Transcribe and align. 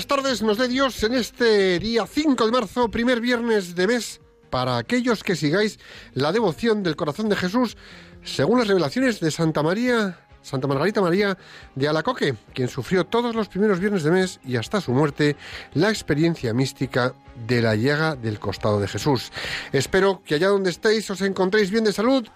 buenas 0.00 0.24
tardes, 0.24 0.40
nos 0.40 0.56
dé 0.56 0.66
Dios 0.66 1.02
en 1.02 1.12
este 1.12 1.78
día 1.78 2.06
5 2.06 2.46
de 2.46 2.52
marzo, 2.52 2.90
primer 2.90 3.20
viernes 3.20 3.74
de 3.74 3.86
mes, 3.86 4.22
para 4.48 4.78
aquellos 4.78 5.22
que 5.22 5.36
sigáis 5.36 5.78
la 6.14 6.32
devoción 6.32 6.82
del 6.82 6.96
corazón 6.96 7.28
de 7.28 7.36
Jesús, 7.36 7.76
según 8.24 8.60
las 8.60 8.68
revelaciones 8.68 9.20
de 9.20 9.30
Santa 9.30 9.62
María, 9.62 10.18
Santa 10.40 10.68
Margarita 10.68 11.02
María 11.02 11.36
de 11.74 11.86
Alacoque, 11.86 12.34
quien 12.54 12.68
sufrió 12.68 13.04
todos 13.04 13.34
los 13.34 13.48
primeros 13.48 13.78
viernes 13.78 14.02
de 14.02 14.10
mes 14.10 14.40
y 14.42 14.56
hasta 14.56 14.80
su 14.80 14.92
muerte 14.92 15.36
la 15.74 15.90
experiencia 15.90 16.54
mística 16.54 17.12
de 17.46 17.60
la 17.60 17.74
llaga 17.74 18.16
del 18.16 18.40
costado 18.40 18.80
de 18.80 18.88
Jesús. 18.88 19.30
Espero 19.70 20.22
que 20.24 20.36
allá 20.36 20.48
donde 20.48 20.70
estéis 20.70 21.10
os 21.10 21.20
encontréis 21.20 21.70
bien 21.70 21.84
de 21.84 21.92
salud, 21.92 22.26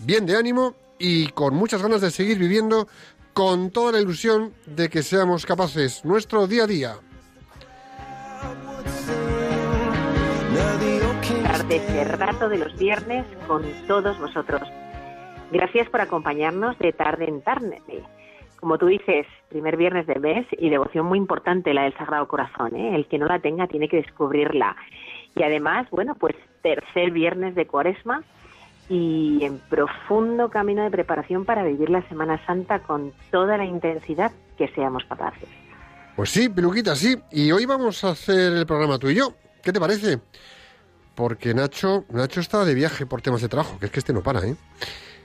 bien 0.00 0.26
de 0.26 0.36
ánimo 0.36 0.74
y 0.98 1.28
con 1.28 1.54
muchas 1.54 1.80
ganas 1.80 2.02
de 2.02 2.10
seguir 2.10 2.38
viviendo 2.38 2.86
con 3.32 3.70
toda 3.70 3.92
la 3.92 4.00
ilusión 4.00 4.52
de 4.66 4.90
que 4.90 5.02
seamos 5.02 5.46
capaces 5.46 6.04
nuestro 6.04 6.46
día 6.46 6.64
a 6.64 6.66
día. 6.66 6.98
De 11.68 11.76
este 11.76 12.04
rato 12.04 12.48
de 12.48 12.58
los 12.58 12.76
viernes 12.78 13.24
con 13.46 13.62
todos 13.86 14.18
vosotros. 14.18 14.62
Gracias 15.50 15.88
por 15.88 16.00
acompañarnos 16.00 16.78
de 16.78 16.92
tarde 16.92 17.26
en 17.26 17.40
tarde. 17.42 17.80
Como 18.60 18.76
tú 18.76 18.86
dices, 18.86 19.26
primer 19.48 19.76
viernes 19.76 20.06
de 20.06 20.18
mes 20.18 20.46
y 20.58 20.68
devoción 20.68 21.06
muy 21.06 21.18
importante 21.18 21.72
la 21.72 21.84
del 21.84 21.96
Sagrado 21.96 22.28
Corazón. 22.28 22.76
¿eh? 22.76 22.94
El 22.94 23.06
que 23.06 23.18
no 23.18 23.26
la 23.26 23.38
tenga 23.38 23.66
tiene 23.66 23.88
que 23.88 23.96
descubrirla. 23.98 24.76
Y 25.34 25.42
además, 25.42 25.88
bueno, 25.90 26.14
pues 26.16 26.34
tercer 26.62 27.12
viernes 27.12 27.54
de 27.54 27.66
Cuaresma 27.66 28.22
y 28.88 29.38
en 29.42 29.58
profundo 29.58 30.50
camino 30.50 30.82
de 30.82 30.90
preparación 30.90 31.44
para 31.44 31.62
vivir 31.62 31.88
la 31.88 32.02
Semana 32.08 32.44
Santa 32.46 32.80
con 32.80 33.12
toda 33.30 33.56
la 33.56 33.64
intensidad 33.64 34.32
que 34.58 34.68
seamos 34.68 35.04
capaces. 35.04 35.63
Pues 36.16 36.30
sí, 36.30 36.48
Piluquita, 36.48 36.94
sí. 36.94 37.16
Y 37.32 37.50
hoy 37.50 37.66
vamos 37.66 38.04
a 38.04 38.10
hacer 38.10 38.52
el 38.52 38.66
programa 38.66 38.98
tú 38.98 39.08
y 39.08 39.16
yo. 39.16 39.34
¿Qué 39.62 39.72
te 39.72 39.80
parece? 39.80 40.20
Porque 41.14 41.54
Nacho, 41.54 42.04
Nacho 42.10 42.40
está 42.40 42.64
de 42.64 42.74
viaje 42.74 43.06
por 43.06 43.20
temas 43.20 43.42
de 43.42 43.48
trabajo, 43.48 43.78
que 43.78 43.86
es 43.86 43.92
que 43.92 43.98
este 43.98 44.12
no 44.12 44.22
para, 44.22 44.40
¿eh? 44.40 44.56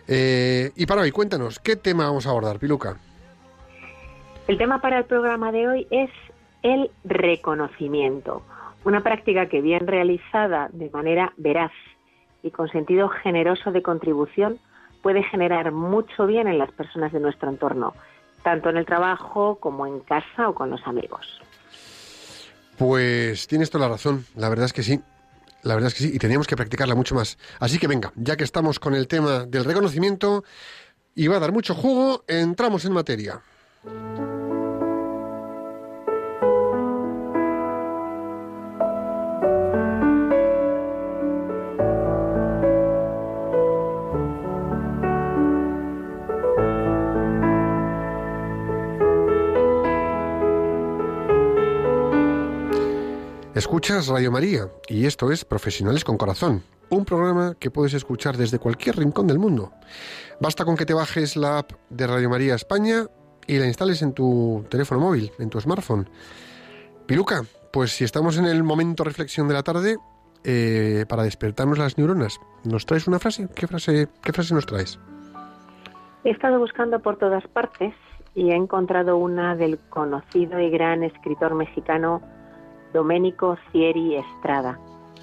Eh, 0.07 0.71
y 0.75 0.85
para 0.87 1.01
hoy, 1.01 1.11
cuéntanos, 1.11 1.59
¿qué 1.59 1.75
tema 1.75 2.05
vamos 2.05 2.25
a 2.25 2.31
abordar, 2.31 2.57
Piluca? 2.57 2.97
El 4.47 4.57
tema 4.57 4.81
para 4.81 4.97
el 4.97 5.05
programa 5.05 5.51
de 5.51 5.67
hoy 5.67 5.87
es 5.91 6.09
el 6.63 6.89
reconocimiento, 7.03 8.41
una 8.83 9.01
práctica 9.01 9.47
que 9.47 9.61
bien 9.61 9.85
realizada 9.85 10.69
de 10.73 10.89
manera 10.89 11.33
veraz 11.37 11.71
y 12.41 12.49
con 12.49 12.69
sentido 12.69 13.09
generoso 13.09 13.71
de 13.71 13.83
contribución 13.83 14.59
puede 15.03 15.21
generar 15.23 15.71
mucho 15.71 16.25
bien 16.25 16.47
en 16.47 16.57
las 16.57 16.71
personas 16.71 17.13
de 17.13 17.19
nuestro 17.19 17.49
entorno, 17.49 17.93
tanto 18.43 18.69
en 18.69 18.77
el 18.77 18.85
trabajo 18.85 19.59
como 19.59 19.85
en 19.85 19.99
casa 20.01 20.49
o 20.49 20.55
con 20.55 20.69
los 20.69 20.81
amigos. 20.85 21.39
Pues 22.77 23.47
tienes 23.47 23.69
toda 23.69 23.87
la 23.87 23.93
razón, 23.93 24.25
la 24.35 24.49
verdad 24.49 24.65
es 24.65 24.73
que 24.73 24.83
sí. 24.83 25.01
La 25.61 25.75
verdad 25.75 25.89
es 25.89 25.93
que 25.95 26.03
sí, 26.05 26.11
y 26.13 26.19
teníamos 26.19 26.47
que 26.47 26.55
practicarla 26.55 26.95
mucho 26.95 27.15
más. 27.15 27.37
Así 27.59 27.79
que 27.79 27.87
venga, 27.87 28.13
ya 28.15 28.37
que 28.37 28.45
estamos 28.45 28.79
con 28.79 28.95
el 28.95 29.09
tema 29.09 29.45
del 29.45 29.65
reconocimiento 29.65 30.45
y 31.15 31.27
va 31.27 31.35
a 31.35 31.39
dar 31.39 31.51
mucho 31.51 31.75
jugo, 31.75 32.23
entramos 32.27 32.85
en 32.85 32.93
materia. 32.93 33.41
Escuchas 53.59 54.07
Radio 54.07 54.31
María 54.31 54.69
y 54.87 55.05
esto 55.05 55.33
es 55.33 55.43
Profesionales 55.43 56.05
con 56.05 56.17
Corazón, 56.17 56.63
un 56.89 57.03
programa 57.03 57.55
que 57.59 57.69
puedes 57.69 57.93
escuchar 57.93 58.37
desde 58.37 58.57
cualquier 58.57 58.95
rincón 58.95 59.27
del 59.27 59.37
mundo. 59.37 59.73
Basta 60.39 60.63
con 60.63 60.77
que 60.77 60.85
te 60.85 60.93
bajes 60.93 61.35
la 61.35 61.57
app 61.57 61.73
de 61.89 62.07
Radio 62.07 62.29
María 62.29 62.55
España 62.55 63.07
y 63.47 63.59
la 63.59 63.67
instales 63.67 64.01
en 64.01 64.13
tu 64.13 64.65
teléfono 64.69 65.01
móvil, 65.01 65.33
en 65.39 65.49
tu 65.49 65.59
smartphone. 65.59 66.09
Piluca, 67.05 67.43
pues 67.73 67.91
si 67.91 68.05
estamos 68.05 68.37
en 68.37 68.45
el 68.45 68.63
momento 68.63 69.03
reflexión 69.03 69.49
de 69.49 69.53
la 69.55 69.63
tarde, 69.63 69.97
eh, 70.45 71.03
para 71.09 71.23
despertarnos 71.23 71.77
las 71.77 71.97
neuronas, 71.97 72.39
¿nos 72.63 72.85
traes 72.85 73.09
una 73.09 73.19
frase? 73.19 73.49
¿Qué 73.53 73.67
frase, 73.67 74.07
qué 74.23 74.31
frase 74.31 74.53
nos 74.53 74.67
traes? 74.67 74.97
He 76.23 76.29
estado 76.29 76.59
buscando 76.59 77.01
por 77.01 77.17
todas 77.17 77.45
partes 77.49 77.93
y 78.35 78.51
he 78.51 78.55
encontrado 78.55 79.17
una 79.17 79.57
del 79.57 79.79
conocido 79.89 80.61
y 80.61 80.69
gran 80.69 81.03
escritor 81.03 81.55
mexicano 81.55 82.21
Domenico 82.93 83.57
Cieri 83.71 84.15
Estrada, 84.15 84.79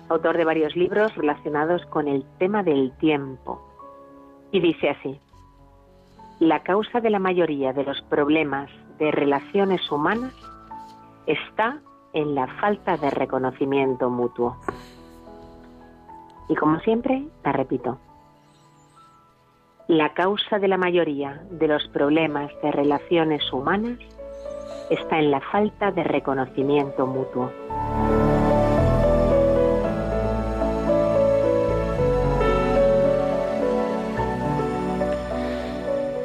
autor 0.08 0.36
de 0.36 0.44
varios 0.44 0.76
libros 0.76 1.14
relacionados 1.16 1.84
con 1.86 2.08
el 2.08 2.24
tema 2.38 2.62
del 2.62 2.92
tiempo. 2.98 3.60
Y 4.52 4.60
dice 4.60 4.90
así, 4.90 5.20
la 6.38 6.62
causa 6.62 7.00
de 7.00 7.10
la 7.10 7.18
mayoría 7.18 7.72
de 7.72 7.84
los 7.84 8.00
problemas 8.02 8.70
de 8.98 9.10
relaciones 9.10 9.90
humanas 9.90 10.32
está 11.26 11.80
en 12.12 12.34
la 12.34 12.46
falta 12.60 12.96
de 12.96 13.10
reconocimiento 13.10 14.10
mutuo. 14.10 14.56
Y 16.48 16.54
como 16.54 16.78
siempre, 16.80 17.26
la 17.44 17.52
repito, 17.52 17.98
la 19.88 20.14
causa 20.14 20.58
de 20.58 20.68
la 20.68 20.78
mayoría 20.78 21.42
de 21.50 21.68
los 21.68 21.86
problemas 21.88 22.50
de 22.62 22.72
relaciones 22.72 23.52
humanas 23.52 23.98
está 24.90 25.18
en 25.18 25.30
la 25.30 25.40
falta 25.40 25.90
de 25.90 26.04
reconocimiento 26.04 27.06
mutuo. 27.06 27.52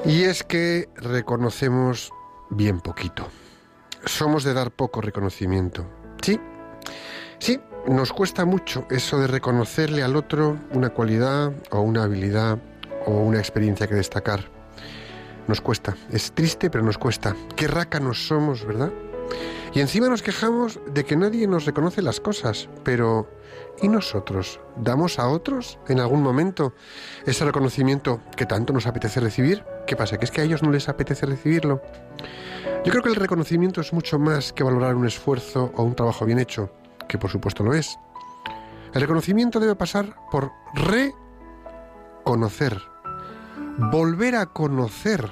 Y 0.05 0.23
es 0.23 0.43
que 0.43 0.89
reconocemos 0.95 2.11
bien 2.49 2.79
poquito. 2.79 3.27
Somos 4.05 4.43
de 4.43 4.53
dar 4.53 4.71
poco 4.71 4.99
reconocimiento. 4.99 5.85
Sí, 6.21 6.39
sí, 7.37 7.59
nos 7.87 8.11
cuesta 8.11 8.45
mucho 8.45 8.85
eso 8.89 9.19
de 9.19 9.27
reconocerle 9.27 10.03
al 10.03 10.15
otro 10.15 10.57
una 10.71 10.89
cualidad 10.89 11.53
o 11.69 11.81
una 11.81 12.03
habilidad 12.03 12.57
o 13.05 13.11
una 13.11 13.39
experiencia 13.39 13.87
que 13.87 13.95
destacar. 13.95 14.60
Nos 15.47 15.61
cuesta. 15.61 15.95
Es 16.11 16.31
triste, 16.31 16.69
pero 16.69 16.83
nos 16.83 16.97
cuesta. 16.97 17.35
Qué 17.55 17.67
rácanos 17.67 18.27
somos, 18.27 18.65
¿verdad? 18.65 18.91
Y 19.73 19.79
encima 19.79 20.09
nos 20.09 20.21
quejamos 20.21 20.79
de 20.85 21.05
que 21.05 21.15
nadie 21.15 21.47
nos 21.47 21.65
reconoce 21.65 22.01
las 22.01 22.19
cosas. 22.19 22.67
Pero, 22.83 23.29
¿y 23.81 23.87
nosotros? 23.87 24.59
¿Damos 24.75 25.17
a 25.17 25.29
otros 25.29 25.79
en 25.87 26.01
algún 26.01 26.21
momento 26.21 26.73
ese 27.25 27.45
reconocimiento 27.45 28.19
que 28.35 28.45
tanto 28.45 28.73
nos 28.73 28.85
apetece 28.85 29.21
recibir? 29.21 29.63
¿Qué 29.87 29.95
pasa? 29.95 30.17
¿Que 30.17 30.25
es 30.25 30.31
que 30.31 30.41
a 30.41 30.43
ellos 30.43 30.61
no 30.61 30.71
les 30.71 30.89
apetece 30.89 31.25
recibirlo? 31.25 31.81
Yo 32.83 32.91
creo 32.91 33.01
que 33.03 33.09
el 33.09 33.15
reconocimiento 33.15 33.79
es 33.79 33.93
mucho 33.93 34.19
más 34.19 34.51
que 34.53 34.63
valorar 34.63 34.95
un 34.95 35.05
esfuerzo 35.05 35.71
o 35.75 35.83
un 35.83 35.95
trabajo 35.95 36.25
bien 36.25 36.39
hecho, 36.39 36.71
que 37.07 37.17
por 37.17 37.29
supuesto 37.29 37.63
lo 37.63 37.73
es. 37.73 37.97
El 38.93 39.01
reconocimiento 39.01 39.59
debe 39.59 39.75
pasar 39.75 40.15
por 40.31 40.51
reconocer, 42.25 42.81
volver 43.77 44.35
a 44.35 44.47
conocer 44.47 45.31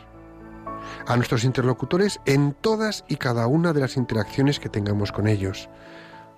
a 1.07 1.15
nuestros 1.15 1.43
interlocutores 1.43 2.19
en 2.25 2.53
todas 2.53 3.03
y 3.07 3.17
cada 3.17 3.47
una 3.47 3.73
de 3.73 3.81
las 3.81 3.97
interacciones 3.97 4.59
que 4.59 4.69
tengamos 4.69 5.11
con 5.11 5.27
ellos. 5.27 5.69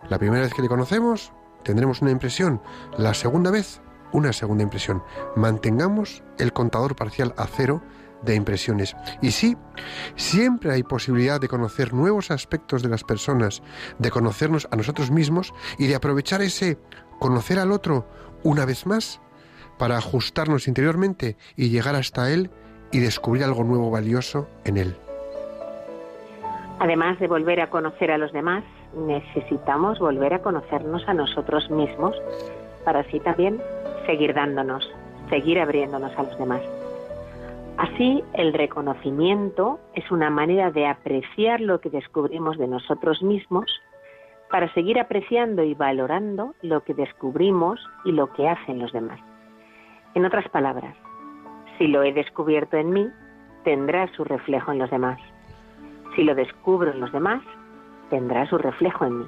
La 0.10 0.18
primera 0.18 0.44
vez 0.44 0.54
que 0.54 0.62
le 0.62 0.68
conocemos, 0.68 1.32
tendremos 1.64 2.02
una 2.02 2.12
impresión. 2.12 2.62
La 2.98 3.14
segunda 3.14 3.52
vez, 3.52 3.82
una 4.12 4.34
segunda 4.34 4.64
impresión. 4.64 5.04
Mantengamos 5.36 6.24
el 6.38 6.54
contador 6.54 6.96
parcial 6.96 7.34
a 7.38 7.46
cero 7.48 7.82
de 8.24 8.36
impresiones. 8.36 8.96
Y 9.22 9.32
sí, 9.32 9.58
siempre 10.16 10.72
hay 10.72 10.84
posibilidad 10.84 11.40
de 11.40 11.48
conocer 11.48 11.94
nuevos 11.94 12.32
aspectos 12.32 12.84
de 12.84 12.90
las 12.90 13.04
personas, 13.04 13.62
de 14.00 14.12
conocernos 14.12 14.68
a 14.72 14.76
nosotros 14.76 15.12
mismos 15.12 15.54
y 15.78 15.88
de 15.88 15.96
aprovechar 15.96 16.42
ese 16.42 16.78
conocer 17.20 17.60
al 17.60 17.72
otro 17.72 18.08
una 18.44 18.66
vez 18.66 18.86
más 18.86 19.22
para 19.82 19.98
ajustarnos 19.98 20.68
interiormente 20.68 21.38
y 21.56 21.70
llegar 21.72 21.96
hasta 21.96 22.32
él 22.32 22.52
y 22.92 23.00
descubrir 23.00 23.44
algo 23.44 23.64
nuevo 23.64 23.90
valioso 23.90 24.48
en 24.64 24.78
él. 24.78 24.96
Además 26.78 27.18
de 27.18 27.26
volver 27.26 27.60
a 27.62 27.72
conocer 27.72 28.12
a 28.12 28.20
los 28.20 28.32
demás, 28.32 28.64
necesitamos 28.96 29.98
volver 29.98 30.36
a 30.36 30.44
conocernos 30.44 31.02
a 31.08 31.16
nosotros 31.16 31.68
mismos 31.72 32.16
para 32.86 33.00
así 33.00 33.20
también 33.22 33.60
seguir 34.06 34.36
dándonos, 34.36 34.88
seguir 35.32 35.60
abriéndonos 35.60 36.12
a 36.16 36.24
los 36.24 36.38
demás. 36.38 36.62
Así, 37.78 38.24
el 38.36 38.54
reconocimiento 38.54 39.80
es 39.96 40.12
una 40.12 40.30
manera 40.30 40.70
de 40.70 40.86
apreciar 40.86 41.60
lo 41.60 41.82
que 41.82 41.90
descubrimos 41.90 42.60
de 42.60 42.68
nosotros 42.68 43.24
mismos 43.24 43.66
para 44.52 44.72
seguir 44.76 45.00
apreciando 45.00 45.64
y 45.64 45.74
valorando 45.74 46.54
lo 46.62 46.84
que 46.84 46.94
descubrimos 46.94 47.80
y 48.06 48.12
lo 48.12 48.32
que 48.32 48.48
hacen 48.48 48.78
los 48.78 48.94
demás. 48.94 49.20
En 50.14 50.26
otras 50.26 50.48
palabras, 50.50 50.96
si 51.78 51.88
lo 51.88 52.04
he 52.04 52.12
descubierto 52.12 52.76
en 52.76 52.92
mí, 52.92 53.08
tendrá 53.64 54.08
su 54.16 54.24
reflejo 54.26 54.72
en 54.72 54.80
los 54.80 54.92
demás. 54.92 55.20
Si 56.16 56.24
lo 56.24 56.36
descubro 56.36 56.92
en 56.92 57.00
los 57.00 57.12
demás, 57.14 57.42
tendrá 58.10 58.46
su 58.48 58.58
reflejo 58.58 59.06
en 59.06 59.20
mí. 59.20 59.26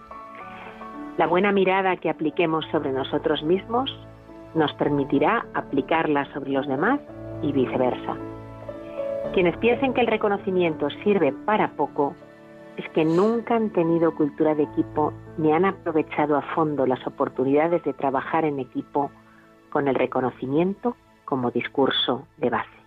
La 1.18 1.28
buena 1.28 1.52
mirada 1.52 1.96
que 1.96 2.10
apliquemos 2.10 2.66
sobre 2.72 2.92
nosotros 2.92 3.44
mismos 3.44 3.90
nos 4.56 4.74
permitirá 4.74 5.46
aplicarla 5.54 6.26
sobre 6.34 6.52
los 6.52 6.68
demás 6.68 7.00
y 7.42 7.52
viceversa. 7.54 8.18
Quienes 9.34 9.56
piensen 9.58 9.94
que 9.94 10.02
el 10.02 10.08
reconocimiento 10.08 10.90
sirve 11.04 11.32
para 11.46 11.70
poco 11.70 12.14
es 12.78 12.88
que 12.90 13.06
nunca 13.06 13.56
han 13.56 13.70
tenido 13.70 14.14
cultura 14.16 14.54
de 14.54 14.64
equipo 14.64 15.14
ni 15.38 15.54
han 15.54 15.66
aprovechado 15.66 16.36
a 16.36 16.42
fondo 16.56 16.86
las 16.86 17.06
oportunidades 17.08 17.84
de 17.84 17.94
trabajar 17.94 18.44
en 18.46 18.60
equipo 18.60 19.12
con 19.74 19.88
el 19.88 19.96
reconocimiento 19.96 20.96
como 21.26 21.50
discurso 21.50 22.28
de 22.38 22.52
base. 22.52 22.83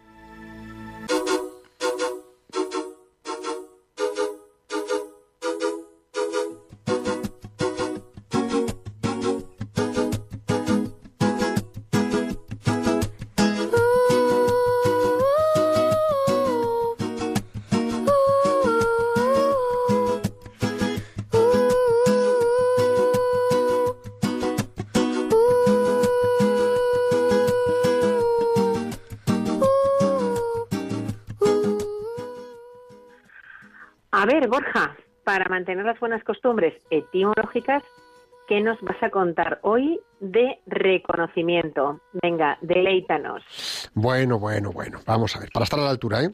Para 35.36 35.50
mantener 35.50 35.84
las 35.84 36.00
buenas 36.00 36.24
costumbres 36.24 36.72
etimológicas, 36.88 37.82
¿qué 38.48 38.62
nos 38.62 38.80
vas 38.80 38.96
a 39.02 39.10
contar 39.10 39.60
hoy 39.60 40.00
de 40.18 40.58
reconocimiento? 40.64 42.00
Venga, 42.22 42.56
deleítanos. 42.62 43.42
Bueno, 43.92 44.38
bueno, 44.38 44.72
bueno. 44.72 44.98
Vamos 45.04 45.36
a 45.36 45.40
ver, 45.40 45.50
para 45.52 45.64
estar 45.64 45.78
a 45.78 45.82
la 45.82 45.90
altura, 45.90 46.24
¿eh? 46.24 46.30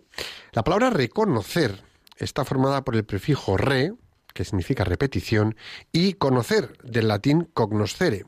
La 0.52 0.62
palabra 0.62 0.90
reconocer 0.90 1.82
está 2.16 2.44
formada 2.44 2.84
por 2.84 2.94
el 2.94 3.04
prefijo 3.04 3.56
re, 3.56 3.92
que 4.32 4.44
significa 4.44 4.84
repetición, 4.84 5.56
y 5.90 6.12
conocer, 6.12 6.78
del 6.84 7.08
latín 7.08 7.48
cognoscere. 7.52 8.24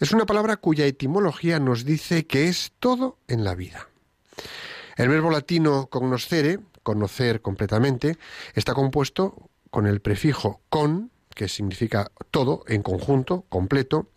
Es 0.00 0.10
una 0.10 0.26
palabra 0.26 0.56
cuya 0.56 0.86
etimología 0.86 1.60
nos 1.60 1.84
dice 1.84 2.26
que 2.26 2.48
es 2.48 2.72
todo 2.80 3.18
en 3.28 3.44
la 3.44 3.54
vida. 3.54 3.86
El 4.96 5.08
verbo 5.08 5.30
latino 5.30 5.86
cognoscere 5.86 6.58
conocer 6.82 7.40
completamente, 7.40 8.16
está 8.54 8.74
compuesto 8.74 9.50
con 9.74 9.88
el 9.88 10.00
prefijo 10.00 10.62
con, 10.68 11.10
que 11.34 11.48
significa 11.48 12.12
todo 12.30 12.62
en 12.68 12.84
conjunto, 12.84 13.44
completo, 13.48 14.08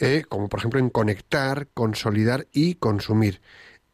eh, 0.00 0.24
como 0.28 0.48
por 0.48 0.58
ejemplo 0.58 0.80
en 0.80 0.90
conectar, 0.90 1.68
consolidar 1.74 2.48
y 2.50 2.74
consumir 2.74 3.40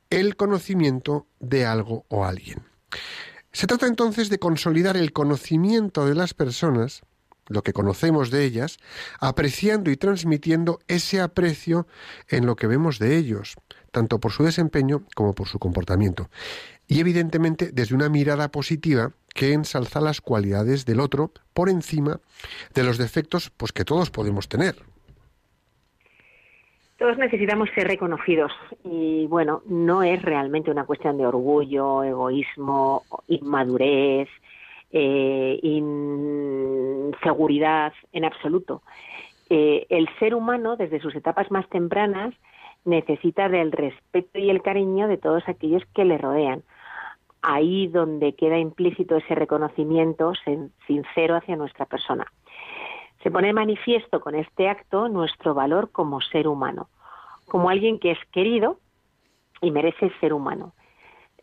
el 0.08 0.36
conocimiento 0.36 1.26
de 1.38 1.66
algo 1.66 2.06
o 2.08 2.24
alguien. 2.24 2.62
Se 3.52 3.66
trata 3.66 3.86
entonces 3.86 4.30
de 4.30 4.38
consolidar 4.38 4.96
el 4.96 5.12
conocimiento 5.12 6.06
de 6.06 6.14
las 6.14 6.32
personas, 6.32 7.02
lo 7.46 7.62
que 7.62 7.74
conocemos 7.74 8.30
de 8.30 8.44
ellas, 8.44 8.78
apreciando 9.20 9.90
y 9.90 9.98
transmitiendo 9.98 10.78
ese 10.88 11.20
aprecio 11.20 11.86
en 12.26 12.46
lo 12.46 12.56
que 12.56 12.68
vemos 12.68 12.98
de 12.98 13.18
ellos, 13.18 13.56
tanto 13.90 14.18
por 14.18 14.32
su 14.32 14.44
desempeño 14.44 15.04
como 15.14 15.34
por 15.34 15.46
su 15.46 15.58
comportamiento 15.58 16.30
y 16.88 17.00
evidentemente 17.00 17.70
desde 17.72 17.94
una 17.94 18.08
mirada 18.08 18.50
positiva 18.50 19.12
que 19.36 19.52
ensalza 19.52 20.00
las 20.00 20.20
cualidades 20.20 20.86
del 20.86 20.98
otro 20.98 21.30
por 21.54 21.68
encima 21.68 22.18
de 22.74 22.82
los 22.82 22.98
defectos 22.98 23.50
pues 23.50 23.70
que 23.72 23.84
todos 23.84 24.10
podemos 24.10 24.48
tener. 24.48 24.74
Todos 26.98 27.18
necesitamos 27.18 27.68
ser 27.74 27.86
reconocidos 27.88 28.50
y 28.82 29.26
bueno, 29.26 29.62
no 29.66 30.02
es 30.02 30.22
realmente 30.22 30.70
una 30.70 30.86
cuestión 30.86 31.18
de 31.18 31.26
orgullo, 31.26 32.02
egoísmo, 32.02 33.02
inmadurez, 33.28 34.30
eh, 34.90 35.60
inseguridad 35.62 37.12
en 38.12 38.24
absoluto. 38.24 38.82
Eh, 39.50 39.84
el 39.90 40.08
ser 40.18 40.34
humano, 40.34 40.76
desde 40.76 40.98
sus 41.00 41.14
etapas 41.14 41.50
más 41.50 41.68
tempranas, 41.68 42.32
necesita 42.86 43.50
del 43.50 43.72
respeto 43.72 44.38
y 44.38 44.48
el 44.48 44.62
cariño 44.62 45.06
de 45.06 45.18
todos 45.18 45.46
aquellos 45.46 45.82
que 45.94 46.06
le 46.06 46.16
rodean 46.16 46.62
ahí 47.42 47.88
donde 47.88 48.34
queda 48.34 48.58
implícito 48.58 49.16
ese 49.16 49.34
reconocimiento 49.34 50.32
sincero 50.86 51.36
hacia 51.36 51.56
nuestra 51.56 51.86
persona. 51.86 52.26
Se 53.22 53.30
pone 53.30 53.52
manifiesto 53.52 54.20
con 54.20 54.34
este 54.34 54.68
acto 54.68 55.08
nuestro 55.08 55.54
valor 55.54 55.90
como 55.90 56.20
ser 56.20 56.48
humano, 56.48 56.88
como 57.46 57.70
alguien 57.70 57.98
que 57.98 58.12
es 58.12 58.18
querido 58.32 58.78
y 59.60 59.70
merece 59.70 60.12
ser 60.20 60.32
humano, 60.32 60.74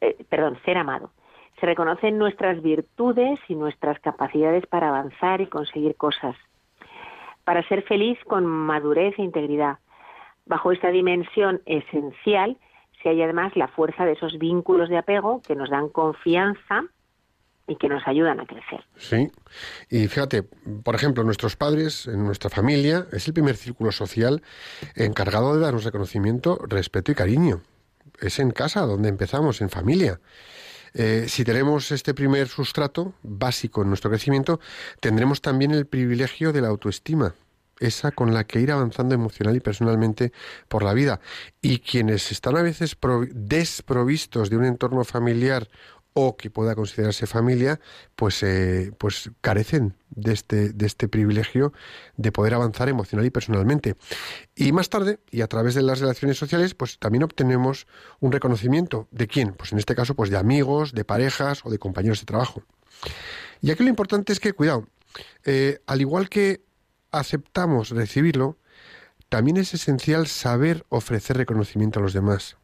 eh, 0.01 0.23
perdón, 0.29 0.57
ser 0.65 0.77
amado. 0.77 1.11
Se 1.59 1.65
reconocen 1.65 2.17
nuestras 2.17 2.61
virtudes 2.61 3.39
y 3.47 3.55
nuestras 3.55 3.99
capacidades 3.99 4.65
para 4.67 4.89
avanzar 4.89 5.41
y 5.41 5.47
conseguir 5.47 5.95
cosas, 5.95 6.35
para 7.43 7.67
ser 7.67 7.83
feliz 7.83 8.17
con 8.25 8.45
madurez 8.45 9.17
e 9.17 9.23
integridad. 9.23 9.79
Bajo 10.45 10.71
esta 10.71 10.89
dimensión 10.89 11.61
esencial 11.65 12.57
si 13.03 13.09
hay 13.09 13.21
además 13.21 13.55
la 13.55 13.67
fuerza 13.67 14.05
de 14.05 14.13
esos 14.13 14.39
vínculos 14.39 14.89
de 14.89 14.97
apego 14.97 15.41
que 15.45 15.55
nos 15.55 15.69
dan 15.69 15.89
confianza 15.89 16.85
y 17.67 17.75
que 17.75 17.87
nos 17.87 18.05
ayudan 18.07 18.39
a 18.39 18.45
crecer. 18.45 18.83
Sí, 18.97 19.31
y 19.89 20.07
fíjate, 20.07 20.43
por 20.83 20.95
ejemplo, 20.95 21.23
nuestros 21.23 21.55
padres, 21.55 22.07
en 22.07 22.25
nuestra 22.25 22.49
familia, 22.49 23.05
es 23.11 23.27
el 23.27 23.33
primer 23.33 23.55
círculo 23.55 23.91
social 23.91 24.41
encargado 24.95 25.55
de 25.55 25.61
darnos 25.61 25.83
reconocimiento, 25.83 26.59
respeto 26.67 27.11
y 27.11 27.15
cariño. 27.15 27.61
Es 28.19 28.39
en 28.39 28.51
casa 28.51 28.81
donde 28.81 29.09
empezamos, 29.09 29.61
en 29.61 29.69
familia. 29.69 30.19
Eh, 30.93 31.25
si 31.27 31.43
tenemos 31.43 31.91
este 31.91 32.13
primer 32.13 32.47
sustrato 32.47 33.13
básico 33.23 33.81
en 33.81 33.89
nuestro 33.89 34.11
crecimiento, 34.11 34.59
tendremos 34.99 35.41
también 35.41 35.71
el 35.71 35.87
privilegio 35.87 36.51
de 36.53 36.61
la 36.61 36.67
autoestima, 36.67 37.33
esa 37.85 38.11
con 38.11 38.33
la 38.33 38.45
que 38.45 38.59
ir 38.59 38.71
avanzando 38.71 39.15
emocional 39.15 39.55
y 39.55 39.59
personalmente 39.59 40.31
por 40.67 40.83
la 40.83 40.93
vida. 40.93 41.19
Y 41.61 41.79
quienes 41.79 42.31
están 42.31 42.57
a 42.57 42.61
veces 42.61 42.97
desprovistos 43.31 44.49
de 44.49 44.57
un 44.57 44.65
entorno 44.65 45.03
familiar 45.03 45.67
o 46.13 46.37
que 46.37 46.49
pueda 46.49 46.75
considerarse 46.75 47.25
familia, 47.25 47.79
pues, 48.15 48.43
eh, 48.43 48.91
pues 48.97 49.31
carecen 49.41 49.95
de 50.11 50.33
este, 50.33 50.69
de 50.69 50.85
este 50.85 51.07
privilegio 51.07 51.73
de 52.17 52.31
poder 52.31 52.53
avanzar 52.53 52.87
emocional 52.87 53.25
y 53.25 53.31
personalmente. 53.31 53.95
Y 54.55 54.71
más 54.71 54.89
tarde, 54.89 55.19
y 55.31 55.41
a 55.41 55.47
través 55.47 55.73
de 55.73 55.81
las 55.81 55.99
relaciones 55.99 56.37
sociales, 56.37 56.75
pues 56.75 56.99
también 56.99 57.23
obtenemos 57.23 57.87
un 58.19 58.31
reconocimiento. 58.31 59.07
¿De 59.11 59.27
quién? 59.27 59.53
Pues 59.53 59.71
en 59.71 59.79
este 59.79 59.95
caso, 59.95 60.15
pues 60.15 60.29
de 60.29 60.37
amigos, 60.37 60.93
de 60.93 61.03
parejas 61.03 61.65
o 61.65 61.71
de 61.71 61.79
compañeros 61.79 62.19
de 62.19 62.25
trabajo. 62.25 62.63
Y 63.61 63.71
aquí 63.71 63.83
lo 63.83 63.89
importante 63.89 64.33
es 64.33 64.39
que, 64.39 64.53
cuidado, 64.53 64.87
eh, 65.45 65.79
al 65.87 66.01
igual 66.01 66.29
que 66.29 66.61
aceptamos 67.13 67.91
recibirlo, 67.91 68.57
también 69.29 69.57
es 69.57 69.73
esencial 69.73 70.27
saber 70.27 70.85
ofrecer 70.89 71.37
reconocimiento 71.37 71.99
a 71.99 72.03
los 72.03 72.13
demás. 72.13 72.57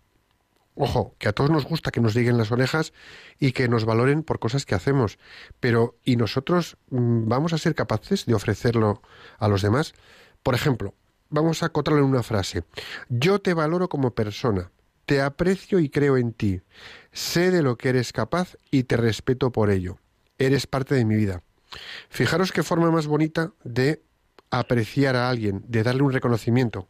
Ojo, 0.75 1.15
que 1.17 1.27
a 1.27 1.33
todos 1.33 1.49
nos 1.49 1.65
gusta 1.65 1.91
que 1.91 1.99
nos 1.99 2.13
digan 2.13 2.37
las 2.37 2.51
orejas 2.51 2.93
y 3.37 3.51
que 3.51 3.67
nos 3.67 3.85
valoren 3.85 4.23
por 4.23 4.39
cosas 4.39 4.65
que 4.65 4.75
hacemos, 4.75 5.19
pero 5.59 5.97
¿y 6.05 6.15
nosotros 6.15 6.77
mm, 6.89 7.27
vamos 7.27 7.53
a 7.53 7.57
ser 7.57 7.75
capaces 7.75 8.25
de 8.25 8.33
ofrecerlo 8.33 9.01
a 9.39 9.47
los 9.47 9.61
demás? 9.61 9.93
Por 10.41 10.55
ejemplo, 10.55 10.93
vamos 11.29 11.63
a 11.63 11.67
acotarlo 11.67 11.99
en 11.99 12.05
una 12.05 12.23
frase. 12.23 12.63
Yo 13.09 13.39
te 13.39 13.53
valoro 13.53 13.89
como 13.89 14.13
persona, 14.13 14.71
te 15.05 15.21
aprecio 15.21 15.79
y 15.79 15.89
creo 15.89 16.17
en 16.17 16.33
ti, 16.33 16.61
sé 17.11 17.51
de 17.51 17.61
lo 17.61 17.77
que 17.77 17.89
eres 17.89 18.13
capaz 18.13 18.55
y 18.71 18.83
te 18.83 18.95
respeto 18.95 19.51
por 19.51 19.71
ello. 19.71 19.97
Eres 20.37 20.65
parte 20.65 20.95
de 20.95 21.03
mi 21.03 21.15
vida. 21.15 21.43
Fijaros 22.09 22.51
qué 22.51 22.63
forma 22.63 22.89
más 22.89 23.07
bonita 23.07 23.51
de 23.63 24.01
apreciar 24.51 25.15
a 25.15 25.29
alguien, 25.29 25.63
de 25.67 25.83
darle 25.83 26.03
un 26.03 26.13
reconocimiento. 26.13 26.89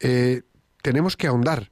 Eh, 0.00 0.42
tenemos 0.82 1.16
que 1.16 1.26
ahondar 1.26 1.70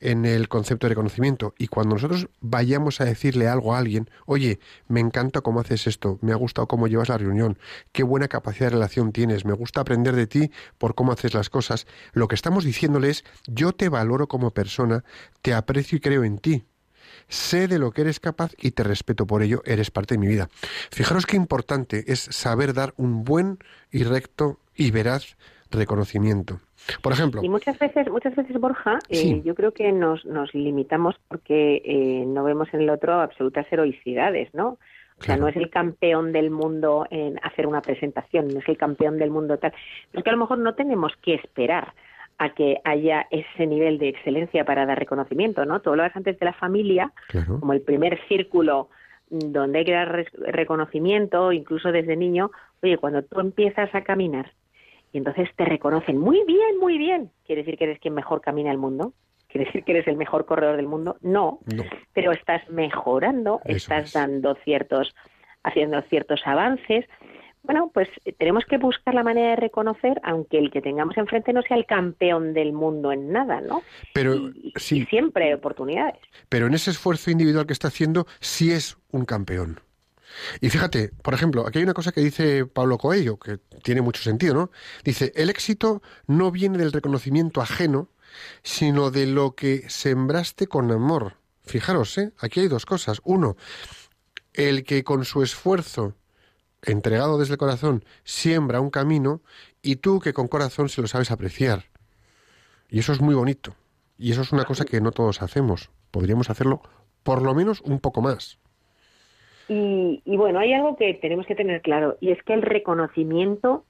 en 0.00 0.26
el 0.26 0.48
concepto 0.48 0.86
de 0.86 0.90
reconocimiento 0.90 1.54
y 1.58 1.68
cuando 1.68 1.94
nosotros 1.94 2.28
vayamos 2.40 3.00
a 3.00 3.04
decirle 3.04 3.48
algo 3.48 3.74
a 3.74 3.78
alguien, 3.78 4.10
oye, 4.26 4.60
me 4.86 5.00
encanta 5.00 5.40
cómo 5.40 5.60
haces 5.60 5.86
esto, 5.86 6.18
me 6.20 6.32
ha 6.32 6.36
gustado 6.36 6.68
cómo 6.68 6.88
llevas 6.88 7.08
la 7.08 7.18
reunión, 7.18 7.58
qué 7.92 8.02
buena 8.02 8.28
capacidad 8.28 8.66
de 8.66 8.74
relación 8.74 9.12
tienes, 9.12 9.44
me 9.44 9.54
gusta 9.54 9.80
aprender 9.80 10.14
de 10.14 10.26
ti 10.26 10.50
por 10.78 10.94
cómo 10.94 11.12
haces 11.12 11.32
las 11.32 11.48
cosas, 11.48 11.86
lo 12.12 12.28
que 12.28 12.34
estamos 12.34 12.64
diciéndole 12.64 13.10
es, 13.10 13.24
yo 13.46 13.72
te 13.72 13.88
valoro 13.88 14.28
como 14.28 14.50
persona, 14.50 15.04
te 15.40 15.54
aprecio 15.54 15.96
y 15.96 16.00
creo 16.00 16.24
en 16.24 16.38
ti. 16.38 16.64
Sé 17.28 17.68
de 17.68 17.78
lo 17.78 17.90
que 17.90 18.02
eres 18.02 18.20
capaz 18.20 18.52
y 18.58 18.72
te 18.72 18.82
respeto 18.82 19.26
por 19.26 19.42
ello, 19.42 19.62
eres 19.64 19.90
parte 19.90 20.14
de 20.14 20.18
mi 20.18 20.26
vida. 20.26 20.48
Fijaros 20.90 21.26
qué 21.26 21.36
importante 21.36 22.04
es 22.08 22.20
saber 22.20 22.74
dar 22.74 22.94
un 22.96 23.24
buen 23.24 23.58
y 23.90 24.04
recto 24.04 24.58
y 24.76 24.90
veraz 24.90 25.36
reconocimiento. 25.70 26.60
Por 27.02 27.12
ejemplo. 27.12 27.42
Y 27.42 27.48
muchas 27.48 27.78
veces, 27.78 28.10
muchas 28.10 28.36
veces 28.36 28.58
Borja, 28.60 28.98
eh, 29.08 29.40
yo 29.44 29.54
creo 29.54 29.72
que 29.72 29.90
nos, 29.92 30.24
nos 30.26 30.52
limitamos 30.54 31.14
porque 31.28 31.82
eh, 31.84 32.24
no 32.26 32.44
vemos 32.44 32.68
en 32.72 32.82
el 32.82 32.90
otro 32.90 33.20
absolutas 33.20 33.66
heroicidades, 33.70 34.52
¿no? 34.52 34.78
O 35.18 35.22
sea, 35.22 35.36
no 35.36 35.46
es 35.46 35.56
el 35.56 35.70
campeón 35.70 36.32
del 36.32 36.50
mundo 36.50 37.06
en 37.08 37.38
hacer 37.42 37.68
una 37.68 37.80
presentación, 37.80 38.48
no 38.48 38.58
es 38.58 38.68
el 38.68 38.76
campeón 38.76 39.16
del 39.16 39.30
mundo 39.30 39.58
tal. 39.58 39.72
Pero 40.10 40.20
es 40.20 40.24
que 40.24 40.30
a 40.30 40.32
lo 40.32 40.40
mejor 40.40 40.58
no 40.58 40.74
tenemos 40.74 41.12
que 41.22 41.34
esperar 41.34 41.94
a 42.38 42.54
que 42.54 42.80
haya 42.84 43.26
ese 43.30 43.66
nivel 43.66 43.98
de 43.98 44.08
excelencia 44.08 44.64
para 44.64 44.86
dar 44.86 44.98
reconocimiento, 44.98 45.64
¿no? 45.64 45.80
Tú 45.80 45.90
hablabas 45.90 46.16
antes 46.16 46.38
de 46.38 46.46
la 46.46 46.52
familia, 46.52 47.12
como 47.60 47.72
el 47.72 47.80
primer 47.80 48.18
círculo 48.28 48.88
donde 49.30 49.80
hay 49.80 49.84
que 49.84 49.92
dar 49.92 50.26
reconocimiento, 50.38 51.52
incluso 51.52 51.92
desde 51.92 52.16
niño. 52.16 52.50
Oye, 52.82 52.98
cuando 52.98 53.22
tú 53.22 53.40
empiezas 53.40 53.94
a 53.94 54.02
caminar 54.02 54.52
y 55.12 55.18
entonces 55.18 55.48
te 55.56 55.64
reconocen 55.64 56.18
muy 56.18 56.42
bien, 56.44 56.78
muy 56.80 56.98
bien. 56.98 57.30
¿Quiere 57.46 57.62
decir 57.62 57.78
que 57.78 57.84
eres 57.84 57.98
quien 58.00 58.14
mejor 58.14 58.40
camina 58.40 58.70
el 58.70 58.78
mundo? 58.78 59.12
¿Quiere 59.48 59.66
decir 59.66 59.84
que 59.84 59.92
eres 59.92 60.08
el 60.08 60.16
mejor 60.16 60.46
corredor 60.46 60.76
del 60.76 60.88
mundo? 60.88 61.16
No, 61.22 61.60
pero 62.12 62.32
estás 62.32 62.68
mejorando, 62.68 63.60
estás 63.64 64.12
dando 64.12 64.56
ciertos, 64.64 65.14
haciendo 65.62 66.02
ciertos 66.02 66.42
avances. 66.44 67.06
Bueno, 67.64 67.90
pues 67.92 68.08
tenemos 68.38 68.64
que 68.66 68.76
buscar 68.78 69.14
la 69.14 69.22
manera 69.22 69.50
de 69.50 69.56
reconocer, 69.56 70.20
aunque 70.22 70.58
el 70.58 70.70
que 70.70 70.82
tengamos 70.82 71.16
enfrente 71.16 71.52
no 71.52 71.62
sea 71.62 71.78
el 71.78 71.86
campeón 71.86 72.52
del 72.52 72.72
mundo 72.72 73.10
en 73.10 73.32
nada, 73.32 73.62
¿no? 73.62 73.82
Pero 74.12 74.52
sí. 74.76 75.00
y 75.00 75.06
siempre 75.06 75.46
hay 75.46 75.54
oportunidades. 75.54 76.20
Pero 76.50 76.66
en 76.66 76.74
ese 76.74 76.90
esfuerzo 76.90 77.30
individual 77.30 77.66
que 77.66 77.72
está 77.72 77.88
haciendo, 77.88 78.26
sí 78.40 78.70
es 78.70 78.98
un 79.10 79.24
campeón. 79.24 79.80
Y 80.60 80.70
fíjate, 80.70 81.10
por 81.22 81.34
ejemplo, 81.34 81.66
aquí 81.66 81.78
hay 81.78 81.84
una 81.84 81.94
cosa 81.94 82.12
que 82.12 82.20
dice 82.20 82.66
Pablo 82.66 82.98
Coelho, 82.98 83.38
que 83.38 83.58
tiene 83.82 84.02
mucho 84.02 84.22
sentido, 84.22 84.54
¿no? 84.54 84.70
Dice, 85.04 85.32
el 85.34 85.50
éxito 85.50 86.02
no 86.26 86.50
viene 86.50 86.78
del 86.78 86.92
reconocimiento 86.92 87.60
ajeno, 87.60 88.08
sino 88.62 89.10
de 89.10 89.26
lo 89.26 89.54
que 89.54 89.88
sembraste 89.88 90.66
con 90.66 90.90
amor. 90.90 91.36
Fijaros, 91.62 92.18
¿eh? 92.18 92.32
Aquí 92.38 92.60
hay 92.60 92.68
dos 92.68 92.84
cosas. 92.84 93.20
Uno, 93.24 93.56
el 94.52 94.84
que 94.84 95.02
con 95.02 95.24
su 95.24 95.42
esfuerzo, 95.42 96.14
entregado 96.86 97.38
desde 97.38 97.54
el 97.54 97.58
corazón, 97.58 98.04
siembra 98.24 98.80
un 98.80 98.90
camino, 98.90 99.40
y 99.82 99.96
tú 99.96 100.20
que 100.20 100.32
con 100.32 100.48
corazón 100.48 100.88
se 100.88 101.00
lo 101.00 101.06
sabes 101.06 101.30
apreciar. 101.30 101.84
Y 102.88 103.00
eso 103.00 103.12
es 103.12 103.20
muy 103.20 103.34
bonito. 103.34 103.74
Y 104.18 104.30
eso 104.30 104.42
es 104.42 104.52
una 104.52 104.64
cosa 104.64 104.84
que 104.84 105.00
no 105.00 105.10
todos 105.10 105.42
hacemos. 105.42 105.90
Podríamos 106.10 106.50
hacerlo 106.50 106.82
por 107.22 107.42
lo 107.42 107.54
menos 107.54 107.80
un 107.80 107.98
poco 107.98 108.22
más. 108.22 108.58
Y, 109.66 110.20
bueno, 110.26 110.58
hay 110.58 110.74
algo 110.74 110.94
que 110.96 111.14
tenemos 111.14 111.46
que 111.46 111.54
tener 111.54 111.80
claro, 111.80 112.18
y 112.20 112.30
es 112.30 112.42
que 112.42 112.52
el 112.52 112.62
reconocimiento 112.62 113.84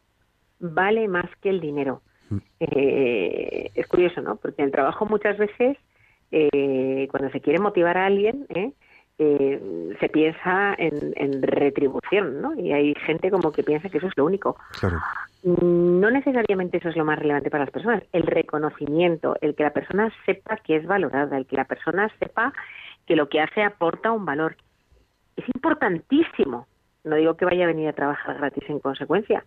vale 0.61 1.09
más 1.09 1.29
que 1.43 1.51
el 1.51 1.61
dinero. 1.61 2.01
Mm. 2.31 2.37
Eh, 2.61 3.71
es 3.75 3.87
curioso, 3.89 4.23
¿no? 4.23 4.37
Porque 4.37 4.63
en 4.63 4.67
el 4.67 4.73
trabajo 4.73 5.05
muchas 5.05 5.37
veces, 5.37 5.77
eh, 6.31 7.09
cuando 7.11 7.31
se 7.31 7.41
quiere 7.41 7.59
motivar 7.59 7.99
a 7.99 8.07
alguien, 8.07 8.47
¿eh? 8.51 8.73
Se 9.17 10.09
piensa 10.13 10.75
en, 10.77 11.43
retribución, 11.43 12.43
¿no? 12.43 12.55
Y 12.55 12.73
hay 12.73 12.95
gente 13.07 13.31
como 13.31 13.53
que 13.53 13.63
piensa 13.63 13.89
que 13.89 13.99
eso 13.99 14.09
es 14.09 14.17
lo 14.17 14.25
único. 14.25 14.57
No 15.43 16.11
necesariamente 16.11 16.79
eso 16.79 16.89
es 16.89 16.97
lo 16.97 17.05
más 17.05 17.19
relevante 17.19 17.51
para 17.51 17.65
las 17.65 17.73
personas. 17.73 18.03
El 18.13 18.23
reconocimiento, 18.25 19.37
el 19.41 19.55
que 19.55 19.63
la 19.63 19.73
persona 19.73 20.13
sepa 20.27 20.57
que 20.57 20.77
es 20.77 20.87
valorada, 20.87 21.37
el 21.37 21.47
que 21.47 21.57
la 21.57 21.65
persona 21.65 22.11
sepa 22.19 22.53
que 23.07 23.15
lo 23.15 23.29
que 23.29 23.41
hace 23.41 23.63
aporta 23.63 24.11
un 24.11 24.25
valor 24.25 24.57
es 25.37 25.45
importantísimo. 25.55 26.67
No 27.05 27.17
digo 27.17 27.37
que 27.37 27.45
vaya 27.45 27.65
a 27.65 27.69
venir 27.69 27.89
a 27.89 27.93
trabajar 27.93 28.39
gratis 28.39 28.65
en 28.69 28.81
consecuencia, 28.81 29.45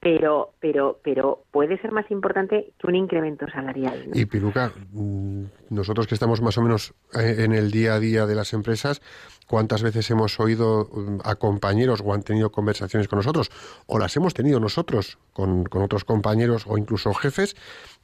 pero 0.00 0.54
pero 0.60 1.00
pero 1.02 1.44
puede 1.50 1.80
ser 1.80 1.92
más 1.92 2.10
importante 2.10 2.72
que 2.78 2.86
un 2.86 2.94
incremento 2.94 3.46
salarial. 3.48 4.10
Y 4.14 4.26
Piluca, 4.26 4.72
mm, 4.92 5.44
nosotros 5.70 6.06
que 6.06 6.14
estamos 6.14 6.40
más 6.40 6.56
o 6.58 6.62
menos 6.62 6.94
eh, 7.14 7.36
en 7.38 7.52
el 7.52 7.70
día 7.70 7.94
a 7.94 8.00
día 8.00 8.26
de 8.26 8.34
las 8.34 8.52
empresas, 8.52 9.02
¿cuántas 9.46 9.82
veces 9.82 10.08
hemos 10.10 10.38
oído 10.38 10.88
mm, 10.92 11.18
a 11.24 11.34
compañeros 11.34 12.02
o 12.04 12.14
han 12.14 12.22
tenido 12.22 12.50
conversaciones 12.50 13.08
con 13.08 13.18
nosotros 13.18 13.50
o 13.86 13.98
las 13.98 14.16
hemos 14.16 14.34
tenido 14.34 14.60
nosotros 14.60 15.18
con, 15.32 15.64
con 15.64 15.82
otros 15.82 16.04
compañeros 16.04 16.64
o 16.68 16.78
incluso 16.78 17.12
jefes 17.14 17.56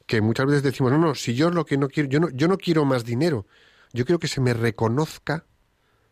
que 0.05 0.21
muchas 0.21 0.45
veces 0.45 0.63
decimos, 0.63 0.91
no, 0.91 0.97
no, 0.97 1.15
si 1.15 1.33
yo 1.33 1.49
lo 1.49 1.65
que 1.65 1.77
no 1.77 1.87
quiero, 1.87 2.09
yo 2.09 2.19
no, 2.19 2.29
yo 2.29 2.47
no 2.47 2.57
quiero 2.57 2.85
más 2.85 3.05
dinero, 3.05 3.45
yo 3.93 4.05
quiero 4.05 4.19
que 4.19 4.27
se 4.27 4.41
me 4.41 4.53
reconozca 4.53 5.45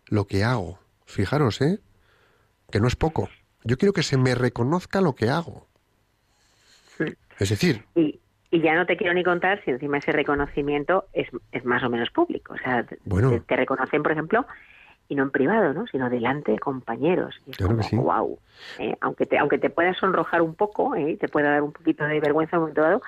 lo 0.05 0.25
que 0.27 0.43
hago. 0.43 0.79
Fijaros, 1.05 1.61
¿eh? 1.61 1.81
Que 2.71 2.79
no 2.79 2.87
es 2.87 2.95
poco. 2.95 3.29
Yo 3.63 3.77
quiero 3.77 3.93
que 3.93 4.03
se 4.03 4.17
me 4.17 4.35
reconozca 4.35 5.01
lo 5.01 5.15
que 5.15 5.29
hago. 5.29 5.67
Es 7.39 7.49
decir... 7.49 7.83
Y, 7.95 8.19
ya 8.51 8.75
no 8.75 8.85
te 8.85 8.97
quiero 8.97 9.15
ni 9.15 9.23
contar 9.23 9.63
si 9.65 9.71
encima 9.71 9.97
ese 9.97 10.11
reconocimiento 10.11 11.05
es, 11.11 11.27
es 11.51 11.65
más 11.65 11.81
o 11.81 11.89
menos 11.89 12.11
público. 12.11 12.53
O 12.53 12.57
sea, 12.57 12.83
te, 12.83 13.55
reconocen, 13.55 14.03
por 14.03 14.11
ejemplo, 14.11 14.45
y 15.09 15.15
no 15.15 15.23
en 15.23 15.31
privado, 15.31 15.73
¿no? 15.73 15.87
sino 15.87 16.07
delante 16.07 16.51
de 16.51 16.59
compañeros. 16.59 17.33
Y 17.47 17.51
claro 17.51 17.77
que 17.77 17.83
sí. 17.83 17.95
wow. 17.95 18.37
¿eh? 18.77 18.95
Aunque, 19.01 19.25
te, 19.25 19.39
aunque 19.39 19.57
te 19.57 19.71
pueda 19.71 19.95
sonrojar 19.95 20.43
un 20.43 20.53
poco, 20.53 20.95
¿eh? 20.95 21.17
te 21.19 21.29
pueda 21.29 21.49
dar 21.49 21.63
un 21.63 21.71
poquito 21.71 22.05
de 22.05 22.19
vergüenza 22.19 22.55
en 22.55 22.59
un 22.59 22.63
momento 22.65 22.81
dado, 22.81 23.01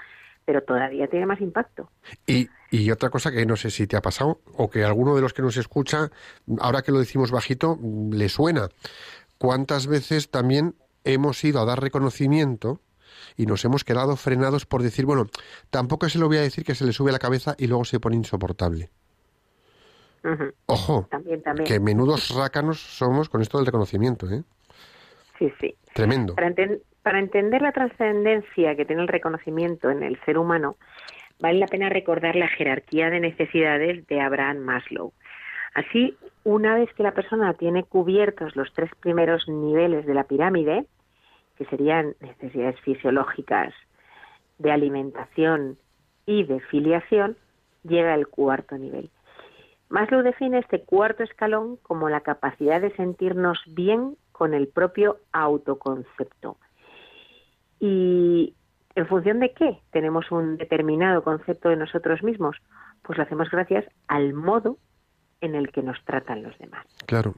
pero 0.45 0.63
todavía 0.63 1.07
tiene 1.07 1.27
más 1.27 1.39
impacto. 1.39 1.91
Y, 2.25 2.49
y 2.71 2.89
otra 2.89 3.11
cosa 3.11 3.31
que 3.31 3.45
no 3.45 3.55
sé 3.55 3.69
si 3.69 3.85
te 3.87 3.97
ha 3.97 4.01
pasado 4.01 4.39
o 4.57 4.69
que 4.69 4.83
alguno 4.83 5.15
de 5.15 5.21
los 5.21 5.33
que 5.33 5.41
nos 5.41 5.57
escucha, 5.57 6.09
ahora 6.59 6.81
que 6.81 6.91
lo 6.91 6.99
decimos 6.99 7.31
bajito, 7.31 7.77
le 8.11 8.29
suena. 8.29 8.69
¿Cuántas 9.37 9.87
veces 9.87 10.29
también 10.29 10.75
hemos 11.03 11.43
ido 11.43 11.61
a 11.61 11.65
dar 11.65 11.81
reconocimiento 11.81 12.79
y 13.37 13.45
nos 13.45 13.63
hemos 13.65 13.83
quedado 13.83 14.15
frenados 14.15 14.65
por 14.65 14.81
decir, 14.81 15.05
bueno, 15.05 15.27
tampoco 15.69 16.09
se 16.09 16.19
lo 16.19 16.27
voy 16.27 16.37
a 16.37 16.41
decir 16.41 16.63
que 16.63 16.75
se 16.75 16.85
le 16.85 16.93
sube 16.93 17.09
a 17.09 17.13
la 17.13 17.19
cabeza 17.19 17.55
y 17.57 17.67
luego 17.67 17.85
se 17.85 17.99
pone 17.99 18.15
insoportable? 18.15 18.89
Ojo, 20.65 21.07
que 21.65 21.79
menudos 21.79 22.33
rácanos 22.35 22.79
somos 22.79 23.29
con 23.29 23.41
esto 23.41 23.57
del 23.57 23.67
reconocimiento, 23.67 24.27
¿eh? 24.29 24.43
Sí, 25.37 25.53
sí. 25.61 25.75
Tremendo. 25.93 26.35
Para 27.03 27.19
entender 27.19 27.61
la 27.61 27.71
trascendencia 27.71 28.75
que 28.75 28.85
tiene 28.85 29.03
el 29.03 29.07
reconocimiento 29.07 29.91
en 29.91 30.01
el 30.01 30.19
ser 30.25 30.39
humano, 30.39 30.77
vale 31.39 31.59
la 31.59 31.67
pena 31.67 31.89
recordar 31.89 32.35
la 32.35 32.47
jerarquía 32.47 33.11
de 33.11 33.19
necesidades 33.19 34.07
de 34.07 34.21
Abraham 34.21 34.57
Maslow. 34.59 35.13
Así, 35.75 36.17
una 36.43 36.75
vez 36.75 36.89
que 36.95 37.03
la 37.03 37.11
persona 37.11 37.53
tiene 37.53 37.83
cubiertos 37.83 38.55
los 38.55 38.73
tres 38.73 38.89
primeros 38.99 39.47
niveles 39.47 40.05
de 40.07 40.13
la 40.13 40.23
pirámide, 40.23 40.87
que 41.57 41.65
serían 41.65 42.15
necesidades 42.19 42.79
fisiológicas, 42.81 43.73
de 44.57 44.71
alimentación 44.71 45.77
y 46.25 46.43
de 46.43 46.59
filiación, 46.61 47.37
llega 47.83 48.15
el 48.15 48.27
cuarto 48.27 48.77
nivel. 48.77 49.09
Maslow 49.89 50.23
define 50.23 50.59
este 50.59 50.81
cuarto 50.81 51.23
escalón 51.23 51.77
como 51.77 52.09
la 52.09 52.21
capacidad 52.21 52.81
de 52.81 52.95
sentirnos 52.95 53.61
bien 53.67 54.17
con 54.31 54.53
el 54.53 54.67
propio 54.67 55.19
autoconcepto, 55.31 56.57
¿Y 57.79 58.55
en 58.95 59.07
función 59.07 59.39
de 59.39 59.53
qué 59.53 59.79
tenemos 59.91 60.31
un 60.31 60.57
determinado 60.57 61.23
concepto 61.23 61.69
de 61.69 61.75
nosotros 61.75 62.23
mismos? 62.23 62.57
Pues 63.01 63.17
lo 63.17 63.23
hacemos 63.23 63.49
gracias 63.51 63.85
al 64.07 64.33
modo 64.33 64.77
en 65.41 65.55
el 65.55 65.71
que 65.71 65.83
nos 65.83 66.03
tratan 66.05 66.43
los 66.43 66.57
demás. 66.57 66.85
Claro. 67.05 67.35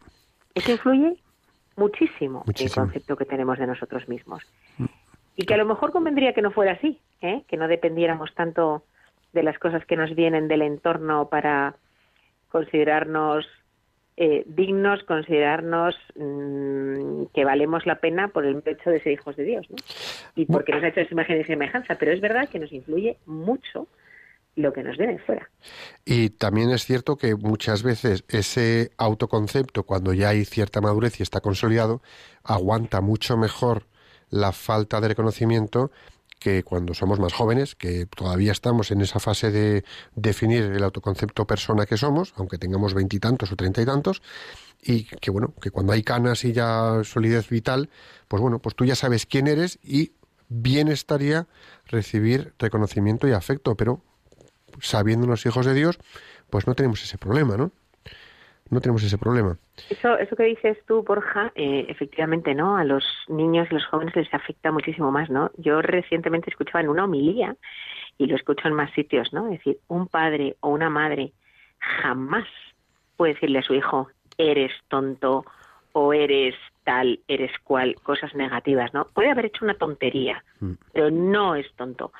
Eso 0.53 0.71
influye 0.71 1.17
muchísimo, 1.77 2.43
el 2.47 2.71
concepto 2.71 3.15
que 3.15 3.25
tenemos 3.25 3.57
de 3.57 3.67
nosotros 3.67 4.07
mismos. 4.09 4.43
Y 5.35 5.45
que 5.45 5.53
a 5.53 5.57
lo 5.57 5.65
mejor 5.65 5.91
convendría 5.91 6.33
que 6.33 6.41
no 6.41 6.51
fuera 6.51 6.73
así, 6.73 6.99
¿eh? 7.21 7.43
que 7.47 7.57
no 7.57 7.67
dependiéramos 7.67 8.33
tanto 8.33 8.83
de 9.33 9.43
las 9.43 9.57
cosas 9.59 9.85
que 9.85 9.95
nos 9.95 10.15
vienen 10.15 10.47
del 10.47 10.63
entorno 10.63 11.29
para 11.29 11.75
considerarnos 12.49 13.47
eh, 14.19 14.43
dignos, 14.47 15.03
considerarnos 15.03 15.95
mm, 16.15 17.25
que 17.35 17.45
valemos 17.45 17.85
la 17.85 17.99
pena 17.99 18.29
por 18.29 18.45
el 18.45 18.63
hecho 18.65 18.89
de 18.89 18.99
ser 18.99 19.13
hijos 19.13 19.35
de 19.35 19.43
Dios, 19.43 19.69
¿no? 19.69 19.75
Y 20.35 20.47
porque 20.47 20.71
nos 20.71 20.83
ha 20.83 20.87
hecho 20.87 21.01
esa 21.01 21.13
imagen 21.13 21.39
y 21.39 21.43
semejanza. 21.43 21.95
Pero 21.99 22.11
es 22.11 22.19
verdad 22.19 22.49
que 22.49 22.57
nos 22.57 22.73
influye 22.73 23.17
mucho 23.27 23.87
lo 24.57 24.73
que 24.73 24.83
nos 24.83 24.97
viene 24.97 25.19
fuera. 25.19 25.49
Y 26.03 26.31
también 26.31 26.71
es 26.71 26.83
cierto 26.83 27.15
que 27.15 27.35
muchas 27.35 27.83
veces 27.83 28.25
ese 28.27 28.91
autoconcepto, 28.97 29.83
cuando 29.83 30.13
ya 30.13 30.29
hay 30.29 30.45
cierta 30.45 30.81
madurez 30.81 31.19
y 31.19 31.23
está 31.23 31.41
consolidado, 31.41 32.01
aguanta 32.43 32.99
mucho 32.99 33.37
mejor 33.37 33.85
la 34.29 34.51
falta 34.51 34.99
de 34.99 35.09
reconocimiento 35.09 35.91
que 36.39 36.63
cuando 36.63 36.93
somos 36.93 37.19
más 37.19 37.33
jóvenes, 37.33 37.75
que 37.75 38.05
todavía 38.05 38.51
estamos 38.51 38.91
en 38.91 39.01
esa 39.01 39.19
fase 39.19 39.51
de 39.51 39.83
definir 40.15 40.63
el 40.63 40.83
autoconcepto 40.83 41.45
persona 41.45 41.85
que 41.85 41.97
somos, 41.97 42.33
aunque 42.35 42.57
tengamos 42.57 42.93
veintitantos 42.93 43.51
o 43.51 43.55
treinta 43.55 43.81
y 43.81 43.85
tantos, 43.85 44.21
y 44.81 45.05
que 45.05 45.31
bueno, 45.31 45.53
que 45.61 45.71
cuando 45.71 45.93
hay 45.93 46.03
canas 46.03 46.45
y 46.45 46.53
ya 46.53 47.01
solidez 47.03 47.49
vital, 47.49 47.89
pues 48.27 48.41
bueno, 48.41 48.59
pues 48.59 48.75
tú 48.75 48.85
ya 48.85 48.95
sabes 48.95 49.25
quién 49.25 49.47
eres 49.47 49.79
y 49.83 50.13
bien 50.49 50.87
estaría 50.89 51.47
recibir 51.85 52.53
reconocimiento 52.59 53.27
y 53.27 53.31
afecto, 53.31 53.75
pero 53.75 54.01
sabiendo 54.79 55.27
los 55.27 55.45
hijos 55.45 55.65
de 55.65 55.73
Dios, 55.73 55.99
pues 56.49 56.67
no 56.67 56.75
tenemos 56.75 57.03
ese 57.03 57.17
problema, 57.17 57.57
¿no? 57.57 57.71
No 58.69 58.81
tenemos 58.81 59.01
ese 59.03 59.17
problema. 59.17 59.57
Eso, 59.89 60.17
eso 60.17 60.35
que 60.35 60.43
dices 60.43 60.77
tú, 60.85 61.01
Borja, 61.01 61.53
eh, 61.55 61.85
efectivamente, 61.87 62.53
¿no? 62.53 62.77
A 62.77 62.83
los 62.83 63.05
niños 63.29 63.67
y 63.71 63.75
los 63.75 63.85
jóvenes 63.85 64.13
les 64.15 64.33
afecta 64.33 64.71
muchísimo 64.71 65.09
más, 65.09 65.29
¿no? 65.29 65.51
Yo 65.57 65.81
recientemente 65.81 66.49
escuchaba 66.49 66.81
en 66.81 66.89
una 66.89 67.05
homilía, 67.05 67.55
y 68.17 68.25
lo 68.25 68.35
escucho 68.35 68.67
en 68.67 68.73
más 68.73 68.91
sitios, 68.93 69.31
¿no? 69.31 69.45
Es 69.45 69.59
decir, 69.59 69.79
un 69.87 70.07
padre 70.07 70.55
o 70.61 70.69
una 70.69 70.89
madre 70.89 71.33
jamás 71.79 72.47
puede 73.15 73.33
decirle 73.33 73.59
a 73.59 73.63
su 73.63 73.73
hijo, 73.73 74.09
eres 74.37 74.71
tonto 74.87 75.45
o 75.93 76.13
eres 76.13 76.55
tal, 76.83 77.19
eres 77.27 77.51
cual, 77.63 77.95
cosas 78.03 78.33
negativas, 78.35 78.93
¿no? 78.93 79.05
Puede 79.05 79.31
haber 79.31 79.45
hecho 79.45 79.65
una 79.65 79.75
tontería, 79.75 80.43
mm. 80.59 80.73
pero 80.93 81.11
no 81.11 81.55
es 81.55 81.71
tonto. 81.75 82.11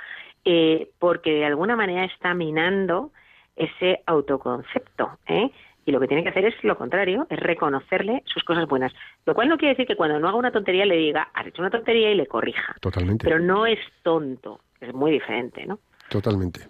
Eh, 0.50 0.92
porque 0.98 1.32
de 1.32 1.46
alguna 1.46 1.76
manera 1.76 2.06
está 2.06 2.34
minando 2.34 3.12
ese 3.58 4.02
autoconcepto. 4.06 5.18
¿eh? 5.28 5.52
Y 5.86 5.92
lo 5.92 6.00
que 6.00 6.08
tiene 6.08 6.24
que 6.24 6.30
hacer 6.30 6.46
es 6.46 6.56
lo 6.64 6.78
contrario, 6.78 7.28
es 7.30 7.38
reconocerle 7.38 8.24
sus 8.26 8.46
cosas 8.46 8.66
buenas. 8.66 8.94
Lo 9.26 9.36
cual 9.36 9.50
no 9.50 9.58
quiere 9.58 9.74
decir 9.74 9.86
que 9.86 9.98
cuando 9.98 10.18
no 10.22 10.30
haga 10.30 10.38
una 10.38 10.54
tontería 10.54 10.86
le 10.86 10.96
diga, 10.96 11.32
has 11.34 11.48
hecho 11.48 11.62
una 11.62 11.70
tontería 11.70 12.12
y 12.12 12.16
le 12.16 12.28
corrija. 12.28 12.78
Totalmente. 12.80 13.26
Pero 13.26 13.40
no 13.40 13.66
es 13.66 13.80
tonto, 14.04 14.62
es 14.80 14.94
muy 14.94 15.12
diferente, 15.12 15.66
¿no? 15.66 15.80
Totalmente. 16.08 16.62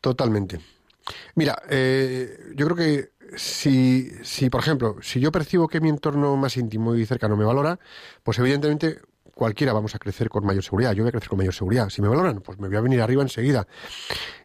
Totalmente. 0.00 0.60
Mira, 1.34 1.56
eh, 1.68 2.28
yo 2.54 2.66
creo 2.66 2.76
que 2.76 3.08
si, 3.36 4.08
si, 4.22 4.50
por 4.50 4.60
ejemplo, 4.60 4.98
si 5.00 5.18
yo 5.18 5.32
percibo 5.32 5.66
que 5.66 5.80
mi 5.80 5.88
entorno 5.88 6.36
más 6.36 6.56
íntimo 6.56 6.94
y 6.94 7.06
cercano 7.06 7.36
me 7.36 7.44
valora, 7.44 7.80
pues 8.22 8.38
evidentemente 8.38 9.00
cualquiera 9.34 9.72
vamos 9.72 9.94
a 9.94 9.98
crecer 9.98 10.28
con 10.28 10.44
mayor 10.44 10.62
seguridad. 10.62 10.92
Yo 10.92 11.02
voy 11.02 11.08
a 11.08 11.12
crecer 11.12 11.28
con 11.28 11.38
mayor 11.38 11.54
seguridad. 11.54 11.88
Si 11.88 12.02
me 12.02 12.08
valoran, 12.08 12.40
pues 12.40 12.58
me 12.58 12.68
voy 12.68 12.76
a 12.76 12.80
venir 12.80 13.00
arriba 13.00 13.22
enseguida. 13.22 13.66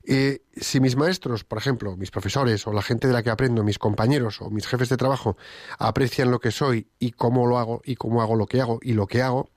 Eh, 0.04 0.42
si 0.56 0.80
mis 0.80 0.96
maestros, 0.96 1.44
por 1.44 1.58
ejemplo, 1.58 1.98
mis 1.98 2.12
profesores 2.12 2.66
o 2.66 2.74
la 2.74 2.82
gente 2.82 3.08
de 3.08 3.14
la 3.14 3.24
que 3.24 3.30
aprendo, 3.30 3.64
mis 3.64 3.78
compañeros 3.78 4.42
o 4.42 4.50
mis 4.50 4.66
jefes 4.66 4.90
de 4.90 4.98
trabajo 4.98 5.38
aprecian 5.78 6.32
lo 6.32 6.40
que 6.40 6.52
soy 6.52 6.88
y 7.00 7.12
cómo 7.12 7.46
lo 7.46 7.58
hago 7.58 7.82
y 7.84 7.96
cómo 7.96 8.22
hago 8.22 8.36
lo 8.36 8.46
que 8.46 8.62
hago 8.62 8.80
y 8.82 8.94
lo 8.94 9.08
que 9.08 9.22
hago, 9.22 9.50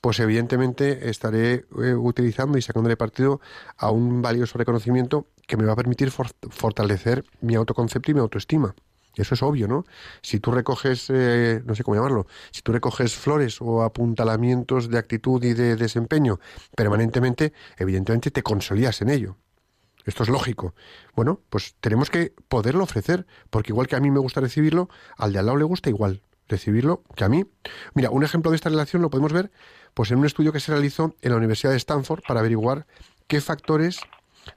pues 0.00 0.18
evidentemente 0.18 1.08
estaré 1.08 1.64
eh, 1.82 1.94
utilizando 1.94 2.58
y 2.58 2.62
sacándole 2.62 2.96
partido 2.96 3.40
a 3.76 3.90
un 3.90 4.22
valioso 4.22 4.58
reconocimiento 4.58 5.26
que 5.46 5.56
me 5.56 5.64
va 5.64 5.74
a 5.74 5.76
permitir 5.76 6.10
fortalecer 6.10 7.24
mi 7.40 7.54
autoconcepto 7.54 8.10
y 8.10 8.14
mi 8.14 8.20
autoestima. 8.20 8.74
Eso 9.14 9.34
es 9.34 9.42
obvio, 9.42 9.68
¿no? 9.68 9.84
Si 10.22 10.40
tú 10.40 10.50
recoges, 10.52 11.08
eh, 11.10 11.62
no 11.64 11.74
sé 11.74 11.84
cómo 11.84 11.96
llamarlo, 11.96 12.26
si 12.50 12.62
tú 12.62 12.72
recoges 12.72 13.14
flores 13.14 13.60
o 13.60 13.82
apuntalamientos 13.82 14.88
de 14.88 14.98
actitud 14.98 15.42
y 15.44 15.52
de 15.52 15.76
desempeño 15.76 16.40
permanentemente, 16.74 17.52
evidentemente 17.76 18.30
te 18.30 18.42
consolidas 18.42 19.02
en 19.02 19.10
ello. 19.10 19.36
Esto 20.04 20.22
es 20.24 20.28
lógico. 20.28 20.74
Bueno, 21.14 21.40
pues 21.48 21.76
tenemos 21.80 22.10
que 22.10 22.34
poderlo 22.48 22.84
ofrecer, 22.84 23.26
porque 23.50 23.72
igual 23.72 23.86
que 23.86 23.96
a 23.96 24.00
mí 24.00 24.10
me 24.10 24.18
gusta 24.18 24.40
recibirlo, 24.40 24.88
al 25.16 25.32
de 25.32 25.38
al 25.38 25.46
lado 25.46 25.58
le 25.58 25.64
gusta 25.64 25.90
igual 25.90 26.22
recibirlo 26.48 27.02
que 27.14 27.24
a 27.24 27.28
mí. 27.28 27.44
Mira, 27.94 28.10
un 28.10 28.24
ejemplo 28.24 28.50
de 28.50 28.56
esta 28.56 28.68
relación 28.68 29.02
lo 29.02 29.10
podemos 29.10 29.32
ver 29.32 29.50
pues 29.94 30.10
en 30.10 30.18
un 30.18 30.26
estudio 30.26 30.52
que 30.52 30.60
se 30.60 30.72
realizó 30.72 31.14
en 31.20 31.30
la 31.32 31.36
Universidad 31.36 31.72
de 31.72 31.76
Stanford 31.76 32.22
para 32.26 32.40
averiguar 32.40 32.86
qué 33.26 33.40
factores, 33.40 34.00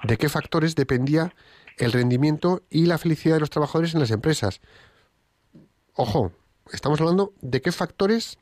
de 0.04 0.18
qué 0.18 0.30
factores 0.30 0.76
dependía 0.76 1.34
el 1.78 1.92
rendimiento 1.92 2.64
y 2.70 2.86
la 2.86 2.98
felicidad 2.98 3.36
de 3.36 3.42
los 3.42 3.50
trabajadores 3.50 3.94
en 3.94 4.00
las 4.00 4.12
empresas. 4.12 4.62
Ojo, 5.94 6.32
estamos 6.72 7.00
hablando 7.00 7.34
de 7.42 7.62
qué 7.62 7.72
factores 7.72 8.38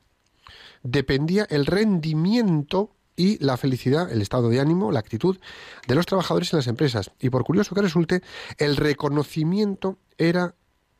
dependía 0.82 1.46
el 1.50 1.66
rendimiento 1.66 2.90
y 3.16 3.42
la 3.44 3.56
felicidad, 3.56 4.10
el 4.10 4.22
estado 4.22 4.48
de 4.48 4.60
ánimo, 4.60 4.90
la 4.90 4.98
actitud 4.98 5.38
de 5.86 5.94
los 5.94 6.06
trabajadores 6.06 6.52
en 6.52 6.58
las 6.58 6.66
empresas. 6.66 7.12
Y 7.20 7.30
por 7.30 7.44
curioso 7.44 7.74
que 7.74 7.82
resulte, 7.82 8.22
el 8.58 8.76
reconocimiento 8.76 9.98
era 10.18 10.54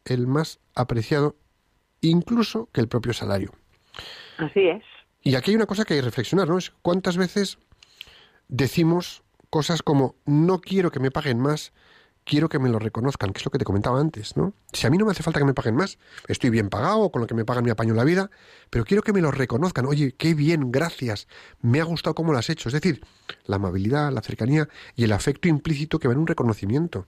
el 0.04 0.26
más 0.26 0.60
apreciado 0.74 1.36
incluso 2.00 2.68
que 2.72 2.80
el 2.80 2.88
propio 2.88 3.12
salario. 3.12 3.52
Así 4.38 4.60
es. 4.68 4.82
Y 5.22 5.36
aquí 5.36 5.50
hay 5.50 5.56
una 5.56 5.66
cosa 5.66 5.84
que 5.84 5.94
hay 5.94 6.00
que 6.00 6.04
reflexionar, 6.04 6.48
¿no? 6.48 6.58
Es 6.58 6.70
cuántas 6.82 7.16
veces 7.16 7.58
decimos 8.48 9.22
cosas 9.50 9.82
como 9.82 10.16
no 10.26 10.60
quiero 10.60 10.90
que 10.90 11.00
me 11.00 11.10
paguen 11.10 11.38
más, 11.38 11.72
quiero 12.24 12.48
que 12.48 12.58
me 12.58 12.68
lo 12.68 12.78
reconozcan, 12.78 13.32
que 13.32 13.38
es 13.38 13.44
lo 13.44 13.50
que 13.50 13.58
te 13.58 13.64
comentaba 13.64 14.00
antes, 14.00 14.36
¿no? 14.36 14.54
Si 14.72 14.86
a 14.86 14.90
mí 14.90 14.98
no 14.98 15.04
me 15.04 15.12
hace 15.12 15.22
falta 15.22 15.38
que 15.38 15.44
me 15.44 15.54
paguen 15.54 15.76
más, 15.76 15.98
estoy 16.26 16.50
bien 16.50 16.70
pagado, 16.70 17.10
con 17.10 17.20
lo 17.22 17.26
que 17.26 17.34
me 17.34 17.44
pagan 17.44 17.64
me 17.64 17.70
apaño 17.70 17.94
la 17.94 18.04
vida, 18.04 18.30
pero 18.70 18.84
quiero 18.84 19.02
que 19.02 19.12
me 19.12 19.20
lo 19.20 19.30
reconozcan. 19.30 19.86
Oye, 19.86 20.14
qué 20.18 20.34
bien, 20.34 20.72
gracias, 20.72 21.28
me 21.60 21.80
ha 21.80 21.84
gustado 21.84 22.14
cómo 22.14 22.32
lo 22.32 22.38
has 22.38 22.50
hecho. 22.50 22.68
Es 22.68 22.72
decir, 22.72 23.00
la 23.46 23.56
amabilidad, 23.56 24.10
la 24.12 24.22
cercanía 24.22 24.68
y 24.96 25.04
el 25.04 25.12
afecto 25.12 25.48
implícito 25.48 25.98
que 25.98 26.08
va 26.08 26.14
en 26.14 26.20
un 26.20 26.26
reconocimiento. 26.26 27.06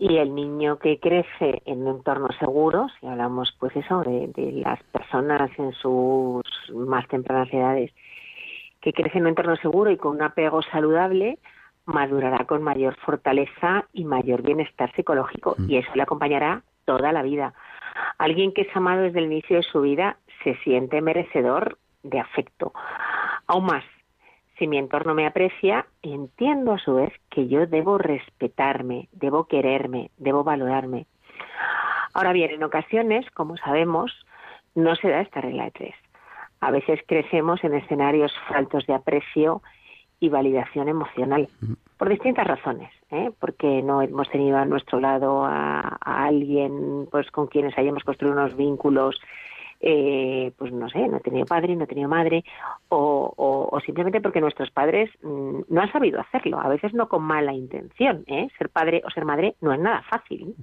Y 0.00 0.16
el 0.16 0.32
niño 0.32 0.78
que 0.78 1.00
crece 1.00 1.60
en 1.66 1.82
un 1.82 1.96
entorno 1.96 2.28
seguro, 2.38 2.86
si 3.00 3.06
hablamos 3.06 3.52
pues 3.58 3.74
eso 3.74 4.02
de, 4.02 4.28
de 4.28 4.52
las 4.52 4.80
personas 4.84 5.50
en 5.58 5.72
sus 5.72 6.44
más 6.72 7.08
tempranas 7.08 7.52
edades, 7.52 7.90
que 8.80 8.92
crece 8.92 9.18
en 9.18 9.24
un 9.24 9.30
entorno 9.30 9.56
seguro 9.56 9.90
y 9.90 9.96
con 9.96 10.14
un 10.14 10.22
apego 10.22 10.62
saludable, 10.62 11.40
madurará 11.88 12.44
con 12.44 12.62
mayor 12.62 12.96
fortaleza 12.96 13.86
y 13.92 14.04
mayor 14.04 14.42
bienestar 14.42 14.92
psicológico 14.94 15.54
mm. 15.58 15.70
y 15.70 15.78
eso 15.78 15.90
le 15.94 16.02
acompañará 16.02 16.62
toda 16.84 17.12
la 17.12 17.22
vida. 17.22 17.54
Alguien 18.18 18.52
que 18.52 18.62
es 18.62 18.76
amado 18.76 19.02
desde 19.02 19.20
el 19.20 19.26
inicio 19.26 19.56
de 19.56 19.62
su 19.62 19.80
vida 19.80 20.18
se 20.44 20.54
siente 20.58 21.00
merecedor 21.00 21.78
de 22.02 22.20
afecto. 22.20 22.72
Aún 23.46 23.66
más, 23.66 23.84
si 24.58 24.66
mi 24.66 24.76
entorno 24.76 25.14
me 25.14 25.26
aprecia, 25.26 25.86
entiendo 26.02 26.72
a 26.72 26.78
su 26.78 26.94
vez 26.94 27.12
que 27.30 27.48
yo 27.48 27.66
debo 27.66 27.96
respetarme, 27.96 29.08
debo 29.12 29.46
quererme, 29.46 30.10
debo 30.18 30.44
valorarme. 30.44 31.06
Ahora 32.12 32.32
bien, 32.32 32.50
en 32.50 32.64
ocasiones, 32.64 33.30
como 33.30 33.56
sabemos, 33.56 34.26
no 34.74 34.94
se 34.96 35.08
da 35.08 35.20
esta 35.20 35.40
regla 35.40 35.64
de 35.64 35.70
tres. 35.70 35.94
A 36.60 36.70
veces 36.70 37.00
crecemos 37.06 37.62
en 37.64 37.74
escenarios 37.74 38.32
faltos 38.48 38.86
de 38.86 38.94
aprecio 38.94 39.62
y 40.20 40.28
validación 40.28 40.88
emocional, 40.88 41.48
por 41.96 42.08
distintas 42.08 42.46
razones, 42.46 42.90
¿eh? 43.10 43.30
porque 43.38 43.82
no 43.82 44.02
hemos 44.02 44.28
tenido 44.30 44.58
a 44.58 44.64
nuestro 44.64 45.00
lado 45.00 45.44
a, 45.44 45.98
alguien 46.00 47.06
pues 47.10 47.30
con 47.30 47.46
quienes 47.46 47.76
hayamos 47.78 48.02
construido 48.02 48.34
unos 48.34 48.56
vínculos, 48.56 49.20
eh, 49.80 50.52
pues 50.58 50.72
no 50.72 50.88
sé, 50.88 51.06
no 51.06 51.18
he 51.18 51.20
tenido 51.20 51.46
padre, 51.46 51.76
no 51.76 51.84
he 51.84 51.86
tenido 51.86 52.08
madre, 52.08 52.44
o, 52.88 53.78
simplemente 53.86 54.20
porque 54.20 54.40
nuestros 54.40 54.70
padres 54.70 55.08
mm, 55.22 55.60
no 55.68 55.80
han 55.80 55.92
sabido 55.92 56.20
hacerlo, 56.20 56.60
a 56.60 56.68
veces 56.68 56.92
no 56.94 57.08
con 57.08 57.22
mala 57.22 57.52
intención, 57.52 58.24
¿eh? 58.26 58.48
ser 58.58 58.70
padre 58.70 59.02
o 59.04 59.10
ser 59.10 59.24
madre 59.24 59.54
no 59.60 59.72
es 59.72 59.78
nada 59.78 60.02
fácil. 60.02 60.54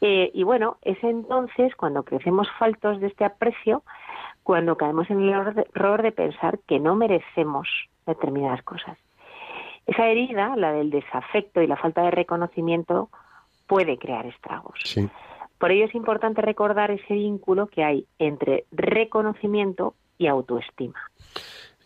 Eh, 0.00 0.30
y 0.34 0.44
bueno, 0.44 0.76
es 0.82 1.02
entonces 1.02 1.74
cuando 1.74 2.02
crecemos 2.02 2.48
faltos 2.58 3.00
de 3.00 3.08
este 3.08 3.24
aprecio, 3.24 3.82
cuando 4.42 4.76
caemos 4.76 5.10
en 5.10 5.22
el 5.22 5.30
error 5.30 6.02
de 6.02 6.12
pensar 6.12 6.58
que 6.66 6.78
no 6.78 6.94
merecemos 6.94 7.68
determinadas 8.08 8.62
cosas. 8.62 8.98
Esa 9.86 10.06
herida, 10.06 10.54
la 10.56 10.72
del 10.72 10.90
desafecto 10.90 11.62
y 11.62 11.66
la 11.66 11.76
falta 11.76 12.02
de 12.02 12.10
reconocimiento, 12.10 13.08
puede 13.66 13.98
crear 13.98 14.26
estragos. 14.26 14.78
Por 15.58 15.72
ello 15.72 15.86
es 15.86 15.94
importante 15.94 16.42
recordar 16.42 16.90
ese 16.90 17.14
vínculo 17.14 17.66
que 17.68 17.84
hay 17.84 18.06
entre 18.18 18.64
reconocimiento 18.70 19.94
y 20.18 20.26
autoestima. 20.26 21.00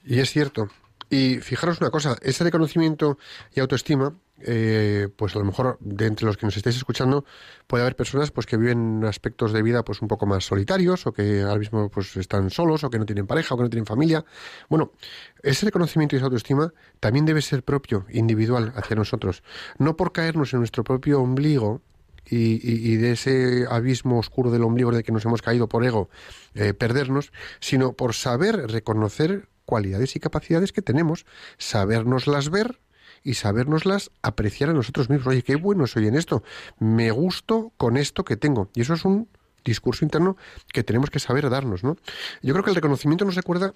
Y 0.05 0.21
es 0.21 0.31
cierto. 0.31 0.67
Y 1.11 1.37
fijaros 1.37 1.81
una 1.81 1.91
cosa, 1.91 2.17
ese 2.23 2.45
reconocimiento 2.45 3.19
y 3.55 3.61
autoestima 3.61 4.15
eh, 4.45 5.09
pues 5.17 5.35
a 5.37 5.39
lo 5.39 5.45
mejor 5.45 5.79
de 5.81 6.07
entre 6.07 6.27
los 6.27 6.37
que 6.37 6.47
nos 6.47 6.57
estáis 6.57 6.77
escuchando 6.77 7.25
puede 7.67 7.83
haber 7.83 7.97
personas 7.97 8.31
pues 8.31 8.47
que 8.47 8.57
viven 8.57 9.05
aspectos 9.05 9.53
de 9.53 9.63
vida 9.63 9.85
pues 9.85 10.03
un 10.03 10.09
poco 10.09 10.27
más 10.27 10.45
solitarios 10.45 11.07
o 11.07 11.13
que 11.13 11.43
ahora 11.43 11.59
mismo 11.59 11.89
pues 11.91 12.17
están 12.17 12.51
solos 12.51 12.85
o 12.85 12.91
que 12.91 12.99
no 12.99 13.07
tienen 13.07 13.27
pareja 13.27 13.55
o 13.55 13.59
que 13.59 13.65
no 13.65 13.71
tienen 13.71 13.87
familia. 13.87 14.25
Bueno, 14.69 14.93
ese 15.43 15.67
reconocimiento 15.67 16.17
y 16.17 16.19
esa 16.19 16.27
autoestima 16.27 16.73
también 17.01 17.25
debe 17.25 17.43
ser 17.43 17.63
propio, 17.63 18.07
individual 18.11 18.73
hacia 18.77 18.97
nosotros. 18.97 19.43
No 19.79 19.97
por 19.97 20.13
caernos 20.13 20.53
en 20.53 20.61
nuestro 20.61 20.85
propio 20.85 21.21
ombligo, 21.21 21.83
y, 22.25 22.97
de 22.97 23.13
ese 23.13 23.67
abismo 23.69 24.19
oscuro 24.19 24.51
del 24.51 24.63
ombligo 24.63 24.91
el 24.91 25.03
que 25.03 25.13
nos 25.13 25.25
hemos 25.25 25.43
caído 25.43 25.69
por 25.69 25.85
ego, 25.85 26.09
eh, 26.55 26.73
perdernos, 26.73 27.33
sino 27.61 27.95
por 27.95 28.15
saber 28.15 28.71
reconocer 28.71 29.49
cualidades 29.65 30.17
y 30.17 30.21
capacidades 30.21 30.73
que 30.73 30.83
tenemos, 30.83 31.27
sabernoslas 31.59 32.51
ver 32.51 32.81
y 33.23 33.35
sabernoslas 33.35 34.11
apreciar 34.23 34.71
a 34.71 34.73
nosotros 34.73 35.09
mismos. 35.09 35.29
Oye, 35.29 35.43
qué 35.43 35.57
bueno 35.57 35.87
soy 35.87 36.07
en 36.07 36.17
esto, 36.17 36.43
me 36.79 37.11
gusto 37.11 37.73
con 37.77 37.97
esto 37.97 38.25
que 38.25 38.37
tengo. 38.37 38.71
Y 38.75 38.83
eso 38.83 38.95
es 38.95 39.05
un 39.05 39.29
discurso 39.65 40.05
interno 40.05 40.37
que 40.73 40.83
tenemos 40.83 41.11
que 41.11 41.21
saber 41.21 41.49
darnos, 41.49 41.85
¿no? 41.85 41.97
Yo 42.43 42.53
creo 42.53 42.65
que 42.65 42.71
el 42.71 42.77
reconocimiento 42.77 43.25
nos 43.25 43.37
recuerda 43.37 43.73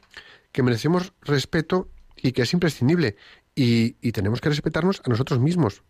que 0.52 0.62
merecemos 0.62 1.12
respeto 1.22 1.88
y 2.16 2.32
que 2.32 2.42
es 2.42 2.52
imprescindible. 2.52 3.16
Y, 3.54 3.96
y 4.00 4.12
tenemos 4.12 4.40
que 4.40 4.48
respetarnos 4.48 5.00
a 5.04 5.08
nosotros 5.08 5.38
mismos, 5.38 5.82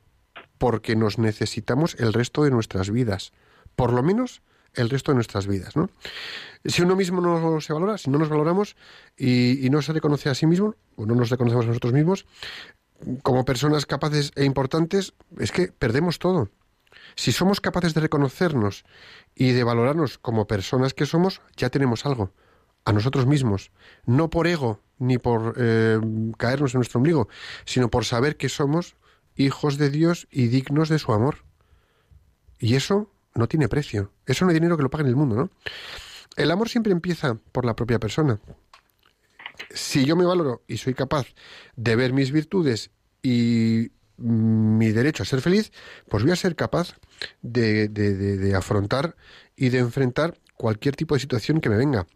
porque 0.59 0.97
nos 0.97 1.19
necesitamos 1.19 1.97
el 1.99 2.13
resto 2.13 2.45
de 2.45 2.51
nuestras 2.51 2.91
vidas. 2.91 3.33
Por 3.75 3.93
lo 3.93 4.03
menos 4.03 4.43
el 4.77 4.91
resto 4.91 5.11
de 5.11 5.17
nuestras 5.17 5.47
vidas, 5.47 5.75
¿no? 5.75 5.91
Si 6.65 6.83
uno 6.83 6.97
mismo 6.97 7.21
no 7.21 7.61
se 7.61 7.73
valora, 7.73 7.99
si 7.99 8.11
no 8.11 8.19
nos 8.19 8.29
valoramos 8.29 8.77
y, 9.17 9.69
no 9.71 9.83
se 9.83 9.93
reconoce 9.93 10.29
a 10.29 10.35
sí 10.35 10.47
mismo, 10.47 10.75
o 10.97 11.07
no 11.07 11.15
nos 11.15 11.31
reconocemos 11.31 11.65
a 11.65 11.69
nosotros 11.69 11.93
mismos, 11.93 12.27
como 13.23 13.45
personas 13.45 13.87
capaces 13.87 14.33
e 14.37 14.45
importantes, 14.45 15.15
es 15.39 15.53
que 15.53 15.69
perdemos 15.69 16.19
todo. 16.19 16.51
Si 17.15 17.33
somos 17.33 17.61
capaces 17.61 17.95
de 17.95 18.01
reconocernos 18.01 18.85
y 19.35 19.53
de 19.53 19.65
valorarnos 19.65 20.19
como 20.19 20.47
personas 20.47 20.95
que 20.95 21.07
somos, 21.07 21.41
ya 21.57 21.71
tenemos 21.71 22.07
algo, 22.07 22.33
a 22.85 22.93
nosotros 22.93 23.27
mismos, 23.27 23.71
no 24.05 24.31
por 24.31 24.47
ego 24.47 24.81
ni 24.99 25.19
por 25.19 25.55
eh, 25.59 26.01
caernos 26.39 26.75
en 26.75 26.79
nuestro 26.79 26.99
ombligo, 26.99 27.29
sino 27.65 27.91
por 27.91 28.05
saber 28.05 28.37
que 28.37 28.49
somos 28.49 28.97
hijos 29.37 29.77
de 29.77 29.91
Dios 29.91 30.27
y 30.31 30.49
dignos 30.49 30.89
de 30.89 30.99
su 30.99 31.13
amor. 31.13 31.45
Y 32.59 32.75
eso 32.75 33.11
no 33.35 33.49
tiene 33.49 33.69
precio. 33.69 34.11
Eso 34.25 34.45
no 34.45 34.51
hay 34.51 34.55
dinero 34.55 34.77
que 34.77 34.83
lo 34.83 34.91
pague 34.91 35.03
en 35.03 35.11
el 35.11 35.17
mundo, 35.17 35.37
¿no? 35.37 35.51
El 36.37 36.51
amor 36.51 36.69
siempre 36.69 36.93
empieza 36.93 37.35
por 37.53 37.65
la 37.65 37.77
propia 37.77 37.99
persona. 37.99 38.39
Si 39.77 40.07
yo 40.07 40.17
me 40.17 40.25
valoro 40.25 40.63
y 40.67 40.79
soy 40.79 40.95
capaz 40.95 41.27
de 41.77 41.97
ver 41.97 42.13
mis 42.13 42.33
virtudes 42.33 42.91
y 43.23 43.91
mi 44.17 44.89
derecho 44.93 45.23
a 45.23 45.27
ser 45.27 45.43
feliz, 45.43 45.71
pues 46.09 46.23
voy 46.23 46.33
a 46.33 46.37
ser 46.37 46.57
capaz 46.57 46.95
de, 47.43 47.89
de 47.89 48.55
afrontar 48.55 49.17
y 49.55 49.69
de 49.69 49.79
enfrentar 49.79 50.39
cualquier 50.57 50.97
tipo 50.97 51.15
de 51.15 51.21
situación 51.21 51.61
que 51.61 51.69
me 51.69 51.77
venga. 51.77 52.07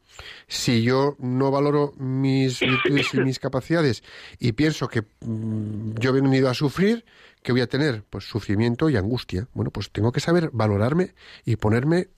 Si 0.48 0.82
yo 0.82 1.16
no 1.18 1.50
valoro 1.50 1.92
mis 1.98 2.60
virtudes 2.60 3.14
y 3.14 3.20
mis 3.20 3.38
capacidades 3.38 4.02
y 4.38 4.52
pienso 4.52 4.88
que 4.88 5.02
mm, 5.20 5.94
yo 5.98 6.10
he 6.10 6.20
venido 6.20 6.48
a 6.48 6.54
sufrir, 6.54 7.04
¿qué 7.42 7.52
voy 7.52 7.60
a 7.60 7.68
tener? 7.68 8.04
Pues 8.08 8.24
sufrimiento 8.24 8.88
y 8.88 8.96
angustia. 8.96 9.48
Bueno, 9.52 9.70
pues 9.70 9.90
tengo 9.90 10.12
que 10.12 10.20
saber 10.20 10.50
valorarme 10.52 11.14
y 11.44 11.56
ponerme 11.56 12.08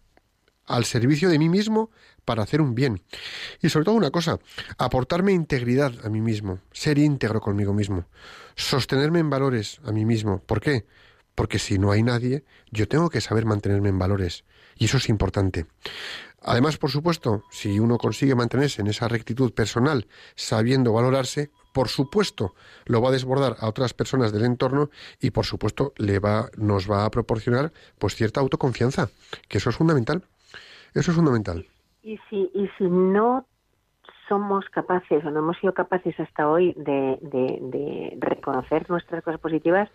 al 0.67 0.85
servicio 0.85 1.29
de 1.29 1.39
mí 1.39 1.49
mismo 1.49 1.91
para 2.25 2.43
hacer 2.43 2.61
un 2.61 2.75
bien. 2.75 3.03
Y 3.61 3.69
sobre 3.69 3.85
todo 3.85 3.95
una 3.95 4.11
cosa, 4.11 4.39
aportarme 4.79 5.33
integridad 5.33 5.93
a 6.05 6.09
mí 6.09 6.21
mismo, 6.21 6.61
ser 6.73 6.99
íntegro 6.99 7.41
conmigo 7.41 7.73
mismo, 7.73 8.07
sostenerme 8.55 9.21
en 9.21 9.31
valores 9.31 9.81
a 9.85 9.93
mí 9.93 10.05
mismo. 10.05 10.43
¿Por 10.43 10.61
qué? 10.61 10.87
Porque 11.35 11.59
si 11.59 11.79
no 11.79 11.91
hay 11.91 12.03
nadie, 12.03 12.45
yo 12.71 12.89
tengo 12.89 13.09
que 13.09 13.21
saber 13.21 13.47
mantenerme 13.47 13.89
en 13.89 13.99
valores. 13.99 14.45
Y 14.77 14.87
eso 14.87 14.99
es 14.99 15.09
importante. 15.09 15.67
Además, 16.45 16.77
por 16.77 16.91
supuesto, 16.91 17.45
si 17.51 17.79
uno 17.79 17.99
consigue 17.99 18.35
mantenerse 18.35 18.83
en 18.83 18.89
esa 18.89 19.07
rectitud 19.07 19.53
personal, 19.53 20.09
sabiendo 20.35 20.93
valorarse, 20.93 21.51
por 21.73 21.89
supuesto, 21.89 22.55
lo 22.85 23.01
va 23.01 23.11
a 23.11 23.13
desbordar 23.13 23.57
a 23.61 23.69
otras 23.69 23.95
personas 23.95 24.33
del 24.33 24.45
entorno 24.45 24.91
y, 25.21 25.31
por 25.31 25.47
supuesto, 25.47 25.93
le 25.97 26.19
va, 26.19 26.51
nos 26.57 26.91
va 26.91 27.05
a 27.05 27.11
proporcionar 27.11 27.73
pues 27.99 28.17
cierta 28.17 28.41
autoconfianza, 28.41 29.09
que 29.49 29.59
eso 29.59 29.71
es 29.71 29.77
fundamental. 29.77 30.25
Eso 30.95 31.13
es 31.13 31.17
fundamental. 31.17 31.67
Y 32.03 32.19
si, 32.29 32.51
y 32.55 32.69
si 32.79 32.85
no 32.85 33.47
somos 34.29 34.69
capaces 34.71 35.25
o 35.25 35.31
no 35.31 35.41
hemos 35.41 35.59
sido 35.59 35.73
capaces 35.73 36.19
hasta 36.19 36.49
hoy 36.49 36.73
de, 36.77 37.19
de 37.21 38.17
reconocer 38.19 38.89
nuestras 38.91 39.23
cosas 39.23 39.41
positivas, 39.41 39.89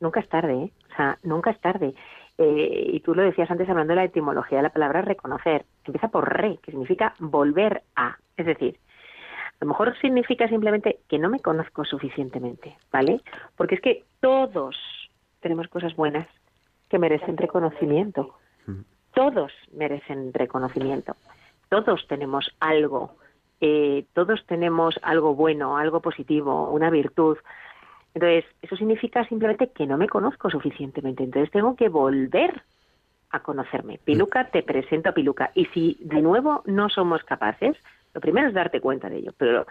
nunca 0.00 0.20
es 0.20 0.28
tarde, 0.28 0.54
¿eh? 0.54 0.72
o 0.92 0.96
sea, 0.96 1.18
nunca 1.22 1.50
es 1.50 1.60
tarde. 1.60 1.94
Eh, 2.36 2.90
y 2.92 3.00
tú 3.00 3.14
lo 3.14 3.22
decías 3.22 3.50
antes 3.50 3.68
hablando 3.68 3.92
de 3.92 3.96
la 3.96 4.04
etimología 4.04 4.58
de 4.58 4.62
la 4.62 4.72
palabra 4.72 5.02
reconocer. 5.02 5.64
Empieza 5.84 6.08
por 6.08 6.32
re, 6.32 6.58
que 6.62 6.70
significa 6.70 7.14
volver 7.18 7.82
a. 7.96 8.16
Es 8.36 8.46
decir, 8.46 8.78
a 9.60 9.64
lo 9.64 9.68
mejor 9.68 9.96
significa 9.98 10.48
simplemente 10.48 11.00
que 11.08 11.18
no 11.18 11.28
me 11.28 11.40
conozco 11.40 11.84
suficientemente, 11.84 12.76
¿vale? 12.92 13.20
Porque 13.56 13.74
es 13.74 13.80
que 13.80 14.04
todos 14.20 14.76
tenemos 15.40 15.66
cosas 15.68 15.96
buenas 15.96 16.28
que 16.88 16.98
merecen 16.98 17.36
reconocimiento. 17.36 18.36
Todos 19.18 19.52
merecen 19.72 20.32
reconocimiento. 20.32 21.16
Todos 21.68 22.06
tenemos 22.06 22.54
algo. 22.60 23.16
Eh, 23.60 24.04
todos 24.12 24.46
tenemos 24.46 24.94
algo 25.02 25.34
bueno, 25.34 25.76
algo 25.76 25.98
positivo, 25.98 26.70
una 26.70 26.88
virtud. 26.88 27.36
Entonces, 28.14 28.44
eso 28.62 28.76
significa 28.76 29.24
simplemente 29.24 29.72
que 29.72 29.88
no 29.88 29.98
me 29.98 30.08
conozco 30.08 30.50
suficientemente. 30.50 31.24
Entonces, 31.24 31.50
tengo 31.50 31.74
que 31.74 31.88
volver 31.88 32.62
a 33.30 33.40
conocerme. 33.40 33.98
Piluca, 34.04 34.50
te 34.50 34.62
presento 34.62 35.08
a 35.08 35.14
Piluca. 35.14 35.50
Y 35.52 35.64
si 35.74 35.96
de 35.98 36.22
nuevo 36.22 36.62
no 36.66 36.88
somos 36.88 37.24
capaces, 37.24 37.76
lo 38.14 38.20
primero 38.20 38.46
es 38.46 38.54
darte 38.54 38.80
cuenta 38.80 39.10
de 39.10 39.16
ello. 39.16 39.32
Pero 39.36 39.66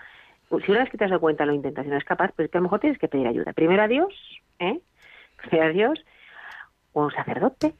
si 0.49 0.71
una 0.71 0.81
vez 0.81 0.89
que 0.89 0.97
te 0.97 1.05
has 1.05 1.09
dado 1.09 1.21
cuenta 1.21 1.45
lo 1.45 1.53
intentas 1.53 1.85
y 1.85 1.89
no 1.89 1.95
es 1.95 2.03
capaz, 2.03 2.33
pues 2.35 2.51
que 2.51 2.57
a 2.57 2.59
lo 2.59 2.63
mejor 2.63 2.81
tienes 2.81 2.99
que 2.99 3.07
pedir 3.07 3.27
ayuda. 3.27 3.53
Primero 3.53 3.81
a 3.81 3.87
Dios, 3.87 4.13
¿eh? 4.59 4.81
Primero 5.37 5.69
a 5.69 5.71
Dios, 5.71 6.05
o 6.91 7.03
a 7.03 7.05
un 7.05 7.11
sacerdote, 7.13 7.73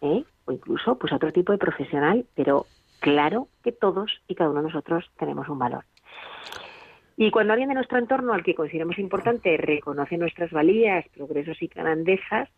¿eh? 0.00 0.24
O 0.44 0.52
incluso 0.52 0.98
pues 0.98 1.12
a 1.12 1.16
otro 1.16 1.32
tipo 1.32 1.52
de 1.52 1.58
profesional, 1.58 2.26
pero 2.34 2.66
claro 3.00 3.48
que 3.62 3.72
todos 3.72 4.20
y 4.28 4.34
cada 4.34 4.50
uno 4.50 4.60
de 4.60 4.68
nosotros 4.68 5.10
tenemos 5.18 5.48
un 5.48 5.58
valor. 5.58 5.84
Y 7.16 7.30
cuando 7.30 7.52
alguien 7.52 7.68
de 7.68 7.74
nuestro 7.74 7.98
entorno 7.98 8.32
al 8.32 8.42
que 8.42 8.54
consideramos 8.54 8.98
importante 8.98 9.56
reconoce 9.56 10.16
nuestras 10.16 10.50
valías, 10.50 11.06
progresos 11.14 11.62
y 11.62 11.66
grandezas, 11.68 12.48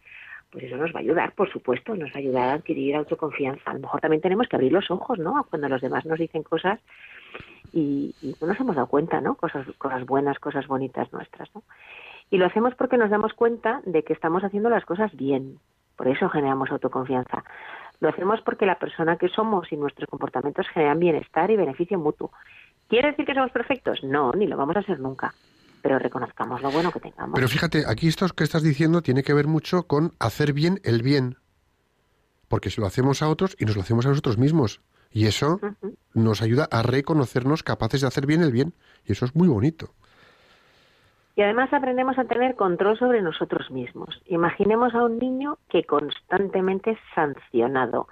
pues 0.51 0.65
eso 0.65 0.77
nos 0.77 0.95
va 0.95 1.01
a 1.01 1.03
ayudar, 1.03 1.33
por 1.33 1.51
supuesto, 1.51 1.97
nos 1.97 2.11
va 2.11 2.15
a 2.15 2.19
ayudar 2.19 2.49
a 2.49 2.53
adquirir 2.55 2.95
autoconfianza. 2.95 3.73
A 3.73 3.75
lo 3.75 3.81
mejor 3.81 4.01
también 4.01 4.23
tenemos 4.23 4.47
que 4.47 4.55
abrir 4.55 4.73
los 4.73 4.89
ojos, 4.91 5.19
¿no? 5.19 5.45
Cuando 5.51 5.69
los 5.69 5.81
demás 5.81 6.07
nos 6.07 6.19
dicen 6.19 6.45
cosas 6.45 6.79
y, 7.73 8.15
no 8.41 8.47
nos 8.47 8.61
hemos 8.61 8.77
dado 8.77 8.87
cuenta, 8.87 9.21
¿no? 9.21 9.35
Cosas, 9.35 9.67
cosas 9.79 10.07
buenas, 10.07 10.39
cosas 10.39 10.69
bonitas 10.69 11.13
nuestras, 11.13 11.53
¿no? 11.55 11.65
Y 12.31 12.39
lo 12.39 12.47
hacemos 12.47 12.75
porque 12.77 12.97
nos 12.97 13.11
damos 13.11 13.35
cuenta 13.35 13.83
de 13.85 14.05
que 14.05 14.13
estamos 14.13 14.45
haciendo 14.45 14.71
las 14.71 14.85
cosas 14.85 15.15
bien. 15.17 15.59
Por 15.97 16.09
eso 16.09 16.29
generamos 16.29 16.71
autoconfianza. 16.71 17.45
Lo 18.01 18.09
hacemos 18.09 18.41
porque 18.43 18.67
la 18.67 18.79
persona 18.79 19.17
que 19.17 19.29
somos 19.29 19.71
y 19.73 19.77
nuestros 19.77 20.09
comportamientos 20.09 20.67
generan 20.69 20.99
bienestar 20.99 21.51
y 21.51 21.57
beneficio 21.57 21.99
mutuo. 21.99 22.33
¿Quiere 22.89 23.11
decir 23.11 23.25
que 23.25 23.35
somos 23.35 23.51
perfectos? 23.51 24.03
No, 24.03 24.33
ni 24.33 24.47
lo 24.47 24.57
vamos 24.57 24.77
a 24.77 24.83
ser 24.83 25.01
nunca. 25.01 25.33
Pero 25.83 25.99
reconozcamos 25.99 26.63
lo 26.63 26.71
bueno 26.71 26.91
que 26.91 27.01
tengamos. 27.01 27.35
Pero 27.35 27.49
fíjate, 27.49 27.85
aquí 27.87 28.09
esto 28.09 28.27
que 28.29 28.45
estás 28.45 28.63
diciendo 28.63 29.03
tiene 29.03 29.23
que 29.23 29.35
ver 29.35 29.47
mucho 29.47 29.85
con 29.85 30.13
hacer 30.19 30.53
bien 30.53 30.81
el 30.83 31.03
bien. 31.03 31.37
Porque 32.49 32.71
si 32.71 32.81
lo 32.81 32.87
hacemos 32.87 33.23
a 33.23 33.29
otros 33.29 33.57
y 33.59 33.65
nos 33.65 33.77
lo 33.77 33.83
hacemos 33.83 34.07
a 34.07 34.11
nosotros 34.11 34.39
mismos. 34.39 34.81
Y 35.11 35.27
eso 35.27 35.61
nos 36.13 36.43
ayuda 36.43 36.69
a 36.71 36.83
reconocernos 36.83 37.63
capaces 37.63 38.01
de 38.01 38.09
hacer 38.09 38.27
bien 38.27 38.43
el 38.43 38.51
bien. 38.51 38.75
Y 39.05 39.13
eso 39.13 39.25
es 39.25 39.35
muy 39.35 39.49
bonito. 39.49 39.95
Y 41.37 41.43
además 41.43 41.73
aprendemos 41.73 42.19
a 42.19 42.25
tener 42.25 42.55
control 42.55 42.97
sobre 42.97 43.21
nosotros 43.21 43.71
mismos. 43.71 44.23
Imaginemos 44.27 44.95
a 44.95 45.05
un 45.05 45.19
niño 45.19 45.59
que 45.69 45.85
constantemente 45.85 46.93
es 46.93 46.99
sancionado, 47.15 48.07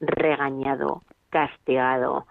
regañado, 0.00 1.02
castigado, 1.30 2.26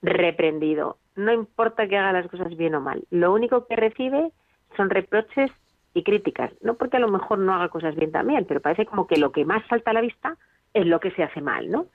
reprendido. 0.00 0.96
No 1.14 1.32
importa 1.32 1.86
que 1.88 1.98
haga 1.98 2.12
las 2.12 2.28
cosas 2.28 2.56
bien 2.56 2.74
o 2.74 2.80
mal. 2.80 3.04
Lo 3.10 3.34
único 3.34 3.66
que 3.66 3.76
recibe 3.76 4.32
son 4.76 4.88
reproches 4.88 5.50
y 5.92 6.04
críticas. 6.04 6.52
No 6.62 6.74
porque 6.74 6.96
a 6.96 7.00
lo 7.00 7.08
mejor 7.08 7.38
no 7.38 7.52
haga 7.52 7.68
cosas 7.68 7.94
bien 7.96 8.12
también, 8.12 8.46
pero 8.46 8.60
parece 8.60 8.86
como 8.86 9.06
que 9.06 9.18
lo 9.18 9.32
que 9.32 9.44
más 9.44 9.66
salta 9.68 9.90
a 9.90 9.94
la 9.94 10.00
vista 10.00 10.36
es 10.72 10.86
lo 10.86 11.00
que 11.00 11.10
se 11.10 11.22
hace 11.22 11.42
mal, 11.42 11.70
¿no? 11.70 11.86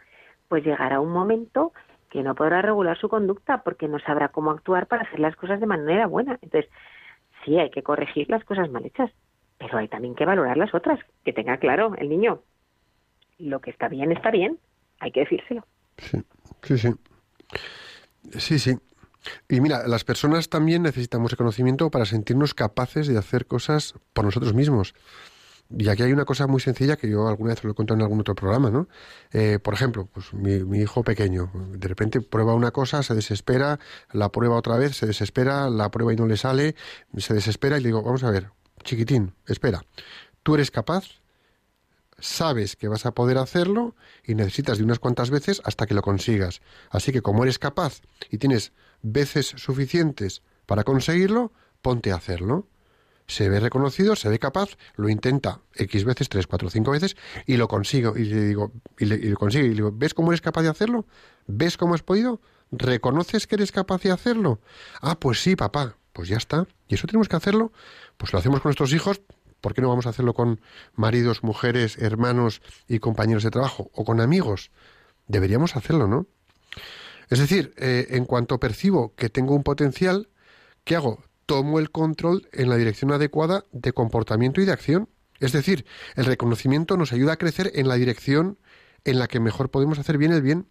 Pues 0.50 0.64
llegará 0.64 1.00
un 1.00 1.12
momento 1.12 1.72
que 2.10 2.22
no 2.22 2.36
podrá 2.36 2.62
regular 2.62 2.98
su 2.98 3.10
conducta 3.10 3.64
porque 3.64 3.88
no 3.88 4.00
sabrá 4.00 4.30
cómo 4.30 4.52
actuar 4.52 4.88
para 4.88 5.04
hacer 5.04 5.20
las 5.20 5.36
cosas 5.36 5.60
de 5.60 5.66
manera 5.66 6.08
buena. 6.08 6.38
Entonces, 6.42 6.70
sí, 7.46 7.58
hay 7.58 7.70
que 7.70 7.84
corregir 7.84 8.30
las 8.30 8.44
cosas 8.44 8.70
mal 8.70 8.86
hechas, 8.86 9.12
pero 9.58 9.78
hay 9.78 9.88
también 9.88 10.16
que 10.16 10.26
valorar 10.26 10.58
las 10.58 10.74
otras. 10.74 11.00
Que 11.24 11.34
tenga 11.34 11.58
claro 11.58 11.94
el 11.98 12.10
niño, 12.10 12.42
lo 13.38 13.62
que 13.62 13.72
está 13.72 13.88
bien 13.88 14.12
está 14.12 14.32
bien, 14.32 14.60
hay 15.00 15.12
que 15.12 15.22
decírselo. 15.22 15.66
Sí, 15.98 16.18
sí, 16.64 16.78
sí. 16.78 16.90
Sí, 18.38 18.60
sí. 18.60 18.76
Y 19.50 19.62
mira, 19.62 19.88
las 19.88 20.04
personas 20.04 20.50
también 20.50 20.84
necesitamos 20.84 21.32
reconocimiento 21.32 21.90
para 21.90 22.06
sentirnos 22.06 22.54
capaces 22.54 23.08
de 23.08 23.18
hacer 23.18 23.46
cosas 23.46 23.96
por 24.14 24.26
nosotros 24.26 24.54
mismos. 24.54 24.94
Y 25.70 25.90
aquí 25.90 26.04
hay 26.04 26.14
una 26.14 26.26
cosa 26.26 26.46
muy 26.46 26.62
sencilla 26.62 26.96
que 26.96 27.10
yo 27.10 27.28
alguna 27.28 27.50
vez 27.50 27.64
lo 27.64 27.72
he 27.72 27.74
contado 27.74 27.98
en 27.98 28.04
algún 28.04 28.20
otro 28.20 28.36
programa, 28.36 28.70
¿no? 28.70 28.88
Eh, 29.32 29.58
por 29.60 29.74
ejemplo, 29.74 30.08
pues 30.14 30.32
mi, 30.34 30.64
mi, 30.64 30.80
hijo 30.80 31.04
pequeño, 31.04 31.52
de 31.72 31.88
repente 31.88 32.22
prueba 32.22 32.54
una 32.54 32.72
cosa, 32.72 33.02
se 33.02 33.16
desespera, 33.16 33.80
la 34.12 34.32
prueba 34.32 34.58
otra 34.58 34.78
vez, 34.78 34.96
se 34.96 35.08
desespera, 35.08 35.70
la 35.70 35.90
prueba 35.90 36.14
y 36.14 36.16
no 36.16 36.28
le 36.28 36.38
sale, 36.38 36.76
se 37.18 37.34
desespera 37.34 37.78
y 37.78 37.82
le 37.82 37.88
digo, 37.88 38.04
vamos 38.04 38.24
a 38.24 38.30
ver, 38.30 38.52
chiquitín, 38.84 39.34
espera, 39.48 39.84
tú 40.44 40.54
eres 40.54 40.70
capaz, 40.70 41.06
sabes 42.20 42.76
que 42.76 42.88
vas 42.88 43.08
a 43.08 43.14
poder 43.14 43.40
hacerlo 43.40 43.96
y 44.24 44.36
necesitas 44.36 44.78
de 44.78 44.84
unas 44.84 45.00
cuantas 45.00 45.32
veces 45.32 45.62
hasta 45.66 45.88
que 45.88 45.96
lo 45.96 46.04
consigas. 46.04 46.62
Así 46.92 47.12
que 47.12 47.22
como 47.22 47.44
eres 47.44 47.58
capaz 47.58 48.02
y 48.30 48.38
tienes 48.38 48.72
veces 49.02 49.48
suficientes 49.58 50.44
para 50.68 50.84
conseguirlo, 50.84 51.52
ponte 51.82 52.12
a 52.12 52.16
hacerlo 52.16 52.68
se 53.28 53.50
ve 53.50 53.60
reconocido, 53.60 54.16
se 54.16 54.30
ve 54.30 54.40
capaz, 54.40 54.78
lo 54.96 55.10
intenta 55.10 55.62
X 55.76 56.06
veces, 56.06 56.30
tres, 56.30 56.48
cuatro, 56.48 56.70
cinco 56.70 56.92
veces, 56.92 57.16
y 57.46 57.58
lo 57.58 57.68
consigo. 57.68 58.16
Y 58.18 58.26
le 58.26 58.42
digo, 58.42 58.72
y, 59.00 59.06
le, 59.06 59.18
lo 59.18 59.38
consigo. 59.38 59.66
Y 59.66 59.70
le 59.70 59.76
digo, 59.76 59.92
¿ves 59.94 60.14
cómo 60.14 60.32
eres 60.32 60.42
capaz 60.42 60.62
de 60.62 60.70
hacerlo? 60.70 61.06
¿Ves 61.48 61.78
cómo 61.78 61.96
has 61.96 62.04
podido? 62.04 62.42
¿Reconoces 62.72 63.48
que 63.48 63.56
eres 63.56 63.72
capaz 63.72 64.02
de 64.02 64.12
hacerlo? 64.12 64.60
Ah, 65.02 65.20
pues 65.20 65.42
sí, 65.42 65.56
papá. 65.56 65.98
Pues 66.14 66.30
ya 66.30 66.38
está. 66.38 66.68
Y 66.88 66.96
eso 66.96 67.08
tenemos 67.08 67.28
que 67.28 67.36
hacerlo. 67.36 67.72
Pues 68.18 68.32
lo 68.32 68.40
hacemos 68.40 68.62
con 68.62 68.70
nuestros 68.70 68.94
hijos. 68.94 69.22
¿Por 69.60 69.74
qué 69.74 69.82
no 69.82 69.90
vamos 69.90 70.06
a 70.06 70.10
hacerlo 70.10 70.34
con 70.34 70.62
maridos, 70.94 71.44
mujeres, 71.44 71.98
hermanos 71.98 72.62
y 72.88 73.00
compañeros 73.00 73.44
de 73.44 73.52
trabajo? 73.52 73.90
O 73.94 74.06
con 74.06 74.22
amigos. 74.22 74.72
Deberíamos 75.28 75.76
hacerlo, 75.76 76.08
¿no? 76.08 76.28
Es 77.30 77.40
decir, 77.40 77.74
eh, 77.78 78.08
en 78.12 78.26
cuanto 78.26 78.60
percibo 78.60 79.16
que 79.16 79.30
tengo 79.30 79.56
un 79.56 79.64
potencial, 79.64 80.30
¿qué 80.84 80.96
hago? 80.96 81.24
Tomo 81.46 81.80
el 81.80 81.92
control 81.92 82.48
en 82.52 82.70
la 82.70 82.78
dirección 82.78 83.12
adecuada 83.12 83.64
de 83.72 83.94
comportamiento 83.94 84.62
y 84.62 84.66
de 84.66 84.72
acción. 84.72 85.10
Es 85.40 85.52
decir, 85.52 85.86
el 86.16 86.26
reconocimiento 86.26 86.98
nos 86.98 87.14
ayuda 87.14 87.34
a 87.34 87.38
crecer 87.38 87.72
en 87.76 87.88
la 87.88 87.96
dirección 87.96 88.58
en 89.04 89.20
la 89.20 89.28
que 89.28 89.40
mejor 89.40 89.70
podemos 89.70 90.00
hacer 90.00 90.18
bien 90.18 90.32
el 90.32 90.42
bien. 90.42 90.66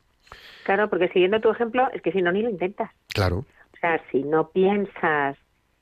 Claro, 0.64 0.88
porque 0.88 1.08
siguiendo 1.08 1.40
tu 1.40 1.50
ejemplo, 1.50 1.88
es 1.92 2.02
que 2.02 2.12
si 2.12 2.22
no, 2.22 2.32
ni 2.32 2.42
lo 2.42 2.50
intentas. 2.50 2.90
Claro. 3.14 3.38
O 3.38 3.76
sea, 3.80 4.00
si 4.10 4.22
no 4.22 4.48
piensas 4.48 5.36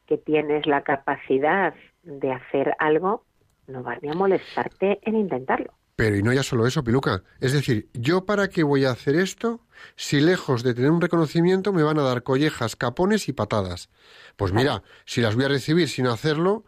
que 0.06 0.18
tienes 0.18 0.66
la 0.66 0.82
capacidad 0.82 1.74
de 2.02 2.32
hacer 2.32 2.74
algo, 2.78 3.24
no 3.68 3.82
vas 3.82 4.02
ni 4.02 4.10
a 4.10 4.14
molestarte 4.14 4.98
en 5.02 5.16
intentarlo. 5.16 5.72
Pero 5.96 6.16
y 6.16 6.22
no 6.22 6.32
ya 6.32 6.42
solo 6.42 6.66
eso, 6.66 6.82
Piluca. 6.82 7.22
Es 7.40 7.52
decir, 7.52 7.88
¿yo 7.94 8.26
para 8.26 8.48
qué 8.48 8.64
voy 8.64 8.84
a 8.84 8.90
hacer 8.90 9.14
esto 9.14 9.60
si 9.96 10.20
lejos 10.20 10.62
de 10.62 10.74
tener 10.74 10.90
un 10.90 11.00
reconocimiento 11.00 11.72
me 11.72 11.82
van 11.82 11.98
a 11.98 12.02
dar 12.02 12.22
collejas, 12.22 12.76
capones 12.76 13.28
y 13.28 13.32
patadas? 13.32 13.90
Pues 14.36 14.52
mira, 14.52 14.82
si 15.04 15.20
las 15.20 15.34
voy 15.34 15.44
a 15.44 15.48
recibir 15.48 15.88
sin 15.88 16.06
hacerlo 16.06 16.64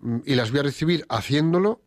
mm, 0.00 0.18
y 0.24 0.34
las 0.34 0.50
voy 0.50 0.60
a 0.60 0.64
recibir 0.64 1.04
haciéndolo, 1.08 1.80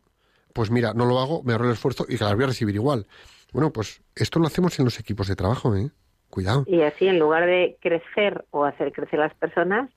pues 0.52 0.70
mira, 0.70 0.94
no 0.94 1.06
lo 1.06 1.18
hago, 1.18 1.42
me 1.42 1.52
ahorro 1.52 1.66
el 1.66 1.72
esfuerzo 1.72 2.06
y 2.08 2.16
las 2.16 2.34
voy 2.34 2.44
a 2.44 2.48
recibir 2.48 2.74
igual. 2.74 3.06
Bueno, 3.52 3.72
pues 3.72 4.02
esto 4.14 4.38
lo 4.38 4.46
hacemos 4.46 4.78
en 4.78 4.84
los 4.84 4.98
equipos 4.98 5.28
de 5.28 5.36
trabajo, 5.36 5.74
¿eh? 5.76 5.90
Cuidado. 6.30 6.64
Y 6.66 6.80
así, 6.80 7.06
en 7.06 7.18
lugar 7.18 7.44
de 7.46 7.76
crecer 7.80 8.44
o 8.50 8.64
hacer 8.64 8.92
crecer 8.92 9.18
las 9.18 9.34
personas, 9.34 9.90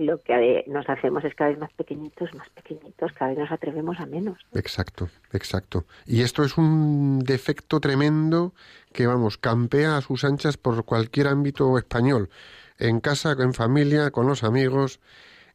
lo 0.00 0.18
que 0.18 0.64
nos 0.66 0.88
hacemos 0.88 1.24
es 1.24 1.34
cada 1.34 1.50
vez 1.50 1.58
más 1.58 1.72
pequeñitos, 1.74 2.34
más 2.34 2.48
pequeñitos, 2.50 3.12
cada 3.12 3.30
vez 3.30 3.38
nos 3.38 3.52
atrevemos 3.52 4.00
a 4.00 4.06
menos. 4.06 4.38
Exacto, 4.54 5.08
exacto. 5.32 5.84
Y 6.06 6.22
esto 6.22 6.42
es 6.42 6.56
un 6.56 7.20
defecto 7.20 7.80
tremendo 7.80 8.54
que, 8.92 9.06
vamos, 9.06 9.38
campea 9.38 9.96
a 9.96 10.00
sus 10.00 10.24
anchas 10.24 10.56
por 10.56 10.84
cualquier 10.84 11.28
ámbito 11.28 11.78
español 11.78 12.30
en 12.78 13.00
casa, 13.00 13.36
en 13.38 13.54
familia, 13.54 14.10
con 14.10 14.26
los 14.26 14.42
amigos 14.42 15.00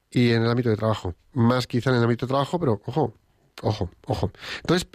y 0.09 0.31
en 0.31 0.43
el 0.43 0.49
ámbito 0.49 0.69
de 0.69 0.77
trabajo. 0.77 1.15
Más 1.33 1.67
quizá 1.67 1.89
en 1.89 1.97
el 1.97 2.03
ámbito 2.03 2.25
de 2.25 2.29
trabajo, 2.29 2.59
pero 2.59 2.81
ojo, 2.85 3.13
ojo, 3.61 3.89
ojo. 4.07 4.31
Entonces, 4.57 4.87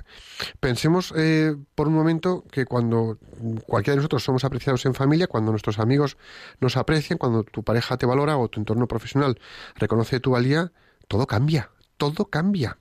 pensemos 0.60 1.12
eh, 1.16 1.56
por 1.74 1.88
un 1.88 1.94
momento 1.94 2.44
que 2.50 2.66
cuando 2.66 3.18
cualquiera 3.66 3.94
de 3.94 3.96
nosotros 3.98 4.22
somos 4.22 4.44
apreciados 4.44 4.84
en 4.86 4.94
familia, 4.94 5.26
cuando 5.26 5.50
nuestros 5.50 5.78
amigos 5.78 6.16
nos 6.60 6.76
aprecian, 6.76 7.18
cuando 7.18 7.44
tu 7.44 7.62
pareja 7.62 7.96
te 7.96 8.06
valora 8.06 8.36
o 8.36 8.48
tu 8.48 8.60
entorno 8.60 8.86
profesional 8.86 9.40
reconoce 9.76 10.20
tu 10.20 10.32
valía, 10.32 10.72
todo 11.08 11.26
cambia, 11.26 11.70
todo 11.96 12.26
cambia. 12.26 12.78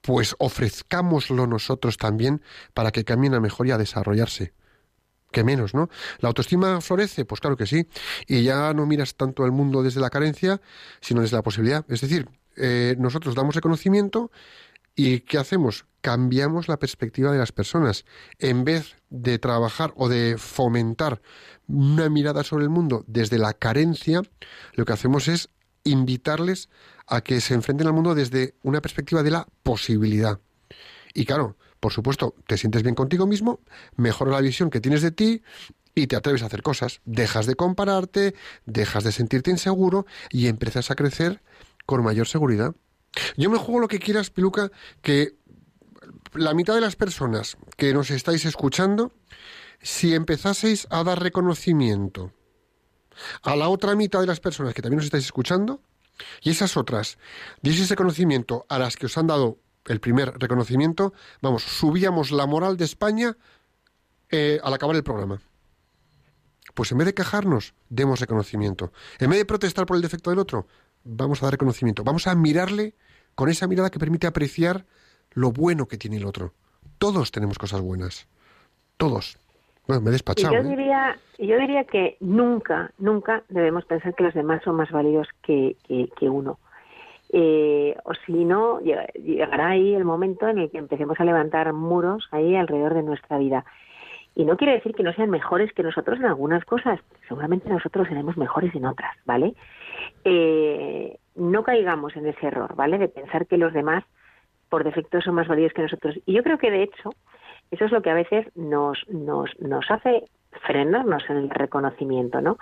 Pues 0.00 0.36
ofrezcámoslo 0.38 1.46
nosotros 1.46 1.96
también 1.96 2.42
para 2.72 2.92
que 2.92 3.04
cambien 3.04 3.34
a 3.34 3.40
mejor 3.40 3.66
y 3.66 3.72
a 3.72 3.78
desarrollarse 3.78 4.54
que 5.30 5.44
menos, 5.44 5.74
¿no? 5.74 5.90
¿La 6.20 6.28
autoestima 6.28 6.80
florece? 6.80 7.24
Pues 7.24 7.40
claro 7.40 7.56
que 7.56 7.66
sí. 7.66 7.86
Y 8.26 8.44
ya 8.44 8.72
no 8.72 8.86
miras 8.86 9.14
tanto 9.14 9.44
el 9.44 9.52
mundo 9.52 9.82
desde 9.82 10.00
la 10.00 10.10
carencia, 10.10 10.60
sino 11.00 11.20
desde 11.20 11.36
la 11.36 11.42
posibilidad. 11.42 11.84
Es 11.88 12.00
decir, 12.00 12.28
eh, 12.58 12.96
nosotros 12.98 13.34
damos 13.34 13.54
reconocimiento 13.54 14.30
y 14.94 15.20
¿qué 15.20 15.38
hacemos? 15.38 15.86
Cambiamos 16.00 16.68
la 16.68 16.78
perspectiva 16.78 17.30
de 17.30 17.38
las 17.38 17.52
personas. 17.52 18.04
En 18.38 18.64
vez 18.64 18.96
de 19.10 19.38
trabajar 19.38 19.92
o 19.96 20.08
de 20.08 20.36
fomentar 20.38 21.22
una 21.68 22.08
mirada 22.08 22.42
sobre 22.42 22.64
el 22.64 22.70
mundo 22.70 23.04
desde 23.06 23.38
la 23.38 23.52
carencia, 23.52 24.22
lo 24.74 24.84
que 24.84 24.92
hacemos 24.92 25.28
es 25.28 25.50
invitarles 25.84 26.68
a 27.06 27.20
que 27.20 27.40
se 27.40 27.54
enfrenten 27.54 27.86
al 27.86 27.92
mundo 27.92 28.14
desde 28.14 28.54
una 28.62 28.80
perspectiva 28.80 29.22
de 29.22 29.30
la 29.30 29.46
posibilidad. 29.62 30.40
Y 31.14 31.24
claro, 31.24 31.56
por 31.80 31.92
supuesto, 31.92 32.34
te 32.46 32.58
sientes 32.58 32.82
bien 32.82 32.94
contigo 32.94 33.26
mismo, 33.26 33.60
mejora 33.96 34.32
la 34.32 34.40
visión 34.40 34.70
que 34.70 34.80
tienes 34.80 35.02
de 35.02 35.12
ti 35.12 35.42
y 35.94 36.06
te 36.06 36.16
atreves 36.16 36.42
a 36.42 36.46
hacer 36.46 36.62
cosas. 36.62 37.00
Dejas 37.04 37.46
de 37.46 37.54
compararte, 37.54 38.34
dejas 38.66 39.04
de 39.04 39.12
sentirte 39.12 39.50
inseguro 39.50 40.06
y 40.30 40.48
empiezas 40.48 40.90
a 40.90 40.94
crecer 40.94 41.40
con 41.88 42.04
mayor 42.04 42.28
seguridad. 42.28 42.74
Yo 43.38 43.48
me 43.48 43.56
juego 43.56 43.80
lo 43.80 43.88
que 43.88 43.98
quieras, 43.98 44.28
Piluca, 44.28 44.70
que 45.00 45.36
la 46.34 46.52
mitad 46.52 46.74
de 46.74 46.82
las 46.82 46.96
personas 46.96 47.56
que 47.78 47.94
nos 47.94 48.10
estáis 48.10 48.44
escuchando, 48.44 49.10
si 49.80 50.14
empezaseis 50.14 50.86
a 50.90 51.02
dar 51.02 51.22
reconocimiento 51.22 52.30
a 53.42 53.56
la 53.56 53.70
otra 53.70 53.96
mitad 53.96 54.20
de 54.20 54.26
las 54.26 54.38
personas 54.38 54.74
que 54.74 54.82
también 54.82 54.98
nos 54.98 55.06
estáis 55.06 55.24
escuchando, 55.24 55.80
y 56.42 56.50
esas 56.50 56.76
otras 56.76 57.16
dieseis 57.62 57.88
reconocimiento 57.88 58.66
a 58.68 58.78
las 58.78 58.96
que 58.96 59.06
os 59.06 59.16
han 59.16 59.26
dado 59.26 59.56
el 59.86 59.98
primer 59.98 60.38
reconocimiento, 60.38 61.14
vamos, 61.40 61.62
subíamos 61.62 62.32
la 62.32 62.44
moral 62.44 62.76
de 62.76 62.84
España 62.84 63.34
eh, 64.28 64.60
al 64.62 64.74
acabar 64.74 64.94
el 64.94 65.04
programa. 65.04 65.40
Pues 66.74 66.92
en 66.92 66.98
vez 66.98 67.06
de 67.06 67.14
quejarnos, 67.14 67.72
demos 67.88 68.20
reconocimiento. 68.20 68.92
En 69.18 69.30
vez 69.30 69.38
de 69.38 69.46
protestar 69.46 69.86
por 69.86 69.96
el 69.96 70.02
defecto 70.02 70.28
del 70.28 70.38
otro, 70.38 70.66
vamos 71.08 71.42
a 71.42 71.46
dar 71.46 71.52
reconocimiento. 71.52 72.04
Vamos 72.04 72.26
a 72.26 72.34
mirarle 72.34 72.94
con 73.34 73.48
esa 73.48 73.66
mirada 73.66 73.90
que 73.90 73.98
permite 73.98 74.26
apreciar 74.26 74.84
lo 75.32 75.52
bueno 75.52 75.86
que 75.86 75.96
tiene 75.96 76.16
el 76.16 76.24
otro. 76.24 76.52
Todos 76.98 77.30
tenemos 77.30 77.58
cosas 77.58 77.80
buenas. 77.80 78.28
Todos. 78.96 79.38
Bueno, 79.86 80.02
me 80.02 80.10
he 80.10 80.12
despachado. 80.12 80.52
yo, 80.52 80.60
¿eh? 80.60 80.64
diría, 80.64 81.18
yo 81.38 81.58
diría 81.58 81.84
que 81.84 82.16
nunca, 82.20 82.92
nunca 82.98 83.42
debemos 83.48 83.84
pensar 83.86 84.14
que 84.14 84.24
los 84.24 84.34
demás 84.34 84.62
son 84.62 84.76
más 84.76 84.90
válidos 84.90 85.28
que, 85.42 85.76
que 85.86 86.28
uno. 86.28 86.58
Eh, 87.30 87.94
o 88.04 88.12
si 88.26 88.44
no, 88.44 88.80
llegará 88.80 89.70
ahí 89.70 89.94
el 89.94 90.04
momento 90.04 90.48
en 90.48 90.58
el 90.58 90.70
que 90.70 90.78
empecemos 90.78 91.18
a 91.20 91.24
levantar 91.24 91.72
muros 91.72 92.26
ahí 92.32 92.56
alrededor 92.56 92.94
de 92.94 93.02
nuestra 93.02 93.38
vida. 93.38 93.64
Y 94.38 94.44
no 94.44 94.56
quiere 94.56 94.74
decir 94.74 94.94
que 94.94 95.02
no 95.02 95.12
sean 95.14 95.30
mejores 95.30 95.72
que 95.72 95.82
nosotros 95.82 96.20
en 96.20 96.26
algunas 96.26 96.64
cosas, 96.64 97.00
seguramente 97.26 97.68
nosotros 97.68 98.06
seremos 98.06 98.36
mejores 98.36 98.72
en 98.72 98.86
otras, 98.86 99.12
¿vale? 99.24 99.54
Eh, 100.22 101.18
no 101.34 101.64
caigamos 101.64 102.14
en 102.14 102.24
ese 102.24 102.46
error, 102.46 102.76
¿vale? 102.76 102.98
De 102.98 103.08
pensar 103.08 103.48
que 103.48 103.58
los 103.58 103.72
demás 103.72 104.04
por 104.68 104.84
defecto 104.84 105.20
son 105.20 105.34
más 105.34 105.48
valiosos 105.48 105.74
que 105.74 105.82
nosotros. 105.82 106.20
Y 106.24 106.34
yo 106.34 106.44
creo 106.44 106.56
que 106.56 106.70
de 106.70 106.84
hecho 106.84 107.10
eso 107.72 107.86
es 107.86 107.90
lo 107.90 108.00
que 108.00 108.10
a 108.10 108.14
veces 108.14 108.46
nos, 108.54 109.04
nos, 109.08 109.58
nos 109.58 109.90
hace 109.90 110.22
frenarnos 110.64 111.28
en 111.28 111.38
el 111.38 111.50
reconocimiento, 111.50 112.40
¿no? 112.40 112.58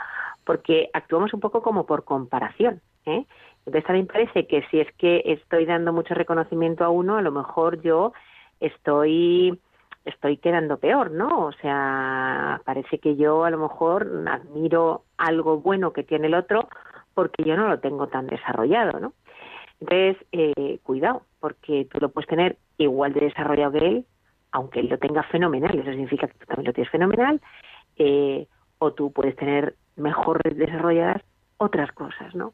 Porque 0.47 0.89
actuamos 0.95 1.35
un 1.35 1.41
poco 1.41 1.61
como 1.61 1.85
por 1.85 2.05
comparación, 2.05 2.81
¿eh? 3.05 3.27
Entonces 3.67 3.85
también 3.85 4.07
parece 4.07 4.47
que 4.47 4.62
si 4.71 4.81
es 4.81 4.91
que 4.95 5.25
estoy 5.27 5.67
dando 5.67 5.93
mucho 5.93 6.15
reconocimiento 6.15 6.85
a 6.85 6.89
uno, 6.89 7.19
a 7.19 7.23
lo 7.23 7.33
mejor 7.33 7.83
yo 7.83 8.15
estoy 8.61 9.61
estoy 10.07 10.38
quedando 10.38 10.79
peor, 10.79 11.11
¿no? 11.11 11.47
O 11.47 11.53
sea, 11.53 12.62
parece 12.64 12.99
que 12.99 13.16
yo 13.16 13.45
a 13.45 13.51
lo 13.51 13.59
mejor 13.59 14.09
admiro 14.29 15.03
algo 15.19 15.61
bueno 15.61 15.92
que 15.92 16.05
tiene 16.05 16.29
el 16.29 16.35
otro 16.35 16.69
porque 17.12 17.45
yo 17.45 17.57
no 17.57 17.69
lo 17.69 17.81
tengo 17.81 18.07
tan 18.07 18.27
desarrollado, 18.27 19.01
¿no? 19.01 19.12
Entonces, 19.81 20.16
eh, 20.33 20.79
cuidado, 20.83 21.23
porque 21.40 21.87
tú 21.90 21.99
lo 22.01 22.11
puedes 22.11 22.29
tener 22.29 22.57
igual 22.79 23.12
de 23.12 23.27
desarrollado 23.27 23.73
que 23.73 23.79
él, 23.79 24.07
aunque 24.53 24.81
él 24.81 24.88
lo 24.88 24.99
tenga 24.99 25.23
fenomenal, 25.25 25.79
eso 25.79 25.90
significa 25.90 26.29
que 26.29 26.38
tú 26.38 26.47
también 26.47 26.66
lo 26.66 26.73
tienes 26.73 26.90
fenomenal, 26.90 27.40
eh, 27.97 28.47
o 28.79 28.92
tú 28.92 29.12
puedes 29.12 29.37
tener 29.37 29.75
mejor 29.97 30.40
desarrolladas 30.42 31.23
otras 31.59 31.90
cosas, 31.92 32.35
¿no? 32.35 32.53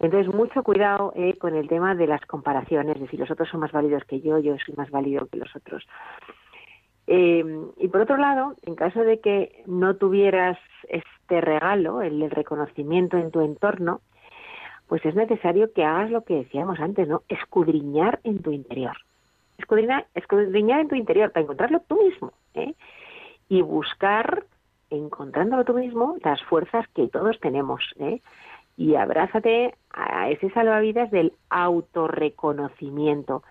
Entonces, 0.00 0.32
mucho 0.32 0.62
cuidado 0.62 1.12
eh, 1.16 1.36
con 1.38 1.56
el 1.56 1.68
tema 1.68 1.94
de 1.94 2.06
las 2.06 2.20
comparaciones, 2.22 2.96
es 2.96 3.02
decir, 3.02 3.18
los 3.18 3.30
otros 3.30 3.48
son 3.48 3.60
más 3.60 3.72
válidos 3.72 4.04
que 4.04 4.20
yo, 4.20 4.38
yo 4.38 4.56
soy 4.64 4.74
más 4.76 4.90
válido 4.90 5.26
que 5.26 5.38
los 5.38 5.54
otros. 5.56 5.84
Eh, 7.10 7.42
y 7.78 7.88
por 7.88 8.02
otro 8.02 8.18
lado, 8.18 8.54
en 8.66 8.74
caso 8.74 9.00
de 9.00 9.18
que 9.18 9.62
no 9.66 9.96
tuvieras 9.96 10.58
este 10.88 11.40
regalo, 11.40 12.02
el, 12.02 12.30
reconocimiento 12.30 13.16
en 13.16 13.30
tu 13.30 13.40
entorno, 13.40 14.02
pues 14.88 15.02
es 15.06 15.14
necesario 15.14 15.72
que 15.72 15.84
hagas 15.84 16.10
lo 16.10 16.24
que 16.24 16.34
decíamos 16.34 16.78
antes, 16.80 17.08
¿no? 17.08 17.22
Escudriñar 17.28 18.20
en 18.24 18.42
tu 18.42 18.52
interior. 18.52 18.94
escudriñar, 19.56 20.06
escudriñar 20.14 20.80
en 20.80 20.88
tu 20.88 20.96
interior 20.96 21.32
para 21.32 21.44
encontrarlo 21.44 21.80
tú 21.88 21.98
mismo 22.02 22.32
¿eh? 22.52 22.74
y 23.48 23.62
buscar, 23.62 24.44
encontrándolo 24.90 25.64
tú 25.64 25.72
mismo, 25.72 26.16
las 26.22 26.42
fuerzas 26.42 26.86
que 26.88 27.08
todos 27.08 27.40
tenemos. 27.40 27.82
¿eh? 27.98 28.20
Y 28.76 28.96
abrázate 28.96 29.74
a 29.94 30.28
ese 30.28 30.50
salvavidas 30.50 31.10
del 31.10 31.32
autorreconocimiento. 31.48 33.42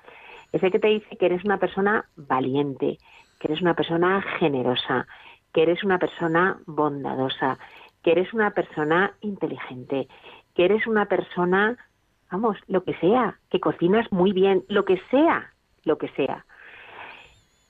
Ese 0.52 0.72
que 0.72 0.80
te 0.80 0.88
dice 0.88 1.17
que 1.17 1.26
eres 1.26 1.43
una 1.43 1.58
persona 1.58 2.06
valiente, 2.15 3.00
que 3.39 3.47
eres 3.47 3.62
una 3.62 3.73
persona 3.73 4.21
generosa, 4.39 5.08
que 5.54 5.63
eres 5.63 5.84
una 5.84 6.00
persona 6.00 6.60
bondadosa, 6.65 7.58
que 8.04 8.12
eres 8.12 8.34
una 8.34 8.52
persona 8.52 9.13
inteligente, 9.21 10.08
que 10.56 10.65
eres 10.65 10.88
una 10.88 11.06
persona, 11.06 11.78
vamos, 12.32 12.58
lo 12.67 12.84
que 12.84 12.95
sea, 12.95 13.39
que 13.50 13.60
cocinas 13.60 14.12
muy 14.12 14.32
bien, 14.32 14.63
lo 14.69 14.86
que 14.86 15.02
sea, 15.12 15.54
lo 15.84 15.97
que 15.97 16.10
sea, 16.10 16.45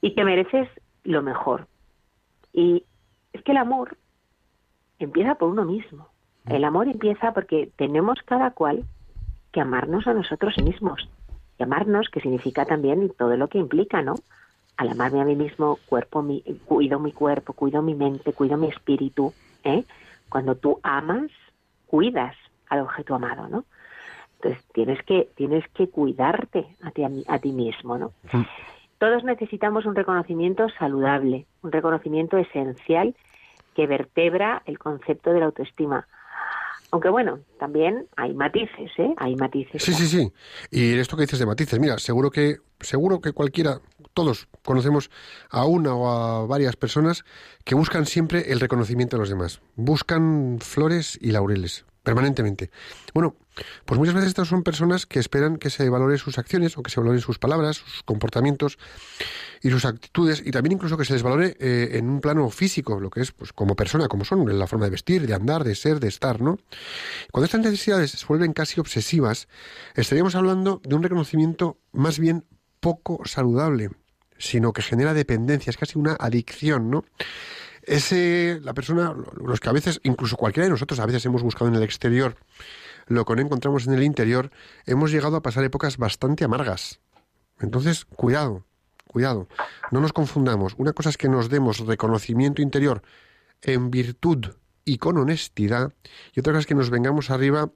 y 0.02 0.14
que 0.16 0.24
mereces 0.24 0.70
lo 1.04 1.22
mejor. 1.22 1.68
Y 2.54 2.84
es 3.34 3.44
que 3.44 3.52
el 3.52 3.58
amor 3.58 3.98
empieza 5.00 5.36
por 5.36 5.50
uno 5.50 5.66
mismo. 5.66 6.10
El 6.46 6.64
amor 6.64 6.88
empieza 6.88 7.34
porque 7.34 7.70
tenemos 7.76 8.20
cada 8.26 8.52
cual 8.52 8.86
que 9.52 9.62
amarnos 9.62 10.08
a 10.08 10.14
nosotros 10.14 10.56
mismos. 10.64 11.10
Y 11.60 11.64
amarnos, 11.64 12.10
que 12.10 12.22
significa 12.22 12.66
también 12.66 13.12
todo 13.18 13.36
lo 13.36 13.48
que 13.48 13.58
implica, 13.58 14.02
¿no? 14.02 14.16
Al 14.78 14.90
amarme 14.90 15.22
a 15.22 15.26
mí 15.26 15.36
mismo, 15.36 15.80
cuerpo, 15.88 16.22
mi, 16.22 16.42
cuido 16.66 17.00
mi 17.00 17.12
cuerpo, 17.12 17.54
cuido 17.54 17.82
mi 17.82 17.96
mente, 17.96 18.34
cuido 18.34 18.58
mi 18.58 18.68
espíritu. 18.68 19.34
¿eh? 19.64 19.84
Cuando 20.30 20.56
tú 20.56 20.80
amas, 20.84 21.32
cuidas 21.88 22.36
al 22.70 22.82
objeto 22.82 23.16
amado, 23.16 23.48
¿no? 23.48 23.66
Entonces 24.36 24.64
tienes 24.74 25.02
que 25.04 25.30
tienes 25.36 25.68
que 25.70 25.90
cuidarte 25.90 26.68
a 26.84 26.92
ti, 26.92 27.04
a, 27.28 27.40
ti 27.40 27.52
mismo, 27.52 27.98
¿no? 27.98 28.14
Todos 29.00 29.24
necesitamos 29.24 29.86
un 29.86 29.96
reconocimiento 29.96 30.68
saludable, 30.78 31.48
un 31.64 31.72
reconocimiento 31.72 32.38
esencial 32.38 33.16
que 33.76 33.88
vertebra 33.88 34.62
el 34.66 34.78
concepto 34.78 35.32
de 35.34 35.40
la 35.40 35.46
autoestima. 35.48 36.08
Aunque 36.92 37.10
bueno, 37.10 37.40
también 37.60 38.08
hay 38.16 38.34
matices, 38.34 38.92
¿eh? 38.98 39.14
Hay 39.18 39.36
matices. 39.36 39.84
Sí, 39.84 39.94
sí, 39.94 40.08
sí. 40.08 40.32
Y 40.72 40.98
esto 40.98 41.18
que 41.18 41.24
dices 41.24 41.40
de 41.40 41.46
matices, 41.46 41.80
mira, 41.80 41.98
seguro 41.98 42.32
que 42.32 42.58
seguro 42.80 43.22
que 43.22 43.34
cualquiera, 43.34 43.82
todos 44.14 44.48
conocemos 44.64 45.10
a 45.50 45.66
una 45.66 45.94
o 45.94 46.10
a 46.10 46.46
varias 46.46 46.76
personas 46.76 47.24
que 47.64 47.76
buscan 47.76 48.06
siempre 48.06 48.52
el 48.52 48.60
reconocimiento 48.60 49.18
de 49.18 49.22
los 49.22 49.30
demás. 49.30 49.62
Buscan 49.76 50.60
flores 50.62 51.18
y 51.22 51.32
laureles 51.32 51.86
permanentemente. 52.08 52.72
Bueno, 53.14 53.36
pues 53.84 54.00
muchas 54.00 54.14
veces 54.14 54.30
estas 54.30 54.48
son 54.48 54.64
personas 54.64 55.06
que 55.06 55.20
esperan 55.20 55.58
que 55.58 55.70
se 55.70 55.90
valoren 55.90 56.18
sus 56.18 56.38
acciones 56.38 56.78
o 56.78 56.82
que 56.82 56.90
se 56.90 57.02
valoren 57.02 57.20
sus 57.20 57.38
palabras, 57.38 57.76
sus 57.76 58.02
comportamientos 58.04 58.78
y 59.62 59.70
sus 59.72 59.84
actitudes 59.84 60.42
y 60.46 60.52
también 60.52 60.72
incluso 60.72 60.96
que 60.96 61.04
se 61.04 61.12
les 61.12 61.22
valore 61.22 61.58
eh, 61.60 61.98
en 61.98 62.10
un 62.10 62.22
plano 62.22 62.50
físico, 62.50 63.02
lo 63.02 63.10
que 63.10 63.20
es 63.20 63.34
pues 63.34 63.52
como 63.52 63.76
persona, 63.76 64.08
como 64.08 64.24
son, 64.24 64.50
en 64.50 64.58
la 64.58 64.68
forma 64.68 64.86
de 64.86 64.92
vestir, 64.92 65.28
de 65.28 65.34
andar, 65.34 65.66
de 65.66 65.76
ser, 65.76 66.00
de 66.00 66.08
estar, 66.08 66.40
¿no? 66.40 66.58
Cuando 67.34 67.44
estas 67.44 67.60
necesidades 67.60 68.12
se 68.12 68.26
vuelven 68.26 68.54
casi 68.54 68.80
obsesivas, 68.80 69.50
estaríamos 69.94 70.36
hablando 70.36 70.82
de 70.86 70.96
un 70.96 71.04
reconocimiento 71.04 71.78
más 71.92 72.20
bien 72.20 72.46
poco 72.80 73.22
saludable, 73.26 73.90
sino 74.38 74.74
que 74.74 74.82
genera 74.82 75.14
dependencia, 75.14 75.70
es 75.72 75.78
casi 75.78 75.98
una 75.98 76.16
adicción, 76.20 76.90
¿no? 76.90 77.04
ese, 77.88 78.60
la 78.64 78.74
persona, 78.74 79.16
los 79.42 79.60
que 79.60 79.70
a 79.70 79.72
veces, 79.72 80.00
incluso 80.04 80.36
cualquiera 80.36 80.66
de 80.66 80.72
nosotros 80.72 81.00
a 81.00 81.06
veces 81.06 81.26
hemos 81.26 81.42
buscado 81.42 81.70
en 81.70 81.76
el 81.76 81.84
exterior 81.84 82.36
lo 83.08 83.24
que 83.24 83.36
no 83.36 83.42
encontramos 83.42 83.88
en 83.88 83.94
el 83.94 84.04
interior, 84.04 84.52
hemos 84.86 85.12
llegado 85.12 85.38
a 85.38 85.42
pasar 85.42 85.64
épocas 85.64 85.98
bastante 85.98 86.44
amargas. 86.44 87.00
Entonces, 87.62 88.04
cuidado, 88.04 88.66
cuidado, 89.08 89.48
no 89.92 90.02
nos 90.02 90.12
confundamos. 90.12 90.76
Una 90.78 90.92
cosa 90.92 91.10
es 91.10 91.18
que 91.18 91.30
nos 91.30 91.50
demos 91.50 91.80
reconocimiento 91.80 92.62
interior 92.62 93.02
en 93.62 93.90
virtud 93.90 94.48
y 94.88 95.00
con 95.00 95.18
honestidad, 95.18 95.92
y 96.34 96.40
otra 96.40 96.54
cosa 96.54 96.62
es 96.62 96.66
que 96.66 96.74
nos 96.74 96.90
vengamos 96.90 97.30
arriba 97.30 97.70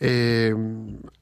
eh, 0.00 0.54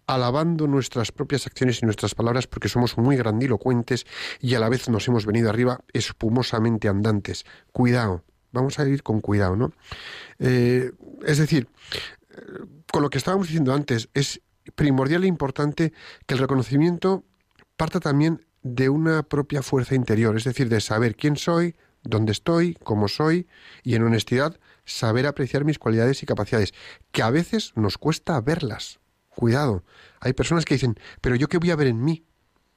alabando 0.07 0.69
nuestras 0.69 1.11
propias 1.11 1.49
acciones 1.49 1.83
y 1.83 1.85
nuestras 1.85 2.15
palabras 2.15 2.47
porque 2.47 2.69
somos 2.69 2.97
muy 2.97 3.17
grandilocuentes 3.17 4.07
y 4.41 4.55
a 4.55 4.61
la 4.61 4.69
vez 4.69 4.89
nos 4.89 5.09
hemos 5.09 5.27
venido 5.27 5.51
arriba 5.51 5.81
espumosamente 5.93 6.87
andantes. 6.87 7.45
Cuidado, 7.73 8.23
vamos 8.53 8.79
a 8.79 8.89
ir 8.89 9.03
con 9.03 9.21
cuidado, 9.21 9.57
¿no? 9.57 9.73
Eh, 10.39 10.93
es 11.27 11.39
decir, 11.39 11.67
con 12.93 13.03
lo 13.03 13.11
que 13.11 13.19
estábamos 13.19 13.49
diciendo 13.49 13.75
antes, 13.75 14.11
es 14.15 14.41
primordial 14.77 15.25
e 15.25 15.27
importante 15.27 15.93
que 16.25 16.35
el 16.35 16.41
reconocimiento 16.41 17.25
parta 17.77 17.99
también 17.99 18.47
de 18.63 18.89
una 18.91 19.25
propia 19.25 19.63
fuerza 19.63 19.97
interior, 19.97 20.37
es 20.37 20.45
decir, 20.45 20.69
de 20.69 20.81
saber 20.81 21.17
quién 21.17 21.37
soy, 21.37 21.75
dónde 22.05 22.31
estoy, 22.31 22.75
cómo 22.85 23.09
soy, 23.09 23.49
y 23.83 23.97
en 23.97 24.05
honestidad 24.05 24.61
saber 24.85 25.27
apreciar 25.27 25.65
mis 25.65 25.79
cualidades 25.79 26.23
y 26.23 26.27
capacidades, 26.27 26.75
que 27.11 27.23
a 27.23 27.31
veces 27.31 27.73
nos 27.77 27.99
cuesta 27.99 28.41
verlas. 28.41 29.01
Cuidado, 29.29 29.85
hay 30.21 30.33
personas 30.33 30.65
que 30.65 30.75
dicen, 30.75 30.99
pero 31.21 31.37
yo 31.37 31.49
qué 31.49 31.59
voy 31.59 31.71
a 31.71 31.77
ver 31.77 31.87
en 31.87 32.05
mí, 32.05 32.25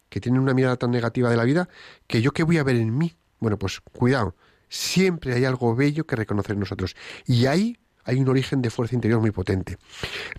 que 0.10 0.22
tienen 0.22 0.42
una 0.42 0.54
mirada 0.54 0.78
tan 0.78 0.92
negativa 0.92 1.30
de 1.30 1.38
la 1.38 1.44
vida, 1.44 1.68
que 2.08 2.22
yo 2.22 2.32
qué 2.32 2.44
voy 2.44 2.58
a 2.58 2.64
ver 2.64 2.78
en 2.78 2.98
mí. 2.98 3.18
Bueno, 3.40 3.60
pues 3.60 3.82
cuidado, 3.82 4.36
siempre 4.70 5.34
hay 5.34 5.46
algo 5.46 5.76
bello 5.76 6.06
que 6.06 6.16
reconocer 6.16 6.54
en 6.54 6.62
nosotros. 6.62 6.96
Y 7.26 7.48
ahí 7.48 7.78
hay 8.04 8.20
un 8.22 8.30
origen 8.30 8.62
de 8.62 8.70
fuerza 8.70 8.96
interior 8.96 9.20
muy 9.20 9.32
potente. 9.32 9.78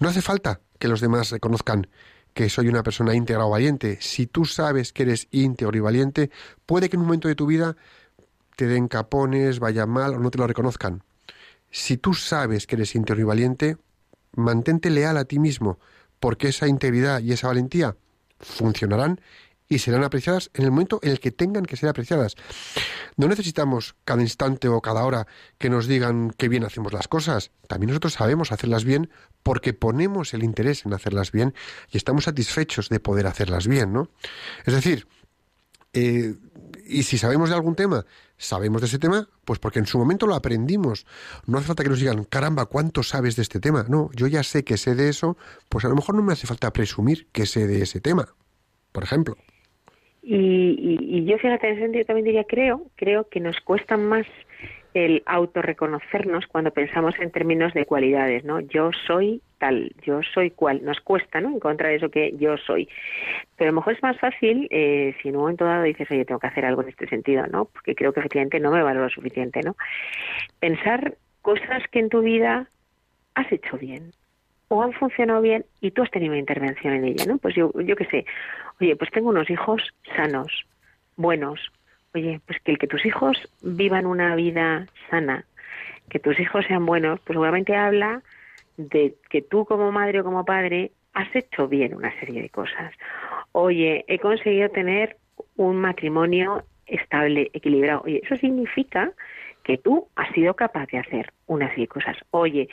No 0.00 0.08
hace 0.08 0.22
falta 0.22 0.60
que 0.78 0.88
los 0.88 1.00
demás 1.00 1.30
reconozcan 1.30 1.88
que 2.32 2.48
soy 2.48 2.68
una 2.68 2.82
persona 2.82 3.14
íntegra 3.14 3.46
o 3.46 3.50
valiente. 3.50 3.98
Si 4.00 4.26
tú 4.26 4.44
sabes 4.44 4.92
que 4.92 5.02
eres 5.04 5.26
íntegro 5.30 5.76
y 5.76 5.80
valiente, 5.80 6.30
puede 6.64 6.88
que 6.88 6.96
en 6.96 7.00
un 7.00 7.06
momento 7.06 7.28
de 7.28 7.34
tu 7.34 7.46
vida 7.46 7.76
te 8.56 8.66
den 8.66 8.88
capones, 8.88 9.58
vaya 9.58 9.86
mal 9.86 10.14
o 10.14 10.18
no 10.18 10.30
te 10.30 10.38
lo 10.38 10.46
reconozcan. 10.46 11.02
Si 11.70 11.96
tú 11.96 12.14
sabes 12.14 12.66
que 12.66 12.76
eres 12.76 12.94
íntegro 12.94 13.20
y 13.20 13.24
valiente, 13.24 13.76
mantente 14.32 14.90
leal 14.90 15.16
a 15.16 15.24
ti 15.24 15.38
mismo, 15.38 15.78
porque 16.20 16.48
esa 16.48 16.68
integridad 16.68 17.20
y 17.20 17.32
esa 17.32 17.48
valentía 17.48 17.96
funcionarán 18.38 19.20
y 19.68 19.78
serán 19.80 20.04
apreciadas 20.04 20.50
en 20.54 20.64
el 20.64 20.70
momento 20.70 21.00
en 21.02 21.10
el 21.10 21.20
que 21.20 21.32
tengan 21.32 21.64
que 21.64 21.76
ser 21.76 21.88
apreciadas. 21.88 22.36
No 23.16 23.28
necesitamos 23.28 23.96
cada 24.04 24.22
instante 24.22 24.68
o 24.68 24.80
cada 24.80 25.04
hora 25.04 25.26
que 25.58 25.70
nos 25.70 25.86
digan 25.86 26.32
qué 26.36 26.48
bien 26.48 26.64
hacemos 26.64 26.92
las 26.92 27.08
cosas. 27.08 27.50
También 27.66 27.88
nosotros 27.88 28.12
sabemos 28.12 28.52
hacerlas 28.52 28.84
bien 28.84 29.10
porque 29.42 29.72
ponemos 29.72 30.34
el 30.34 30.44
interés 30.44 30.86
en 30.86 30.92
hacerlas 30.92 31.32
bien 31.32 31.54
y 31.90 31.96
estamos 31.96 32.24
satisfechos 32.24 32.88
de 32.88 33.00
poder 33.00 33.26
hacerlas 33.26 33.66
bien, 33.66 33.92
¿no? 33.92 34.08
Es 34.64 34.74
decir, 34.74 35.08
eh, 35.92 36.34
y 36.86 37.02
si 37.02 37.18
sabemos 37.18 37.50
de 37.50 37.56
algún 37.56 37.74
tema, 37.74 38.04
sabemos 38.36 38.80
de 38.80 38.86
ese 38.86 38.98
tema, 38.98 39.28
pues 39.44 39.58
porque 39.58 39.78
en 39.78 39.86
su 39.86 39.98
momento 39.98 40.26
lo 40.26 40.34
aprendimos. 40.34 41.06
No 41.46 41.58
hace 41.58 41.66
falta 41.66 41.82
que 41.82 41.90
nos 41.90 42.00
digan, 42.00 42.24
caramba, 42.24 42.66
¿cuánto 42.66 43.02
sabes 43.02 43.36
de 43.36 43.42
este 43.42 43.60
tema? 43.60 43.84
No, 43.88 44.10
yo 44.14 44.26
ya 44.26 44.42
sé 44.42 44.64
que 44.64 44.76
sé 44.76 44.94
de 44.94 45.08
eso, 45.08 45.36
pues 45.68 45.84
a 45.84 45.88
lo 45.88 45.96
mejor 45.96 46.14
no 46.14 46.22
me 46.22 46.32
hace 46.32 46.46
falta 46.46 46.72
presumir 46.72 47.26
que 47.32 47.46
sé 47.46 47.66
de 47.66 47.82
ese 47.82 48.00
tema, 48.00 48.28
por 48.92 49.04
ejemplo. 49.04 49.36
Y, 50.22 51.24
yo, 51.24 51.38
fíjate, 51.38 51.68
en 51.68 51.74
ese 51.74 51.82
sentido 51.82 52.04
también 52.04 52.24
diría, 52.24 52.44
creo, 52.44 52.90
creo 52.96 53.28
que 53.28 53.38
nos 53.38 53.60
cuesta 53.60 53.96
más 53.96 54.26
el 54.96 55.22
autorreconocernos 55.26 56.46
cuando 56.46 56.70
pensamos 56.70 57.14
en 57.18 57.30
términos 57.30 57.74
de 57.74 57.84
cualidades, 57.84 58.44
¿no? 58.44 58.60
Yo 58.60 58.92
soy 59.06 59.42
tal, 59.58 59.92
yo 60.02 60.22
soy 60.22 60.50
cual. 60.50 60.82
Nos 60.82 61.00
cuesta, 61.00 61.38
¿no? 61.38 61.54
Encontrar 61.54 61.92
eso 61.92 62.10
que 62.10 62.34
yo 62.38 62.56
soy. 62.56 62.88
Pero 63.58 63.68
a 63.68 63.72
lo 63.72 63.80
mejor 63.80 63.92
es 63.92 64.02
más 64.02 64.18
fácil 64.18 64.66
eh, 64.70 65.14
si 65.20 65.28
en 65.28 65.36
un 65.36 65.42
momento 65.42 65.66
dado 65.66 65.82
dices, 65.82 66.10
oye, 66.10 66.24
tengo 66.24 66.40
que 66.40 66.46
hacer 66.46 66.64
algo 66.64 66.80
en 66.80 66.88
este 66.88 67.06
sentido, 67.08 67.46
¿no? 67.46 67.66
Porque 67.66 67.94
creo 67.94 68.14
que 68.14 68.20
efectivamente 68.20 68.58
no 68.58 68.70
me 68.70 68.82
valoro 68.82 69.10
suficiente, 69.10 69.60
¿no? 69.62 69.76
Pensar 70.60 71.18
cosas 71.42 71.82
que 71.90 71.98
en 71.98 72.08
tu 72.08 72.22
vida 72.22 72.66
has 73.34 73.52
hecho 73.52 73.76
bien 73.76 74.12
o 74.68 74.82
han 74.82 74.94
funcionado 74.94 75.42
bien 75.42 75.66
y 75.82 75.90
tú 75.90 76.04
has 76.04 76.10
tenido 76.10 76.32
una 76.32 76.40
intervención 76.40 76.94
en 76.94 77.04
ella, 77.04 77.26
¿no? 77.26 77.36
Pues 77.36 77.54
yo, 77.54 77.70
yo 77.82 77.96
qué 77.96 78.06
sé, 78.06 78.24
oye, 78.80 78.96
pues 78.96 79.10
tengo 79.10 79.28
unos 79.28 79.50
hijos 79.50 79.82
sanos, 80.16 80.64
buenos. 81.16 81.60
Oye, 82.16 82.40
pues 82.46 82.58
que 82.60 82.72
el 82.72 82.78
que 82.78 82.86
tus 82.86 83.04
hijos 83.04 83.36
vivan 83.60 84.06
una 84.06 84.34
vida 84.36 84.86
sana, 85.10 85.44
que 86.08 86.18
tus 86.18 86.40
hijos 86.40 86.64
sean 86.66 86.86
buenos, 86.86 87.20
pues 87.20 87.34
seguramente 87.34 87.76
habla 87.76 88.22
de 88.78 89.16
que 89.28 89.42
tú 89.42 89.66
como 89.66 89.92
madre 89.92 90.20
o 90.20 90.24
como 90.24 90.42
padre 90.46 90.92
has 91.12 91.28
hecho 91.36 91.68
bien 91.68 91.94
una 91.94 92.18
serie 92.18 92.40
de 92.40 92.48
cosas. 92.48 92.94
Oye, 93.52 94.06
he 94.08 94.18
conseguido 94.18 94.70
tener 94.70 95.18
un 95.56 95.76
matrimonio 95.76 96.64
estable, 96.86 97.50
equilibrado. 97.52 98.00
Oye, 98.06 98.22
eso 98.24 98.36
significa 98.36 99.12
que 99.62 99.76
tú 99.76 100.08
has 100.16 100.32
sido 100.32 100.54
capaz 100.54 100.86
de 100.86 101.00
hacer 101.00 101.34
una 101.46 101.68
serie 101.68 101.84
de 101.84 101.88
cosas. 101.88 102.16
Oye, 102.30 102.70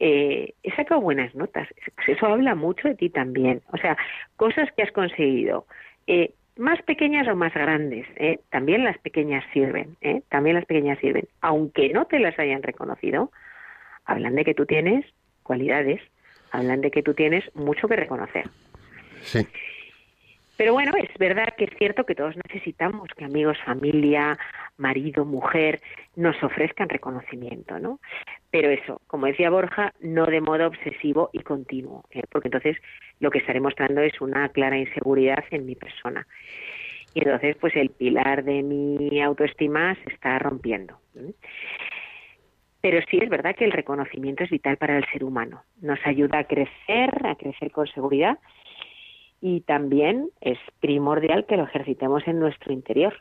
eh, 0.00 0.54
he 0.64 0.74
sacado 0.74 1.00
buenas 1.00 1.32
notas. 1.36 1.68
Eso 2.08 2.26
habla 2.26 2.56
mucho 2.56 2.88
de 2.88 2.96
ti 2.96 3.10
también. 3.10 3.62
O 3.72 3.76
sea, 3.76 3.96
cosas 4.34 4.72
que 4.72 4.82
has 4.82 4.90
conseguido. 4.90 5.66
Eh, 6.08 6.34
más 6.62 6.80
pequeñas 6.82 7.26
o 7.26 7.34
más 7.34 7.52
grandes, 7.52 8.06
¿eh? 8.16 8.38
también 8.50 8.84
las 8.84 8.96
pequeñas 8.98 9.44
sirven, 9.52 9.96
¿eh? 10.00 10.22
también 10.28 10.54
las 10.54 10.64
pequeñas 10.64 10.96
sirven, 11.00 11.26
aunque 11.40 11.88
no 11.88 12.06
te 12.06 12.20
las 12.20 12.38
hayan 12.38 12.62
reconocido, 12.62 13.32
hablan 14.04 14.36
de 14.36 14.44
que 14.44 14.54
tú 14.54 14.64
tienes 14.64 15.04
cualidades, 15.42 16.00
hablan 16.52 16.80
de 16.80 16.92
que 16.92 17.02
tú 17.02 17.14
tienes 17.14 17.44
mucho 17.56 17.88
que 17.88 17.96
reconocer. 17.96 18.48
Sí. 19.22 19.44
Pero 20.56 20.74
bueno, 20.74 20.92
es 20.96 21.08
verdad 21.18 21.54
que 21.56 21.64
es 21.64 21.70
cierto 21.78 22.04
que 22.04 22.14
todos 22.14 22.36
necesitamos 22.48 23.08
que 23.16 23.24
amigos, 23.24 23.56
familia, 23.64 24.38
marido, 24.76 25.24
mujer 25.24 25.80
nos 26.14 26.40
ofrezcan 26.42 26.88
reconocimiento, 26.88 27.78
¿no? 27.78 28.00
Pero 28.50 28.68
eso, 28.70 29.00
como 29.06 29.26
decía 29.26 29.50
Borja, 29.50 29.94
no 30.00 30.26
de 30.26 30.40
modo 30.40 30.66
obsesivo 30.66 31.30
y 31.32 31.40
continuo, 31.40 32.04
¿eh? 32.10 32.22
porque 32.30 32.48
entonces 32.48 32.76
lo 33.18 33.30
que 33.30 33.38
estaré 33.38 33.60
mostrando 33.60 34.02
es 34.02 34.20
una 34.20 34.48
clara 34.50 34.76
inseguridad 34.76 35.44
en 35.50 35.64
mi 35.64 35.74
persona. 35.74 36.26
Y 37.14 37.20
entonces, 37.20 37.56
pues 37.56 37.74
el 37.76 37.90
pilar 37.90 38.44
de 38.44 38.62
mi 38.62 39.20
autoestima 39.22 39.94
se 40.04 40.12
está 40.12 40.38
rompiendo. 40.38 40.98
¿eh? 41.16 41.32
Pero 42.82 43.00
sí 43.08 43.18
es 43.22 43.28
verdad 43.28 43.54
que 43.54 43.64
el 43.64 43.72
reconocimiento 43.72 44.44
es 44.44 44.50
vital 44.50 44.76
para 44.76 44.98
el 44.98 45.04
ser 45.12 45.24
humano. 45.24 45.62
Nos 45.80 45.98
ayuda 46.04 46.40
a 46.40 46.44
crecer, 46.44 47.10
a 47.24 47.36
crecer 47.36 47.70
con 47.70 47.86
seguridad 47.86 48.38
y 49.42 49.60
también 49.62 50.30
es 50.40 50.58
primordial 50.80 51.44
que 51.46 51.56
lo 51.56 51.64
ejercitemos 51.64 52.22
en 52.26 52.38
nuestro 52.38 52.72
interior, 52.72 53.12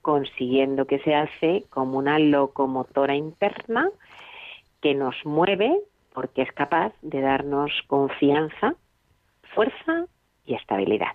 consiguiendo 0.00 0.86
que 0.86 1.00
se 1.00 1.14
hace 1.16 1.64
como 1.68 1.98
una 1.98 2.20
locomotora 2.20 3.16
interna 3.16 3.90
que 4.80 4.94
nos 4.94 5.16
mueve 5.24 5.80
porque 6.14 6.42
es 6.42 6.52
capaz 6.52 6.92
de 7.02 7.20
darnos 7.20 7.72
confianza, 7.88 8.74
fuerza 9.54 10.06
y 10.46 10.54
estabilidad. 10.54 11.12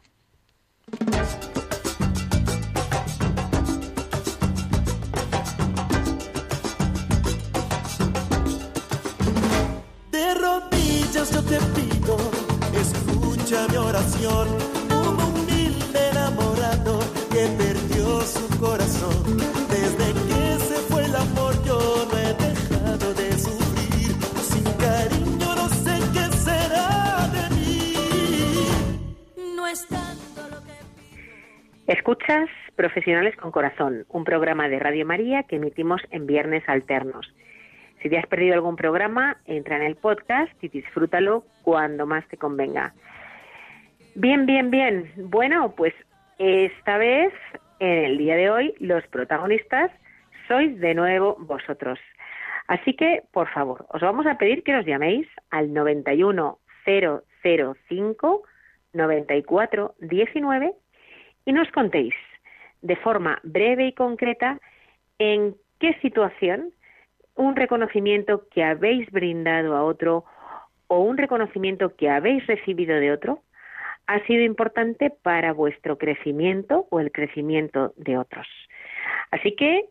De 10.11 10.33
rodillas 10.35 11.33
yo 11.33 11.41
te 11.43 12.32
escucha 13.53 13.67
mi 13.71 13.77
oración, 13.77 14.47
un 14.89 15.21
humilde 15.21 16.09
enamorado 16.11 16.99
que 17.31 17.47
perdió 17.57 18.21
su 18.21 18.59
corazón. 18.59 19.37
Desde 19.69 20.13
que 20.27 20.59
se 20.63 20.75
fue 20.89 21.05
el 21.05 21.15
amor 21.15 21.53
yo 21.63 21.79
no 22.11 22.17
he 22.17 22.33
dejado 22.33 23.13
de 23.13 23.31
sufrir, 23.33 24.11
sin 24.41 24.63
cariño 24.77 25.55
no 25.55 25.69
sé 25.69 25.99
qué 26.13 26.35
será 26.37 27.27
de 27.31 27.55
mí. 27.55 27.95
No 29.55 29.67
es 29.67 29.87
tanto 29.87 30.41
lo 30.49 30.63
que 30.65 31.91
Escuchas 31.91 32.49
Profesionales 32.75 33.35
con 33.35 33.51
Corazón, 33.51 34.05
un 34.09 34.23
programa 34.23 34.67
de 34.67 34.79
Radio 34.79 35.05
María 35.05 35.43
que 35.43 35.57
emitimos 35.57 36.01
en 36.09 36.25
viernes 36.25 36.63
alternos. 36.67 37.31
Si 38.01 38.09
te 38.09 38.17
has 38.17 38.25
perdido 38.25 38.55
algún 38.55 38.75
programa, 38.75 39.37
entra 39.45 39.77
en 39.77 39.83
el 39.83 39.95
podcast 39.95 40.51
y 40.61 40.69
disfrútalo 40.69 41.45
cuando 41.63 42.05
más 42.05 42.27
te 42.27 42.37
convenga. 42.37 42.93
Bien, 44.15 44.45
bien, 44.45 44.69
bien. 44.69 45.11
Bueno, 45.17 45.73
pues 45.75 45.93
esta 46.37 46.97
vez, 46.97 47.33
en 47.79 48.05
el 48.05 48.17
día 48.19 48.35
de 48.35 48.51
hoy, 48.51 48.73
los 48.79 49.05
protagonistas 49.07 49.91
sois 50.47 50.79
de 50.79 50.93
nuevo 50.93 51.35
vosotros. 51.39 51.99
Así 52.67 52.93
que, 52.93 53.23
por 53.31 53.49
favor, 53.49 53.87
os 53.89 54.01
vamos 54.01 54.27
a 54.27 54.37
pedir 54.37 54.63
que 54.63 54.71
nos 54.71 54.85
llaméis 54.85 55.27
al 55.49 55.73
91 55.73 56.59
005 56.85 58.43
94 58.93 59.95
19 59.99 60.73
y 61.45 61.53
nos 61.53 61.71
contéis 61.71 62.13
de 62.81 62.95
forma 62.97 63.39
breve 63.43 63.87
y 63.87 63.93
concreta 63.93 64.59
en 65.17 65.55
qué 65.79 65.95
situación 66.01 66.71
un 67.35 67.55
reconocimiento 67.55 68.47
que 68.49 68.63
habéis 68.63 69.09
brindado 69.09 69.75
a 69.75 69.83
otro 69.83 70.23
o 70.87 70.99
un 70.99 71.17
reconocimiento 71.17 71.95
que 71.95 72.09
habéis 72.09 72.45
recibido 72.45 72.95
de 72.95 73.11
otro 73.11 73.41
ha 74.07 74.25
sido 74.25 74.43
importante 74.43 75.09
para 75.09 75.53
vuestro 75.53 75.97
crecimiento 75.97 76.87
o 76.89 76.99
el 76.99 77.11
crecimiento 77.11 77.93
de 77.97 78.17
otros. 78.17 78.47
Así 79.31 79.55
que 79.55 79.85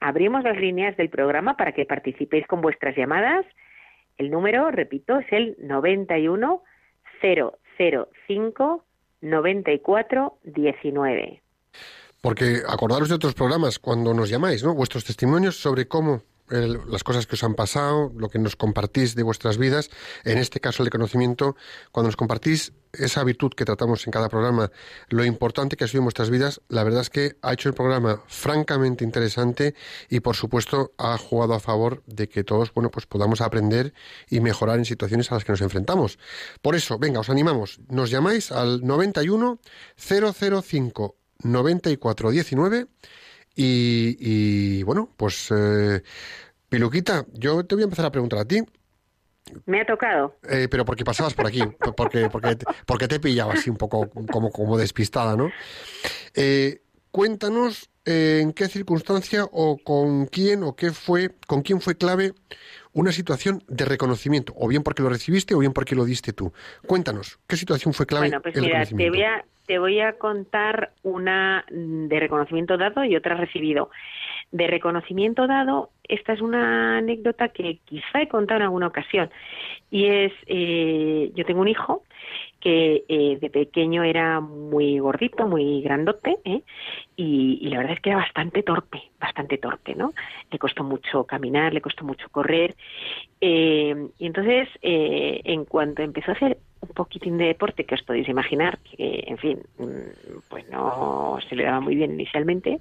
abrimos 0.00 0.44
las 0.44 0.58
líneas 0.58 0.96
del 0.96 1.08
programa 1.08 1.56
para 1.56 1.72
que 1.72 1.84
participéis 1.84 2.46
con 2.46 2.60
vuestras 2.60 2.96
llamadas. 2.96 3.46
El 4.18 4.30
número, 4.30 4.70
repito, 4.70 5.18
es 5.18 5.26
el 5.32 5.56
91 5.60 6.62
005 7.22 8.84
94 9.20 10.38
19. 10.44 11.42
Porque 12.20 12.62
acordaros 12.68 13.08
de 13.08 13.14
otros 13.14 13.34
programas 13.34 13.78
cuando 13.78 14.14
nos 14.14 14.30
llamáis, 14.30 14.64
¿no? 14.64 14.74
Vuestros 14.74 15.04
testimonios 15.04 15.56
sobre 15.56 15.86
cómo 15.86 16.22
el- 16.50 16.80
las 16.88 17.04
cosas 17.04 17.26
que 17.26 17.34
os 17.36 17.44
han 17.44 17.54
pasado, 17.54 18.12
lo 18.16 18.28
que 18.28 18.38
nos 18.38 18.56
compartís 18.56 19.14
de 19.14 19.22
vuestras 19.22 19.58
vidas, 19.58 19.90
en 20.24 20.38
este 20.38 20.60
caso 20.60 20.82
el 20.82 20.90
conocimiento, 20.90 21.56
cuando 21.92 22.08
nos 22.08 22.16
compartís 22.16 22.72
esa 22.92 23.24
virtud 23.24 23.50
que 23.56 23.64
tratamos 23.64 24.06
en 24.06 24.12
cada 24.12 24.28
programa, 24.28 24.70
lo 25.08 25.24
importante 25.24 25.76
que 25.76 25.84
ha 25.84 25.88
sido 25.88 26.00
en 26.00 26.04
vuestras 26.04 26.30
vidas, 26.30 26.60
la 26.68 26.84
verdad 26.84 27.00
es 27.00 27.10
que 27.10 27.36
ha 27.42 27.52
hecho 27.52 27.68
el 27.68 27.74
programa 27.74 28.22
francamente 28.28 29.04
interesante 29.04 29.74
y 30.08 30.20
por 30.20 30.36
supuesto 30.36 30.92
ha 30.98 31.16
jugado 31.18 31.54
a 31.54 31.60
favor 31.60 32.02
de 32.06 32.28
que 32.28 32.44
todos, 32.44 32.72
bueno, 32.72 32.90
pues 32.90 33.06
podamos 33.06 33.40
aprender 33.40 33.94
y 34.28 34.40
mejorar 34.40 34.78
en 34.78 34.84
situaciones 34.84 35.32
a 35.32 35.34
las 35.34 35.44
que 35.44 35.52
nos 35.52 35.60
enfrentamos. 35.60 36.18
Por 36.62 36.76
eso, 36.76 36.98
venga, 36.98 37.20
os 37.20 37.30
animamos, 37.30 37.80
nos 37.88 38.10
llamáis 38.10 38.52
al 38.52 38.82
91 38.86 39.58
005 39.96 41.16
94 41.42 42.30
19 42.30 42.86
y, 43.54 44.16
y, 44.18 44.82
bueno, 44.82 45.10
pues 45.16 45.48
eh, 45.56 46.02
Piluquita, 46.68 47.26
yo 47.32 47.64
te 47.64 47.74
voy 47.74 47.82
a 47.82 47.84
empezar 47.84 48.06
a 48.06 48.10
preguntar 48.12 48.40
a 48.40 48.44
ti, 48.44 48.60
Me 49.66 49.80
ha 49.80 49.86
tocado. 49.86 50.36
eh, 50.48 50.68
pero 50.70 50.84
porque 50.84 51.04
pasabas 51.04 51.34
por 51.34 51.46
aquí, 51.46 51.66
por- 51.82 51.94
porque, 51.94 52.28
porque, 52.30 52.56
te- 52.56 52.66
porque 52.86 53.08
te 53.08 53.20
pillaba 53.20 53.52
así 53.54 53.70
un 53.70 53.76
poco 53.76 54.10
como, 54.30 54.50
como 54.50 54.76
despistada, 54.76 55.36
¿no? 55.36 55.50
Eh, 56.34 56.82
cuéntanos 57.10 57.90
eh, 58.06 58.40
en 58.42 58.52
qué 58.52 58.66
circunstancia 58.68 59.44
o 59.52 59.78
con 59.78 60.26
quién 60.26 60.62
o 60.64 60.74
qué 60.74 60.90
fue, 60.92 61.30
con 61.46 61.62
quién 61.62 61.80
fue 61.80 61.96
clave 61.96 62.34
una 62.92 63.12
situación 63.12 63.62
de 63.68 63.84
reconocimiento, 63.84 64.52
o 64.56 64.68
bien 64.68 64.82
porque 64.82 65.02
lo 65.02 65.08
recibiste 65.08 65.54
o 65.54 65.58
bien 65.58 65.72
porque 65.72 65.94
lo 65.94 66.04
diste 66.04 66.32
tú. 66.32 66.52
Cuéntanos, 66.86 67.38
¿qué 67.48 67.56
situación 67.56 67.92
fue 67.94 68.06
clave 68.06 68.28
Bueno, 68.28 68.42
pues 68.42 68.54
el 68.56 68.62
mira, 68.62 68.84
te 68.84 69.10
voy, 69.10 69.22
a, 69.22 69.44
te 69.66 69.78
voy 69.78 70.00
a 70.00 70.18
contar 70.18 70.92
una 71.02 71.64
de 71.70 72.20
reconocimiento 72.20 72.76
dado 72.76 73.04
y 73.04 73.16
otra 73.16 73.34
recibido. 73.36 73.90
De 74.52 74.66
reconocimiento 74.66 75.46
dado, 75.46 75.90
esta 76.04 76.32
es 76.32 76.40
una 76.40 76.98
anécdota 76.98 77.48
que 77.48 77.78
quizá 77.84 78.22
he 78.22 78.28
contado 78.28 78.60
en 78.60 78.64
alguna 78.64 78.86
ocasión. 78.88 79.30
Y 79.90 80.06
es, 80.06 80.32
eh, 80.46 81.30
yo 81.34 81.44
tengo 81.44 81.60
un 81.60 81.68
hijo 81.68 82.02
que 82.64 83.04
eh, 83.08 83.36
de 83.38 83.50
pequeño 83.50 84.04
era 84.04 84.40
muy 84.40 84.98
gordito, 84.98 85.46
muy 85.46 85.82
grandote, 85.82 86.38
¿eh? 86.46 86.62
y, 87.14 87.58
y 87.60 87.68
la 87.68 87.76
verdad 87.76 87.92
es 87.92 88.00
que 88.00 88.08
era 88.08 88.20
bastante 88.20 88.62
torpe, 88.62 89.02
bastante 89.20 89.58
torpe, 89.58 89.94
¿no? 89.94 90.14
Le 90.50 90.58
costó 90.58 90.82
mucho 90.82 91.24
caminar, 91.24 91.74
le 91.74 91.82
costó 91.82 92.06
mucho 92.06 92.26
correr, 92.30 92.74
eh, 93.46 94.08
y 94.18 94.26
entonces, 94.26 94.66
eh, 94.80 95.42
en 95.44 95.66
cuanto 95.66 96.00
empezó 96.00 96.30
a 96.30 96.34
hacer 96.34 96.56
un 96.80 96.88
poquitín 96.88 97.36
de 97.36 97.48
deporte, 97.48 97.84
que 97.84 97.96
os 97.96 98.02
podéis 98.02 98.26
imaginar, 98.26 98.78
que, 98.78 99.24
en 99.26 99.36
fin, 99.36 99.58
mm, 99.76 100.38
pues 100.48 100.66
no 100.70 101.36
se 101.46 101.54
le 101.54 101.64
daba 101.64 101.80
muy 101.80 101.94
bien 101.94 102.14
inicialmente, 102.14 102.80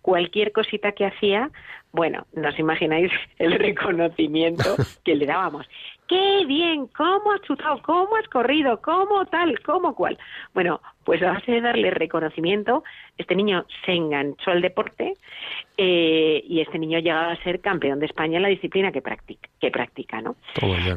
cualquier 0.00 0.52
cosita 0.52 0.92
que 0.92 1.06
hacía, 1.06 1.50
bueno, 1.90 2.28
no 2.32 2.48
os 2.48 2.58
imagináis 2.60 3.10
el 3.40 3.58
reconocimiento 3.58 4.76
que 5.04 5.16
le 5.16 5.26
dábamos. 5.26 5.66
¡Qué 6.10 6.44
bien! 6.44 6.88
¿Cómo 6.88 7.30
has 7.30 7.40
chutado? 7.42 7.80
¿Cómo 7.82 8.16
has 8.16 8.26
corrido? 8.26 8.82
¿Cómo 8.82 9.24
tal? 9.26 9.60
¿Cómo 9.60 9.94
cual? 9.94 10.18
Bueno, 10.52 10.80
pues 11.04 11.22
a 11.22 11.34
base 11.34 11.52
de 11.52 11.60
darle 11.60 11.92
reconocimiento, 11.92 12.82
este 13.16 13.36
niño 13.36 13.64
se 13.86 13.92
enganchó 13.92 14.50
al 14.50 14.60
deporte 14.60 15.14
eh, 15.76 16.42
y 16.44 16.60
este 16.62 16.80
niño 16.80 16.98
llegaba 16.98 17.30
a 17.30 17.42
ser 17.44 17.60
campeón 17.60 18.00
de 18.00 18.06
España 18.06 18.38
en 18.38 18.42
la 18.42 18.48
disciplina 18.48 18.90
que 18.90 19.00
practica, 19.02 19.48
que 19.60 19.70
practica 19.70 20.20
¿no? 20.20 20.34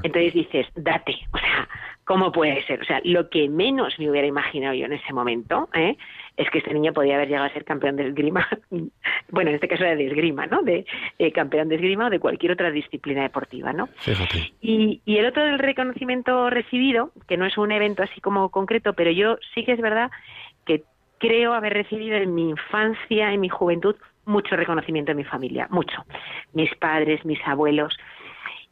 Entonces 0.01 0.33
dices, 0.33 0.65
date, 0.73 1.15
o 1.31 1.37
sea, 1.37 1.69
¿cómo 2.05 2.31
puede 2.31 2.65
ser? 2.65 2.81
O 2.81 2.85
sea, 2.85 2.99
lo 3.03 3.29
que 3.29 3.47
menos 3.49 3.99
me 3.99 4.09
hubiera 4.09 4.25
imaginado 4.25 4.73
yo 4.73 4.87
en 4.87 4.93
ese 4.93 5.13
momento, 5.13 5.69
¿eh? 5.75 5.95
Es 6.35 6.49
que 6.49 6.59
este 6.59 6.73
niño 6.73 6.93
podía 6.93 7.15
haber 7.15 7.27
llegado 7.27 7.45
a 7.45 7.53
ser 7.53 7.63
campeón 7.63 7.95
de 7.95 8.07
esgrima, 8.07 8.47
bueno, 9.29 9.49
en 9.49 9.55
este 9.55 9.67
caso 9.67 9.83
era 9.83 9.95
de 9.95 10.07
esgrima, 10.07 10.47
¿no? 10.47 10.63
De 10.63 10.85
eh, 11.19 11.31
campeón 11.31 11.69
de 11.69 11.75
esgrima 11.75 12.07
o 12.07 12.09
de 12.09 12.19
cualquier 12.19 12.53
otra 12.53 12.71
disciplina 12.71 13.23
deportiva, 13.23 13.73
¿no? 13.73 13.87
Fíjate. 13.97 14.53
Y, 14.61 15.01
y 15.05 15.17
el 15.17 15.25
otro 15.25 15.43
del 15.43 15.59
reconocimiento 15.59 16.49
recibido, 16.49 17.11
que 17.27 17.37
no 17.37 17.45
es 17.45 17.57
un 17.57 17.71
evento 17.71 18.03
así 18.03 18.19
como 18.21 18.49
concreto, 18.49 18.93
pero 18.93 19.11
yo 19.11 19.37
sí 19.53 19.63
que 19.63 19.73
es 19.73 19.81
verdad 19.81 20.11
que 20.65 20.83
creo 21.19 21.53
haber 21.53 21.73
recibido 21.73 22.17
en 22.17 22.33
mi 22.33 22.49
infancia, 22.49 23.31
en 23.31 23.39
mi 23.39 23.49
juventud, 23.49 23.95
mucho 24.25 24.55
reconocimiento 24.55 25.11
en 25.11 25.17
mi 25.17 25.23
familia, 25.23 25.67
mucho. 25.69 26.03
Mis 26.53 26.73
padres, 26.75 27.23
mis 27.25 27.39
abuelos. 27.45 27.97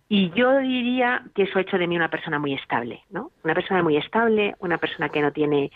Y 0.09 0.29
yo 0.31 0.57
diría 0.57 1.23
que 1.33 1.43
eso 1.43 1.57
ha 1.57 1.61
hecho 1.61 1.77
de 1.77 1.87
mí 1.87 1.95
una 1.95 2.09
persona 2.09 2.39
muy 2.39 2.53
estable, 2.53 3.03
¿no? 3.09 3.31
Una 3.45 3.53
persona 3.53 3.81
muy 3.81 3.95
estable, 3.95 4.55
una 4.59 4.77
persona 4.77 5.07
que 5.07 5.21
no 5.21 5.31
tiene 5.31 5.71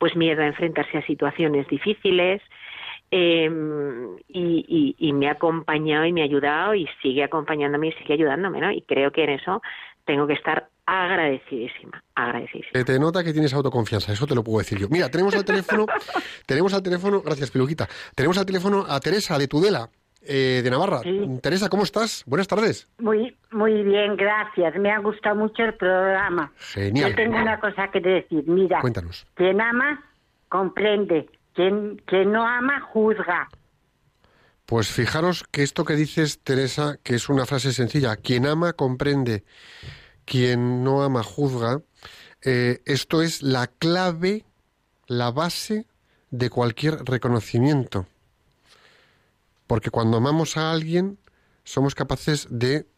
pues 0.00 0.16
miedo 0.16 0.42
a 0.42 0.46
enfrentarse 0.46 0.98
a 0.98 1.06
situaciones 1.06 1.68
difíciles, 1.68 2.42
eh, 3.12 3.50
y, 4.28 4.96
y, 4.98 5.08
y, 5.08 5.12
me 5.12 5.28
ha 5.28 5.32
acompañado 5.32 6.06
y 6.06 6.12
me 6.12 6.22
ha 6.22 6.24
ayudado 6.24 6.74
y 6.74 6.88
sigue 7.02 7.24
acompañándome 7.24 7.88
y 7.88 7.92
sigue 7.92 8.14
ayudándome, 8.14 8.60
¿no? 8.60 8.70
Y 8.70 8.82
creo 8.82 9.10
que 9.10 9.24
en 9.24 9.30
eso 9.30 9.60
tengo 10.04 10.28
que 10.28 10.34
estar 10.34 10.68
agradecidísima, 10.86 12.02
agradecidísima. 12.14 12.84
Te 12.84 12.98
nota 12.98 13.22
que 13.22 13.32
tienes 13.32 13.52
autoconfianza, 13.52 14.12
eso 14.12 14.26
te 14.26 14.34
lo 14.34 14.42
puedo 14.42 14.58
decir 14.58 14.78
yo. 14.78 14.88
Mira, 14.88 15.08
tenemos 15.08 15.34
al 15.34 15.44
teléfono, 15.44 15.86
tenemos 16.46 16.72
al 16.74 16.82
teléfono, 16.82 17.20
gracias 17.20 17.50
Piluquita, 17.50 17.88
tenemos 18.14 18.38
al 18.38 18.46
teléfono 18.46 18.84
a 18.88 18.98
Teresa 19.00 19.38
de 19.38 19.48
Tudela, 19.48 19.90
eh, 20.22 20.60
de 20.62 20.70
Navarra. 20.70 21.00
Sí. 21.00 21.38
Teresa, 21.42 21.68
¿cómo 21.68 21.82
estás? 21.82 22.22
Buenas 22.26 22.48
tardes. 22.48 22.88
Muy, 22.98 23.36
muy 23.50 23.82
bien, 23.82 24.16
gracias. 24.16 24.74
Me 24.76 24.90
ha 24.90 24.98
gustado 24.98 25.36
mucho 25.36 25.62
el 25.62 25.74
programa. 25.74 26.52
Genial. 26.58 27.10
Yo 27.10 27.16
tengo 27.16 27.36
una 27.36 27.58
cosa 27.60 27.88
que 27.90 28.00
decir. 28.00 28.44
Mira, 28.46 28.80
Cuéntanos. 28.80 29.26
quien 29.34 29.60
ama, 29.60 30.04
comprende. 30.48 31.28
Quien, 31.54 31.96
quien 32.06 32.32
no 32.32 32.46
ama, 32.46 32.80
juzga. 32.92 33.48
Pues 34.66 34.88
fijaros 34.88 35.44
que 35.50 35.62
esto 35.64 35.84
que 35.84 35.94
dices, 35.94 36.38
Teresa, 36.44 36.98
que 37.02 37.16
es 37.16 37.28
una 37.28 37.44
frase 37.44 37.72
sencilla, 37.72 38.14
quien 38.16 38.46
ama 38.46 38.72
comprende, 38.74 39.42
quien 40.24 40.84
no 40.84 41.02
ama 41.02 41.24
juzga, 41.24 41.80
eh, 42.44 42.80
esto 42.84 43.20
es 43.20 43.42
la 43.42 43.66
clave, 43.66 44.44
la 45.08 45.32
base 45.32 45.86
de 46.30 46.50
cualquier 46.50 47.04
reconocimiento. 47.04 48.06
Porque 49.70 49.90
cuando 49.90 50.16
amamos 50.16 50.56
a 50.56 50.72
alguien, 50.72 51.16
somos 51.62 51.94
capaces 51.94 52.48
de 52.50 52.88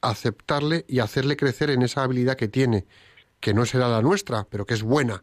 aceptarle 0.00 0.86
y 0.88 1.00
hacerle 1.00 1.36
crecer 1.36 1.68
en 1.68 1.82
esa 1.82 2.02
habilidad 2.02 2.36
que 2.36 2.48
tiene, 2.48 2.86
que 3.40 3.52
no 3.52 3.66
será 3.66 3.86
la 3.88 4.00
nuestra, 4.00 4.46
pero 4.50 4.64
que 4.64 4.72
es 4.72 4.82
buena. 4.82 5.22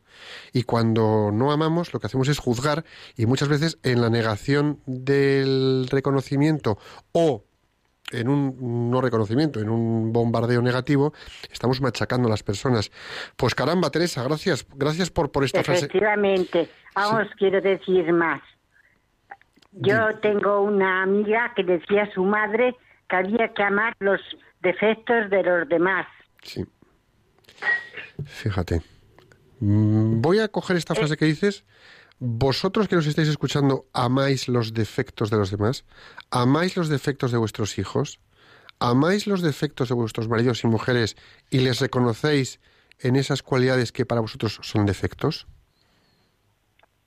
Y 0.54 0.62
cuando 0.62 1.32
no 1.34 1.52
amamos, 1.52 1.92
lo 1.92 2.00
que 2.00 2.06
hacemos 2.06 2.28
es 2.28 2.38
juzgar 2.38 2.86
y 3.16 3.26
muchas 3.26 3.48
veces 3.48 3.80
en 3.82 4.00
la 4.00 4.12
negación 4.12 4.80
del 4.86 5.88
reconocimiento 5.90 6.78
o 7.14 7.44
en 8.12 8.30
un 8.30 8.92
no 8.92 9.02
reconocimiento, 9.02 9.60
en 9.60 9.70
un 9.70 10.14
bombardeo 10.14 10.62
negativo, 10.62 11.14
estamos 11.52 11.82
machacando 11.82 12.28
a 12.28 12.30
las 12.30 12.44
personas. 12.44 12.92
Pues 13.38 13.56
caramba, 13.56 13.90
Teresa, 13.90 14.22
gracias, 14.22 14.68
gracias 14.76 15.10
por, 15.10 15.32
por 15.32 15.44
esta 15.44 15.64
frase. 15.64 15.88
Efectivamente. 15.88 16.70
Ahora 16.94 17.26
os 17.26 17.32
quiero 17.40 17.60
decir 17.60 18.14
más. 18.14 18.44
Yo 19.80 20.18
tengo 20.22 20.62
una 20.62 21.04
amiga 21.04 21.54
que 21.56 21.64
decía 21.64 22.04
a 22.04 22.14
su 22.14 22.24
madre 22.24 22.76
que 23.10 23.16
había 23.16 23.54
que 23.54 23.64
amar 23.64 23.96
los 24.00 24.20
defectos 24.62 25.30
de 25.30 25.44
los 25.44 25.70
demás. 25.70 26.08
Sí. 26.44 26.66
Fíjate. 28.26 28.82
Mm, 29.60 30.22
Voy 30.22 30.40
a 30.40 30.48
coger 30.48 30.78
esta 30.78 30.96
frase 30.96 31.18
que 31.18 31.26
dices. 31.26 31.64
Vosotros 32.20 32.88
que 32.88 32.96
nos 32.96 33.06
estáis 33.06 33.28
escuchando, 33.28 33.86
¿amáis 33.94 34.48
los 34.48 34.74
defectos 34.74 35.30
de 35.30 35.38
los 35.38 35.52
demás? 35.52 35.86
¿Amáis 36.32 36.76
los 36.76 36.90
defectos 36.90 37.32
de 37.32 37.38
vuestros 37.38 37.78
hijos? 37.78 38.20
¿Amáis 38.80 39.28
los 39.28 39.42
defectos 39.44 39.90
de 39.90 39.96
vuestros 39.96 40.28
maridos 40.28 40.64
y 40.64 40.68
mujeres 40.68 41.16
y 41.52 41.60
les 41.60 41.80
reconocéis 41.80 42.60
en 43.00 43.16
esas 43.16 43.44
cualidades 43.44 43.92
que 43.92 44.06
para 44.06 44.22
vosotros 44.22 44.60
son 44.64 44.88
defectos? 44.88 45.48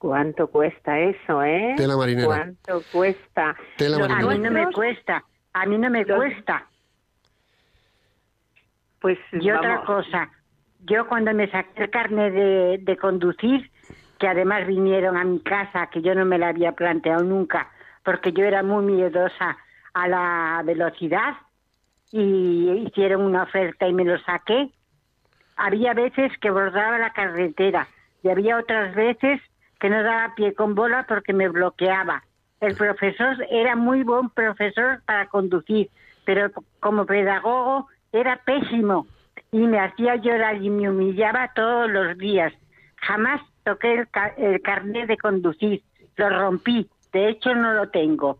¿Cuánto 0.01 0.47
cuesta 0.47 0.99
eso, 0.99 1.43
eh? 1.43 1.75
Tela 1.77 1.95
marinera. 1.95 2.27
¿Cuánto 2.27 2.83
cuesta? 2.91 3.55
Tela 3.77 3.99
Los 3.99 4.09
marinera. 4.09 4.33
A 4.33 4.39
mí 4.39 4.39
no 4.39 4.51
me 4.51 4.73
cuesta. 4.73 5.25
A 5.53 5.67
mí 5.67 5.77
no 5.77 5.91
me 5.91 6.05
Los- 6.07 6.17
cuesta. 6.17 6.67
Pues 8.99 9.19
Y 9.33 9.51
otra 9.51 9.83
cosa, 9.85 10.31
yo 10.87 11.07
cuando 11.07 11.35
me 11.35 11.51
saqué 11.51 11.83
el 11.85 11.91
carnet 11.91 12.33
de, 12.33 12.79
de 12.81 12.97
conducir, 12.97 13.71
que 14.19 14.27
además 14.27 14.67
vinieron 14.67 15.19
a 15.19 15.25
mi 15.25 15.39
casa, 15.41 15.89
que 15.89 16.01
yo 16.01 16.15
no 16.15 16.25
me 16.25 16.39
la 16.39 16.49
había 16.49 16.73
planteado 16.73 17.23
nunca, 17.23 17.69
porque 18.03 18.33
yo 18.33 18.43
era 18.47 18.63
muy 18.63 18.83
miedosa 18.87 19.59
a 19.93 20.09
la 20.09 20.63
velocidad, 20.65 21.35
y 22.11 22.71
hicieron 22.87 23.21
una 23.21 23.43
oferta 23.43 23.87
y 23.87 23.93
me 23.93 24.05
lo 24.07 24.19
saqué, 24.21 24.71
había 25.57 25.93
veces 25.93 26.33
que 26.41 26.51
bordaba 26.51 26.97
la 26.97 27.13
carretera 27.13 27.87
y 28.23 28.31
había 28.31 28.57
otras 28.57 28.95
veces 28.95 29.43
que 29.81 29.89
no 29.91 30.03
daba 30.03 30.35
pie 30.35 30.55
con 30.55 30.75
bola 30.75 31.07
porque 31.09 31.33
me 31.33 31.49
bloqueaba. 31.49 32.23
El 32.61 32.77
profesor 32.77 33.37
era 33.51 33.75
muy 33.77 34.03
buen 34.03 34.29
profesor 34.31 35.03
para 35.07 35.27
conducir, 35.29 35.91
pero 36.25 36.51
como 36.81 37.07
pedagogo 37.07 37.89
era 38.13 38.37
pésimo 38.45 39.07
y 39.51 39.61
me 39.61 39.81
hacía 39.81 40.17
llorar 40.17 40.63
y 40.63 40.69
me 40.71 40.91
humillaba 40.91 41.53
todos 41.55 41.91
los 41.91 42.19
días. 42.19 42.53
Jamás 42.97 43.41
toqué 43.65 43.95
el, 43.95 44.09
ca- 44.11 44.35
el 44.37 44.61
carnet 44.61 45.07
de 45.09 45.17
conducir, 45.17 45.83
lo 46.17 46.29
rompí, 46.29 46.89
de 47.13 47.31
hecho 47.31 47.55
no 47.55 47.73
lo 47.73 47.89
tengo. 47.89 48.39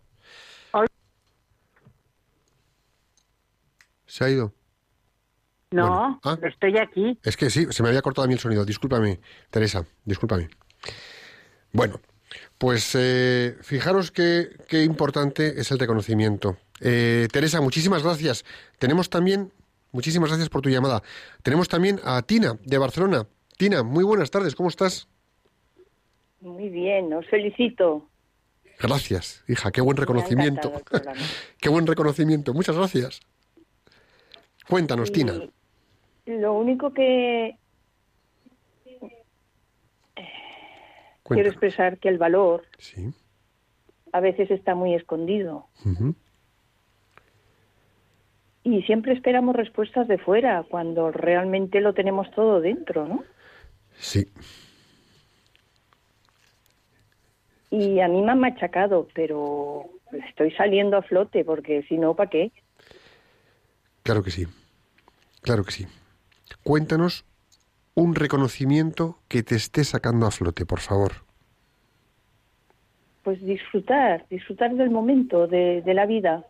¿Se 4.05 4.25
ha 4.25 4.29
ido? 4.29 4.53
No, 5.71 6.19
Bueno, 6.23 6.41
ah. 6.43 6.47
estoy 6.47 6.77
aquí. 6.77 7.17
Es 7.23 7.37
que 7.37 7.49
sí, 7.49 7.65
se 7.71 7.81
me 7.81 7.89
había 7.89 8.01
cortado 8.01 8.25
a 8.25 8.27
mí 8.27 8.33
el 8.33 8.39
sonido. 8.39 8.65
Discúlpame, 8.65 9.21
Teresa, 9.49 9.85
discúlpame. 10.03 10.49
Bueno, 11.73 11.99
pues 12.57 12.95
eh, 12.95 13.55
fijaros 13.61 14.11
qué, 14.11 14.49
qué 14.67 14.83
importante 14.83 15.59
es 15.59 15.71
el 15.71 15.79
reconocimiento. 15.79 16.57
Eh, 16.81 17.27
Teresa, 17.31 17.61
muchísimas 17.61 18.03
gracias. 18.03 18.43
Tenemos 18.79 19.09
también, 19.09 19.51
muchísimas 19.91 20.29
gracias 20.29 20.49
por 20.49 20.61
tu 20.61 20.69
llamada. 20.69 21.01
Tenemos 21.43 21.67
también 21.67 21.99
a 22.03 22.21
Tina, 22.23 22.57
de 22.65 22.77
Barcelona. 22.77 23.27
Tina, 23.57 23.83
muy 23.83 24.03
buenas 24.03 24.31
tardes, 24.31 24.55
¿cómo 24.55 24.69
estás? 24.69 25.07
Muy 26.41 26.69
bien, 26.69 27.13
os 27.13 27.27
felicito. 27.27 28.07
Gracias, 28.79 29.43
hija, 29.47 29.71
qué 29.71 29.81
buen 29.81 29.97
reconocimiento. 29.97 30.73
qué 31.61 31.69
buen 31.69 31.85
reconocimiento, 31.85 32.53
muchas 32.53 32.75
gracias. 32.75 33.21
Cuéntanos, 34.67 35.11
Tina. 35.11 35.33
Lo 36.25 36.53
único 36.53 36.93
que 36.93 37.57
Cuéntanos. 41.35 41.53
expresar 41.53 41.97
que 41.97 42.09
el 42.09 42.17
valor 42.17 42.63
Sí. 42.77 43.13
a 44.13 44.19
veces 44.19 44.51
está 44.51 44.75
muy 44.75 44.93
escondido 44.95 45.67
y 48.63 48.81
siempre 48.83 49.13
esperamos 49.13 49.55
respuestas 49.55 50.07
de 50.07 50.17
fuera 50.17 50.63
cuando 50.69 51.11
realmente 51.11 51.81
lo 51.81 51.93
tenemos 51.93 52.29
todo 52.31 52.61
dentro, 52.61 53.07
¿no? 53.07 53.23
Sí. 53.97 54.27
Y 57.69 57.99
a 58.01 58.07
mí 58.07 58.21
me 58.21 58.31
han 58.31 58.39
machacado, 58.39 59.07
pero 59.15 59.85
estoy 60.29 60.51
saliendo 60.51 60.97
a 60.97 61.01
flote 61.03 61.45
porque 61.45 61.83
si 61.87 61.97
no, 61.97 62.15
¿para 62.15 62.29
qué? 62.29 62.51
Claro 64.03 64.23
que 64.23 64.31
sí. 64.31 64.45
Claro 65.41 65.63
que 65.63 65.71
sí. 65.71 65.87
Cuéntanos 66.63 67.25
un 67.95 68.15
reconocimiento 68.15 69.17
que 69.27 69.43
te 69.43 69.55
esté 69.55 69.83
sacando 69.83 70.25
a 70.25 70.31
flote, 70.31 70.65
por 70.65 70.79
favor. 70.79 71.11
Pues 73.23 73.41
disfrutar, 73.43 74.25
disfrutar 74.29 74.73
del 74.73 74.89
momento, 74.89 75.47
de, 75.47 75.83
la 75.85 76.05
vida. 76.05 76.45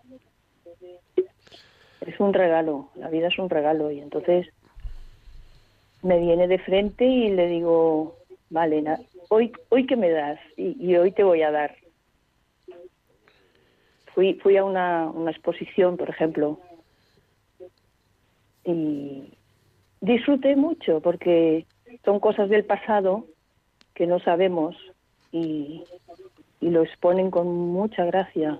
Es 2.06 2.20
un 2.20 2.34
regalo, 2.34 2.90
la 2.96 3.10
vida 3.10 3.28
es 3.28 3.38
un 3.38 3.50
regalo 3.50 3.92
y 3.92 4.00
entonces 4.00 4.48
me 6.02 6.20
viene 6.20 6.48
de 6.48 6.60
frente 6.60 7.06
y 7.06 7.30
le 7.30 7.48
digo, 7.48 8.18
vale, 8.50 8.84
hoy, 9.30 9.52
hoy 9.70 9.86
que 9.86 9.96
me 9.96 10.10
das 10.10 10.40
y, 10.58 10.76
y 10.80 10.96
hoy 10.96 11.12
te 11.12 11.24
voy 11.24 11.44
a 11.44 11.52
dar. 11.52 11.76
Fui, 14.14 14.34
fui 14.36 14.58
a 14.58 14.64
una, 14.64 15.10
una 15.10 15.32
exposición, 15.32 15.96
por 15.96 16.10
ejemplo, 16.10 16.60
y 18.66 19.34
disfruté 20.02 20.56
mucho 20.56 21.00
porque 21.02 21.66
son 22.04 22.20
cosas 22.20 22.50
del 22.50 22.66
pasado 22.66 23.26
que 23.94 24.08
no 24.08 24.20
sabemos 24.20 24.76
y, 25.32 25.84
y 26.60 26.70
lo 26.70 26.84
exponen 26.84 27.32
con 27.32 27.48
mucha 27.48 28.04
gracia. 28.06 28.60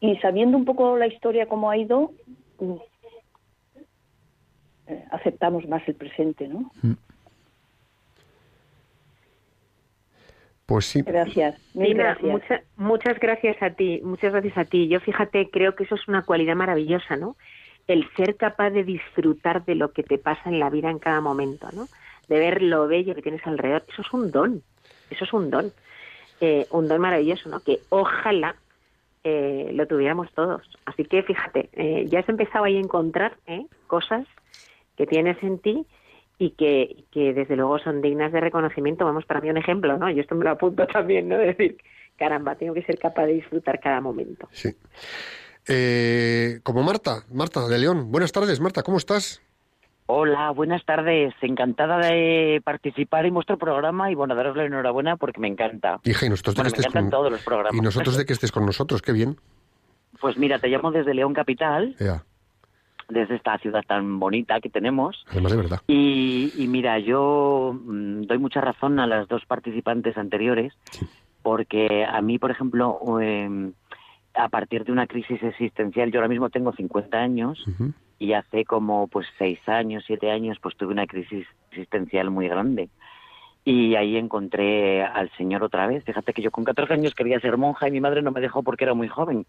Y 0.00 0.16
sabiendo 0.18 0.56
un 0.56 0.64
poco 0.64 0.96
la 0.96 1.06
historia 1.06 1.46
cómo 1.48 1.70
ha 1.70 1.76
ido, 1.76 2.12
mm, 2.58 2.72
eh, 4.88 5.04
aceptamos 5.10 5.66
más 5.68 5.86
el 5.88 5.94
presente, 5.94 6.46
¿no? 6.48 6.70
Pues 10.66 10.84
sí. 10.86 11.02
Gracias, 11.02 11.60
Tina, 11.72 11.94
gracias. 12.18 12.32
mucha- 12.32 12.62
muchas 12.76 13.18
gracias 13.20 13.56
a 13.62 13.70
ti, 13.70 14.00
muchas 14.02 14.32
gracias 14.32 14.58
a 14.58 14.64
ti. 14.64 14.88
Yo 14.88 15.00
fíjate, 15.00 15.48
creo 15.50 15.74
que 15.76 15.84
eso 15.84 15.94
es 15.94 16.08
una 16.08 16.24
cualidad 16.24 16.56
maravillosa, 16.56 17.16
¿no? 17.16 17.36
El 17.86 18.08
ser 18.16 18.36
capaz 18.36 18.70
de 18.70 18.84
disfrutar 18.84 19.64
de 19.64 19.74
lo 19.74 19.92
que 19.92 20.02
te 20.02 20.18
pasa 20.18 20.48
en 20.50 20.58
la 20.58 20.70
vida 20.70 20.90
en 20.90 20.98
cada 20.98 21.20
momento, 21.20 21.68
¿no? 21.72 21.88
De 22.28 22.38
ver 22.38 22.62
lo 22.62 22.88
bello 22.88 23.14
que 23.14 23.22
tienes 23.22 23.46
alrededor. 23.46 23.84
Eso 23.88 24.02
es 24.02 24.12
un 24.12 24.30
don, 24.30 24.62
eso 25.10 25.24
es 25.24 25.32
un 25.32 25.50
don, 25.50 25.72
Eh, 26.40 26.66
un 26.70 26.86
don 26.86 27.00
maravilloso, 27.00 27.48
¿no? 27.48 27.60
Que 27.60 27.80
ojalá 27.88 28.56
eh, 29.24 29.70
lo 29.72 29.86
tuviéramos 29.86 30.30
todos. 30.34 30.62
Así 30.84 31.04
que 31.04 31.22
fíjate, 31.22 31.68
eh, 31.72 32.06
ya 32.08 32.20
has 32.20 32.28
empezado 32.28 32.64
ahí 32.64 32.76
a 32.76 32.80
encontrar 32.80 33.38
¿eh? 33.46 33.66
cosas 33.86 34.24
que 34.96 35.06
tienes 35.06 35.42
en 35.42 35.58
ti 35.58 35.84
y 36.38 36.50
que, 36.50 37.04
que 37.10 37.32
desde 37.32 37.56
luego 37.56 37.78
son 37.78 38.02
dignas 38.02 38.30
de 38.30 38.40
reconocimiento. 38.40 39.04
Vamos, 39.04 39.24
para 39.24 39.40
mí 39.40 39.50
un 39.50 39.56
ejemplo, 39.56 39.96
¿no? 39.96 40.10
Yo 40.10 40.20
esto 40.20 40.34
me 40.34 40.44
lo 40.44 40.50
apunto 40.50 40.86
también, 40.92 41.28
¿no? 41.28 41.38
De 41.38 41.46
decir, 41.46 41.76
caramba, 42.16 42.54
tengo 42.54 42.74
que 42.74 42.82
ser 42.82 42.98
capaz 42.98 43.26
de 43.26 43.32
disfrutar 43.32 43.80
cada 43.80 44.00
momento. 44.00 44.46
Sí. 44.52 44.76
Eh, 45.68 46.60
como 46.62 46.82
Marta, 46.82 47.24
Marta 47.32 47.66
de 47.68 47.78
León. 47.78 48.10
Buenas 48.12 48.32
tardes, 48.32 48.60
Marta, 48.60 48.82
¿cómo 48.82 48.98
estás? 48.98 49.42
Hola, 50.06 50.50
buenas 50.52 50.84
tardes. 50.84 51.34
Encantada 51.42 51.98
de 51.98 52.60
participar 52.64 53.26
en 53.26 53.34
vuestro 53.34 53.58
programa 53.58 54.10
y 54.10 54.14
bueno, 54.14 54.36
daros 54.36 54.56
la 54.56 54.64
enhorabuena 54.64 55.16
porque 55.16 55.40
me 55.40 55.48
encanta. 55.48 55.98
Hija, 56.04 56.26
y 56.26 56.28
nosotros 56.28 56.54
Bueno, 56.54 56.70
de 56.70 56.70
me 56.70 56.74
que 56.76 56.80
estés 56.82 56.90
encantan 56.94 57.04
con... 57.04 57.10
todos 57.10 57.32
los 57.32 57.42
programas. 57.42 57.74
Y 57.76 57.80
nosotros 57.80 58.16
de 58.16 58.24
que 58.24 58.32
estés 58.32 58.52
con 58.52 58.64
nosotros, 58.64 59.02
qué 59.02 59.12
bien. 59.12 59.36
Pues 60.20 60.36
mira, 60.38 60.58
te 60.60 60.68
llamo 60.68 60.92
desde 60.92 61.12
León 61.12 61.34
Capital, 61.34 61.96
Ya, 61.98 62.22
desde 63.08 63.34
esta 63.36 63.58
ciudad 63.58 63.82
tan 63.86 64.20
bonita 64.20 64.60
que 64.60 64.70
tenemos. 64.70 65.24
además 65.30 65.50
de 65.52 65.58
verdad. 65.58 65.80
Y, 65.88 66.52
y 66.56 66.68
mira, 66.68 66.98
yo 67.00 67.72
mm, 67.84 68.22
doy 68.22 68.38
mucha 68.38 68.60
razón 68.60 69.00
a 69.00 69.06
las 69.08 69.26
dos 69.26 69.44
participantes 69.46 70.16
anteriores, 70.16 70.72
porque 71.42 72.04
a 72.08 72.20
mí, 72.22 72.38
por 72.38 72.52
ejemplo, 72.52 72.98
em, 73.20 73.72
a 74.36 74.48
partir 74.48 74.84
de 74.84 74.92
una 74.92 75.06
crisis 75.06 75.42
existencial, 75.42 76.10
yo 76.10 76.18
ahora 76.18 76.28
mismo 76.28 76.50
tengo 76.50 76.72
50 76.72 77.16
años 77.16 77.64
y 78.18 78.32
hace 78.32 78.64
como 78.64 79.08
pues 79.08 79.26
seis 79.38 79.58
años, 79.66 80.04
siete 80.06 80.30
años, 80.30 80.58
pues 80.60 80.76
tuve 80.76 80.92
una 80.92 81.06
crisis 81.06 81.46
existencial 81.70 82.30
muy 82.30 82.48
grande. 82.48 82.88
Y 83.64 83.96
ahí 83.96 84.16
encontré 84.16 85.02
al 85.02 85.30
Señor 85.36 85.64
otra 85.64 85.86
vez. 85.88 86.04
Fíjate 86.04 86.32
que 86.32 86.42
yo 86.42 86.52
con 86.52 86.64
14 86.64 86.94
años 86.94 87.14
quería 87.14 87.40
ser 87.40 87.56
monja 87.56 87.88
y 87.88 87.90
mi 87.90 88.00
madre 88.00 88.22
no 88.22 88.30
me 88.30 88.40
dejó 88.40 88.62
porque 88.62 88.84
era 88.84 88.94
muy 88.94 89.08
joven. 89.08 89.44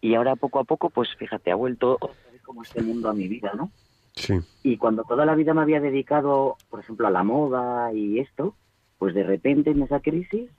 Y 0.00 0.14
ahora 0.14 0.36
poco 0.36 0.58
a 0.58 0.64
poco, 0.64 0.88
pues 0.88 1.14
fíjate, 1.16 1.50
ha 1.50 1.54
vuelto 1.54 1.98
otra 2.00 2.30
vez 2.32 2.40
como 2.42 2.62
este 2.62 2.82
mundo 2.82 3.10
a 3.10 3.14
mi 3.14 3.28
vida, 3.28 3.52
¿no? 3.54 3.70
Sí. 4.14 4.40
Y 4.62 4.78
cuando 4.78 5.04
toda 5.04 5.26
la 5.26 5.34
vida 5.34 5.52
me 5.52 5.60
había 5.60 5.80
dedicado, 5.80 6.56
por 6.70 6.80
ejemplo, 6.80 7.06
a 7.06 7.10
la 7.10 7.22
moda 7.22 7.92
y 7.92 8.20
esto, 8.20 8.54
pues 8.98 9.14
de 9.14 9.22
repente 9.22 9.70
en 9.70 9.82
esa 9.82 10.00
crisis 10.00 10.50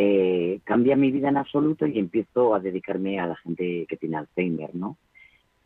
eh, 0.00 0.60
cambia 0.62 0.94
mi 0.94 1.10
vida 1.10 1.28
en 1.28 1.38
absoluto 1.38 1.84
y 1.84 1.98
empiezo 1.98 2.54
a 2.54 2.60
dedicarme 2.60 3.18
a 3.18 3.26
la 3.26 3.34
gente 3.34 3.84
que 3.88 3.96
tiene 3.96 4.16
Alzheimer, 4.16 4.72
¿no? 4.72 4.96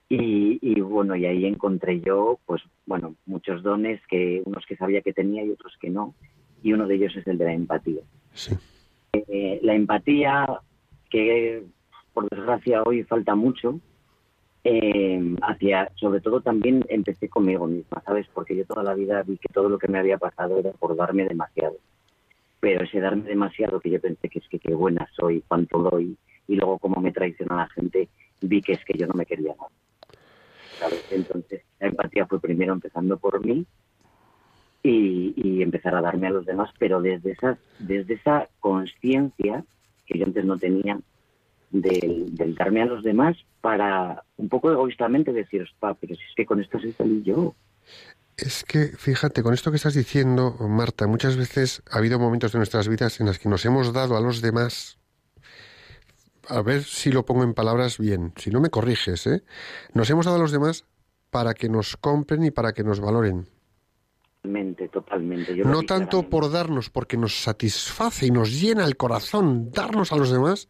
Y, 0.08 0.58
y 0.62 0.80
bueno, 0.80 1.14
y 1.14 1.26
ahí 1.26 1.44
encontré 1.44 2.00
yo, 2.00 2.38
pues 2.46 2.62
bueno, 2.86 3.14
muchos 3.26 3.62
dones 3.62 4.00
que 4.08 4.40
unos 4.46 4.64
que 4.64 4.76
sabía 4.76 5.02
que 5.02 5.12
tenía 5.12 5.44
y 5.44 5.50
otros 5.50 5.76
que 5.78 5.90
no. 5.90 6.14
Y 6.62 6.72
uno 6.72 6.86
de 6.86 6.94
ellos 6.94 7.14
es 7.14 7.26
el 7.26 7.36
de 7.36 7.44
la 7.44 7.52
empatía. 7.52 8.00
Sí. 8.32 8.54
Eh, 9.12 9.60
la 9.62 9.74
empatía, 9.74 10.46
que 11.10 11.64
por 12.14 12.26
desgracia 12.30 12.82
hoy 12.84 13.02
falta 13.02 13.34
mucho, 13.34 13.80
eh, 14.64 15.36
hacia, 15.42 15.92
sobre 15.96 16.22
todo 16.22 16.40
también 16.40 16.86
empecé 16.88 17.28
conmigo 17.28 17.66
misma, 17.66 18.02
¿sabes? 18.06 18.26
Porque 18.32 18.56
yo 18.56 18.64
toda 18.64 18.82
la 18.82 18.94
vida 18.94 19.22
vi 19.24 19.36
que 19.36 19.52
todo 19.52 19.68
lo 19.68 19.78
que 19.78 19.88
me 19.88 19.98
había 19.98 20.16
pasado 20.16 20.58
era 20.58 20.70
por 20.72 20.96
darme 20.96 21.28
demasiado. 21.28 21.76
Pero 22.62 22.84
ese 22.84 23.00
darme 23.00 23.24
demasiado 23.24 23.80
que 23.80 23.90
yo 23.90 24.00
pensé 24.00 24.28
que 24.28 24.38
es 24.38 24.48
que 24.48 24.60
qué 24.60 24.72
buena 24.72 25.08
soy, 25.16 25.42
cuánto 25.48 25.78
doy, 25.78 26.16
y 26.46 26.54
luego 26.54 26.78
como 26.78 27.00
me 27.00 27.10
traiciona 27.10 27.56
la 27.56 27.68
gente, 27.70 28.08
vi 28.40 28.62
que 28.62 28.74
es 28.74 28.84
que 28.84 28.96
yo 28.96 29.08
no 29.08 29.14
me 29.14 29.26
quería 29.26 29.52
nada. 29.56 30.92
Entonces, 31.10 31.62
la 31.80 31.88
empatía 31.88 32.24
fue 32.26 32.40
primero 32.40 32.72
empezando 32.72 33.16
por 33.18 33.44
mí 33.44 33.66
y, 34.84 35.60
empezar 35.60 35.96
a 35.96 36.02
darme 36.02 36.28
a 36.28 36.30
los 36.30 36.46
demás, 36.46 36.70
pero 36.78 37.02
desde 37.02 37.32
esa, 37.32 37.58
desde 37.80 38.14
esa 38.14 38.48
conciencia 38.60 39.64
que 40.06 40.18
yo 40.20 40.24
antes 40.24 40.44
no 40.44 40.56
tenía 40.56 41.00
del, 41.70 42.54
darme 42.54 42.82
a 42.82 42.86
los 42.86 43.02
demás 43.02 43.36
para 43.60 44.22
un 44.36 44.48
poco 44.48 44.70
egoístamente 44.70 45.32
decir, 45.32 45.62
"Ospa, 45.62 45.94
pero 45.94 46.14
si 46.14 46.22
es 46.22 46.34
que 46.36 46.46
con 46.46 46.60
esto 46.60 46.78
soy 46.78 46.92
feliz 46.92 47.24
yo. 47.24 47.56
Es 48.36 48.64
que, 48.64 48.88
fíjate, 48.88 49.42
con 49.42 49.54
esto 49.54 49.70
que 49.70 49.76
estás 49.76 49.94
diciendo, 49.94 50.56
Marta, 50.60 51.06
muchas 51.06 51.36
veces 51.36 51.82
ha 51.90 51.98
habido 51.98 52.18
momentos 52.18 52.52
de 52.52 52.58
nuestras 52.58 52.88
vidas 52.88 53.20
en 53.20 53.26
las 53.26 53.38
que 53.38 53.48
nos 53.48 53.64
hemos 53.64 53.92
dado 53.92 54.16
a 54.16 54.20
los 54.20 54.40
demás. 54.40 54.98
A 56.48 56.62
ver 56.62 56.82
si 56.82 57.12
lo 57.12 57.24
pongo 57.24 57.44
en 57.44 57.54
palabras 57.54 57.98
bien, 57.98 58.32
si 58.36 58.50
no 58.50 58.60
me 58.60 58.70
corriges, 58.70 59.26
¿eh? 59.26 59.44
Nos 59.94 60.10
hemos 60.10 60.24
dado 60.24 60.38
a 60.38 60.40
los 60.40 60.50
demás 60.50 60.86
para 61.30 61.54
que 61.54 61.68
nos 61.68 61.96
compren 61.96 62.42
y 62.44 62.50
para 62.50 62.72
que 62.72 62.82
nos 62.82 63.00
valoren. 63.00 63.46
Totalmente, 64.42 64.88
totalmente. 64.88 65.56
Yo 65.56 65.64
No 65.64 65.82
tanto 65.82 66.28
por 66.28 66.50
darnos, 66.50 66.90
porque 66.90 67.16
nos 67.16 67.42
satisface 67.42 68.26
y 68.26 68.30
nos 68.32 68.60
llena 68.60 68.84
el 68.84 68.96
corazón 68.96 69.70
darnos 69.70 70.10
a 70.10 70.16
los 70.16 70.32
demás, 70.32 70.68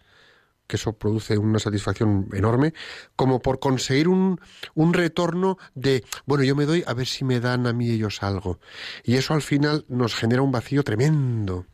que 0.66 0.76
eso 0.76 0.92
produce 0.94 1.38
una 1.38 1.58
satisfacción 1.58 2.28
enorme, 2.32 2.72
como 3.16 3.40
por 3.40 3.58
conseguir 3.58 4.08
un, 4.08 4.40
un 4.74 4.94
retorno 4.94 5.58
de, 5.74 6.04
bueno, 6.26 6.44
yo 6.44 6.56
me 6.56 6.64
doy 6.64 6.84
a 6.86 6.94
ver 6.94 7.06
si 7.06 7.24
me 7.24 7.40
dan 7.40 7.66
a 7.66 7.72
mí 7.72 7.90
ellos 7.90 8.22
algo. 8.22 8.58
Y 9.04 9.16
eso 9.16 9.34
al 9.34 9.42
final 9.42 9.84
nos 9.88 10.14
genera 10.14 10.42
un 10.42 10.52
vacío 10.52 10.82
tremendo. 10.82 11.66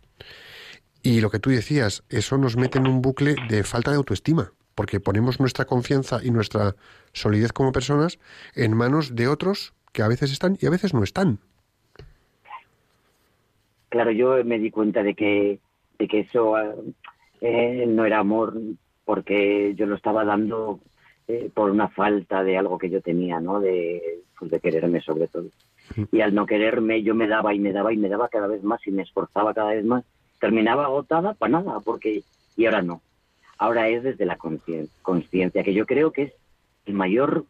Y 1.03 1.21
lo 1.21 1.31
que 1.31 1.39
tú 1.39 1.51
decías, 1.51 2.05
eso 2.09 2.39
nos 2.39 2.57
mete 2.57 2.79
en 2.79 2.89
un 2.89 3.01
bucle 3.03 3.37
de 3.49 3.63
falta 3.63 3.91
de 3.91 3.97
autoestima, 3.97 4.53
porque 4.75 5.01
ponemos 5.01 5.41
nuestra 5.41 5.65
confianza 5.65 6.21
y 6.23 6.31
nuestra 6.31 6.75
solidez 7.13 7.53
como 7.53 7.73
personas 7.73 8.19
en 8.55 8.77
manos 8.77 9.15
de 9.15 9.29
otros 9.29 9.75
que 9.93 10.03
a 10.03 10.09
veces 10.09 10.33
están 10.33 10.59
y 10.61 10.67
a 10.67 10.71
veces 10.71 10.95
no 10.95 11.03
están. 11.03 11.39
Claro, 13.89 14.11
yo 14.11 14.45
me 14.45 14.59
di 14.59 14.71
cuenta 14.71 15.03
de 15.03 15.15
que, 15.15 15.61
de 15.99 16.09
que 16.09 16.21
eso 16.21 16.55
eh, 17.41 17.85
no 17.87 18.05
era 18.05 18.19
amor 18.19 18.55
porque 19.05 19.75
yo 19.75 19.87
lo 19.87 19.95
estaba 19.95 20.25
dando 20.25 20.81
eh, 21.27 21.51
por 21.53 21.71
una 21.71 21.89
falta 21.89 22.43
de 22.45 22.59
algo 22.59 22.79
que 22.79 22.91
yo 22.91 23.01
tenía, 23.01 23.41
¿no? 23.41 23.61
De, 23.61 24.21
pues 24.39 24.51
de 24.51 24.61
quererme 24.61 25.01
sobre 25.01 25.29
todo. 25.29 25.49
Y 26.13 26.21
al 26.21 26.35
no 26.35 26.45
quererme 26.47 27.03
yo 27.03 27.15
me 27.15 27.27
daba 27.27 27.55
y 27.55 27.59
me 27.59 27.73
daba 27.73 27.93
y 27.93 27.97
me 27.97 28.09
daba 28.09 28.29
cada 28.29 28.47
vez 28.47 28.63
más 28.63 28.87
y 28.87 28.91
me 28.91 29.03
esforzaba 29.03 29.55
cada 29.55 29.71
vez 29.71 29.85
más. 29.85 30.05
Terminaba 30.41 30.85
agotada 30.85 31.35
para 31.35 31.61
nada, 31.61 31.81
porque 31.81 32.23
y 32.57 32.67
ahora 32.67 32.83
no. 32.83 33.01
Ahora 33.57 33.89
es 33.89 34.03
desde 34.03 34.25
la 34.27 34.37
concien- 34.39 34.89
conciencia, 35.03 35.65
que 35.65 35.75
yo 35.75 35.87
creo 35.87 36.13
que 36.13 36.23
es 36.23 36.33
el 36.87 36.95
mayor, 36.95 37.45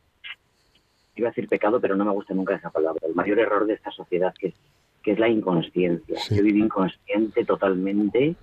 iba 1.16 1.28
a 1.28 1.30
decir 1.30 1.49
pecado, 1.49 1.80
pero 1.80 1.97
no 1.97 2.05
me 2.05 2.12
gusta 2.12 2.34
nunca 2.34 2.55
esa 2.55 2.70
palabra, 2.70 3.01
el 3.07 3.14
mayor 3.14 3.39
error 3.41 3.66
de 3.66 3.74
esta 3.74 3.91
sociedad, 3.91 4.32
que 4.39 4.49
es, 4.49 4.55
que 5.03 5.12
es 5.12 5.18
la 5.18 5.28
inconsciencia. 5.28 6.18
Sí. 6.20 6.36
Yo 6.36 6.43
viví 6.45 6.61
inconsciente 6.61 7.45
totalmente 7.45 8.36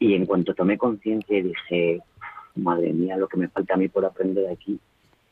y 0.00 0.14
en 0.14 0.26
cuanto 0.26 0.54
tomé 0.54 0.78
conciencia 0.78 1.40
dije, 1.40 2.02
madre 2.56 2.92
mía, 2.92 3.16
lo 3.16 3.28
que 3.28 3.36
me 3.36 3.48
falta 3.48 3.74
a 3.74 3.76
mí 3.76 3.86
por 3.86 4.04
aprender 4.04 4.50
aquí. 4.50 4.80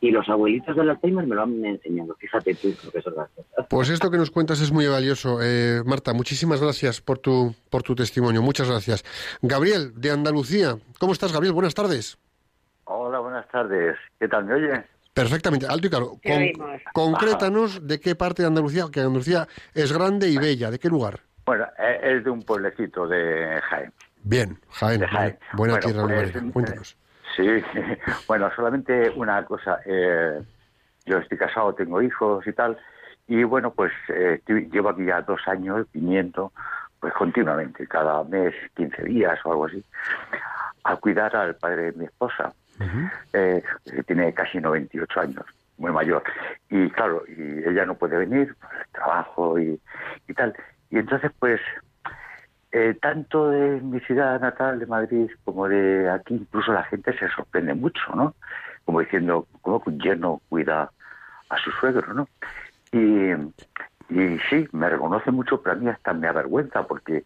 Y 0.00 0.12
los 0.12 0.28
abuelitos 0.28 0.76
del 0.76 0.90
Alzheimer 0.90 1.26
me 1.26 1.34
lo 1.34 1.42
han 1.42 1.64
enseñado. 1.64 2.14
Fíjate 2.20 2.54
tú, 2.54 2.72
profesor. 2.80 3.28
Pues 3.68 3.88
esto 3.88 4.10
que 4.12 4.18
nos 4.18 4.30
cuentas 4.30 4.60
es 4.60 4.70
muy 4.70 4.86
valioso. 4.86 5.40
Eh, 5.42 5.82
Marta, 5.84 6.12
muchísimas 6.12 6.60
gracias 6.60 7.00
por 7.00 7.18
tu, 7.18 7.52
por 7.68 7.82
tu 7.82 7.96
testimonio. 7.96 8.40
Muchas 8.40 8.68
gracias. 8.68 9.04
Gabriel, 9.42 9.92
de 9.96 10.12
Andalucía. 10.12 10.76
¿Cómo 11.00 11.14
estás, 11.14 11.32
Gabriel? 11.32 11.54
Buenas 11.54 11.74
tardes. 11.74 12.16
Hola, 12.84 13.18
buenas 13.18 13.48
tardes. 13.48 13.96
¿Qué 14.20 14.28
tal? 14.28 14.44
¿Me 14.44 14.54
oye? 14.54 14.84
Perfectamente, 15.14 15.66
alto 15.66 15.86
y 15.88 15.90
claro. 15.90 16.12
Oímos. 16.24 16.80
concrétanos 16.92 17.84
de 17.84 17.98
qué 17.98 18.14
parte 18.14 18.42
de 18.42 18.48
Andalucía, 18.48 18.84
que 18.92 19.00
Andalucía 19.00 19.48
es 19.74 19.92
grande 19.92 20.28
y 20.28 20.38
bella. 20.38 20.70
¿De 20.70 20.78
qué 20.78 20.88
lugar? 20.88 21.20
Bueno, 21.44 21.64
eh, 21.76 21.98
es 22.02 22.24
de 22.24 22.30
un 22.30 22.42
pueblecito 22.42 23.08
de 23.08 23.60
Jaén. 23.62 23.92
Bien, 24.24 24.58
Jaén. 24.72 25.02
Jaén. 25.06 25.38
Buena 25.54 25.74
Bueno, 25.74 25.86
tierra 25.86 26.06
pues, 26.06 26.52
Cuéntanos. 26.52 26.96
Sí, 27.36 27.46
bueno, 28.28 28.50
solamente 28.54 29.10
una 29.10 29.44
cosa. 29.44 29.80
eh, 29.86 30.40
yo 31.06 31.18
estoy 31.18 31.38
casado, 31.38 31.74
tengo 31.74 32.02
hijos 32.02 32.46
y 32.46 32.52
tal. 32.52 32.76
Y 33.26 33.42
bueno, 33.44 33.70
pues 33.72 33.92
eh, 34.08 34.34
estoy- 34.38 34.68
llevo 34.70 34.90
aquí 34.90 35.04
ya 35.04 35.20
dos 35.22 35.40
años 35.46 35.86
viniendo 35.92 36.52
pues 37.00 37.14
continuamente, 37.14 37.86
cada 37.86 38.24
mes, 38.24 38.52
15 38.74 39.04
días 39.04 39.38
o 39.44 39.52
algo 39.52 39.66
así, 39.66 39.84
a 40.82 40.96
cuidar 40.96 41.36
al 41.36 41.54
padre 41.54 41.92
de 41.92 41.92
mi 41.92 42.04
esposa, 42.06 42.52
eh, 43.32 43.62
que 43.84 44.02
tiene 44.02 44.34
casi 44.34 44.58
98 44.58 45.20
años, 45.20 45.44
muy 45.76 45.92
mayor. 45.92 46.24
Y 46.68 46.90
claro, 46.90 47.22
y 47.28 47.60
ella 47.68 47.84
no 47.84 47.94
puede 47.94 48.16
venir 48.18 48.52
por 48.56 48.74
el 48.74 48.86
trabajo 48.90 49.58
y, 49.60 49.80
y 50.26 50.34
tal. 50.34 50.52
Y 50.90 50.98
entonces, 50.98 51.30
pues, 51.38 51.60
eh, 52.72 52.96
tanto 53.00 53.50
de 53.50 53.80
mi 53.80 54.00
ciudad 54.00 54.40
natal 54.40 54.78
de 54.78 54.86
Madrid 54.86 55.30
como 55.44 55.68
de 55.68 56.10
aquí, 56.10 56.34
incluso 56.34 56.72
la 56.72 56.84
gente 56.84 57.16
se 57.18 57.28
sorprende 57.30 57.74
mucho, 57.74 58.00
¿no? 58.14 58.34
Como 58.84 59.00
diciendo, 59.00 59.46
¿cómo 59.62 59.82
que 59.82 59.90
un 59.90 60.00
yerno 60.00 60.40
cuida 60.48 60.90
a 61.48 61.58
su 61.58 61.70
suegro, 61.72 62.12
no? 62.14 62.28
Y, 62.92 63.32
y 64.10 64.38
sí, 64.50 64.68
me 64.72 64.88
reconoce 64.88 65.30
mucho, 65.30 65.62
pero 65.62 65.76
a 65.76 65.78
mí 65.78 65.88
hasta 65.88 66.12
me 66.12 66.28
avergüenza 66.28 66.86
porque 66.86 67.24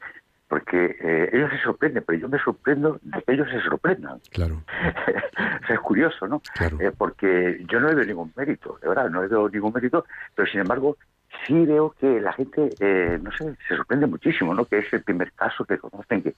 porque 0.53 0.97
eh, 1.01 1.31
ellos 1.33 1.51
se 1.51 1.63
sorprenden, 1.63 2.05
pero 2.07 2.19
yo 2.19 2.29
me 2.29 2.39
sorprendo 2.39 3.01
de 3.01 3.23
que 3.23 3.33
ellos 3.33 3.49
se 3.51 3.59
sorprendan. 3.63 4.21
Claro, 4.33 4.63
O 5.63 5.67
sea, 5.67 5.77
es 5.77 5.81
curioso, 5.81 6.29
¿no? 6.29 6.43
claro. 6.55 6.79
Eh, 6.79 6.93
porque 6.97 7.65
yo 7.71 7.81
no 7.81 7.89
le 7.89 7.95
veo 7.95 8.05
ningún 8.05 8.33
mérito, 8.37 8.79
de 8.83 8.89
verdad, 8.89 9.09
no 9.09 9.23
le 9.23 9.29
veo 9.29 9.49
ningún 9.49 9.73
mérito, 9.73 10.05
pero 10.35 10.47
sin 10.47 10.61
embargo 10.61 10.99
sí 11.47 11.67
veo 11.67 11.95
que 11.99 12.21
la 12.21 12.33
gente, 12.33 12.77
eh, 12.79 13.19
no 13.23 13.31
sé, 13.33 13.55
se 13.69 13.77
sorprende 13.77 14.07
muchísimo, 14.07 14.55
¿no? 14.55 14.65
Que 14.65 14.79
es 14.79 14.93
el 14.93 15.03
primer 15.03 15.33
caso 15.33 15.65
que 15.65 15.79
conocen, 15.79 16.23
que 16.23 16.35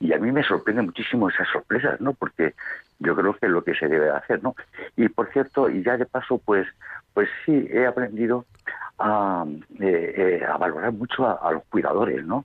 y 0.00 0.12
a 0.12 0.18
mí 0.18 0.32
me 0.32 0.42
sorprende 0.42 0.82
muchísimo 0.82 1.28
esas 1.28 1.48
sorpresas, 1.48 2.00
¿no? 2.00 2.12
Porque 2.12 2.54
yo 2.98 3.14
creo 3.14 3.34
que 3.34 3.46
es 3.46 3.52
lo 3.52 3.62
que 3.62 3.74
se 3.74 3.88
debe 3.88 4.10
hacer, 4.10 4.42
¿no? 4.42 4.54
Y 4.96 5.08
por 5.08 5.32
cierto, 5.32 5.70
y 5.70 5.82
ya 5.82 5.96
de 5.96 6.06
paso, 6.06 6.38
pues, 6.38 6.66
pues 7.14 7.28
sí, 7.44 7.68
he 7.70 7.86
aprendido 7.86 8.44
a, 8.98 9.44
eh, 9.80 10.14
eh, 10.16 10.44
a 10.44 10.56
valorar 10.56 10.92
mucho 10.92 11.26
a, 11.26 11.34
a 11.34 11.52
los 11.52 11.64
cuidadores, 11.64 12.24
¿no? 12.24 12.44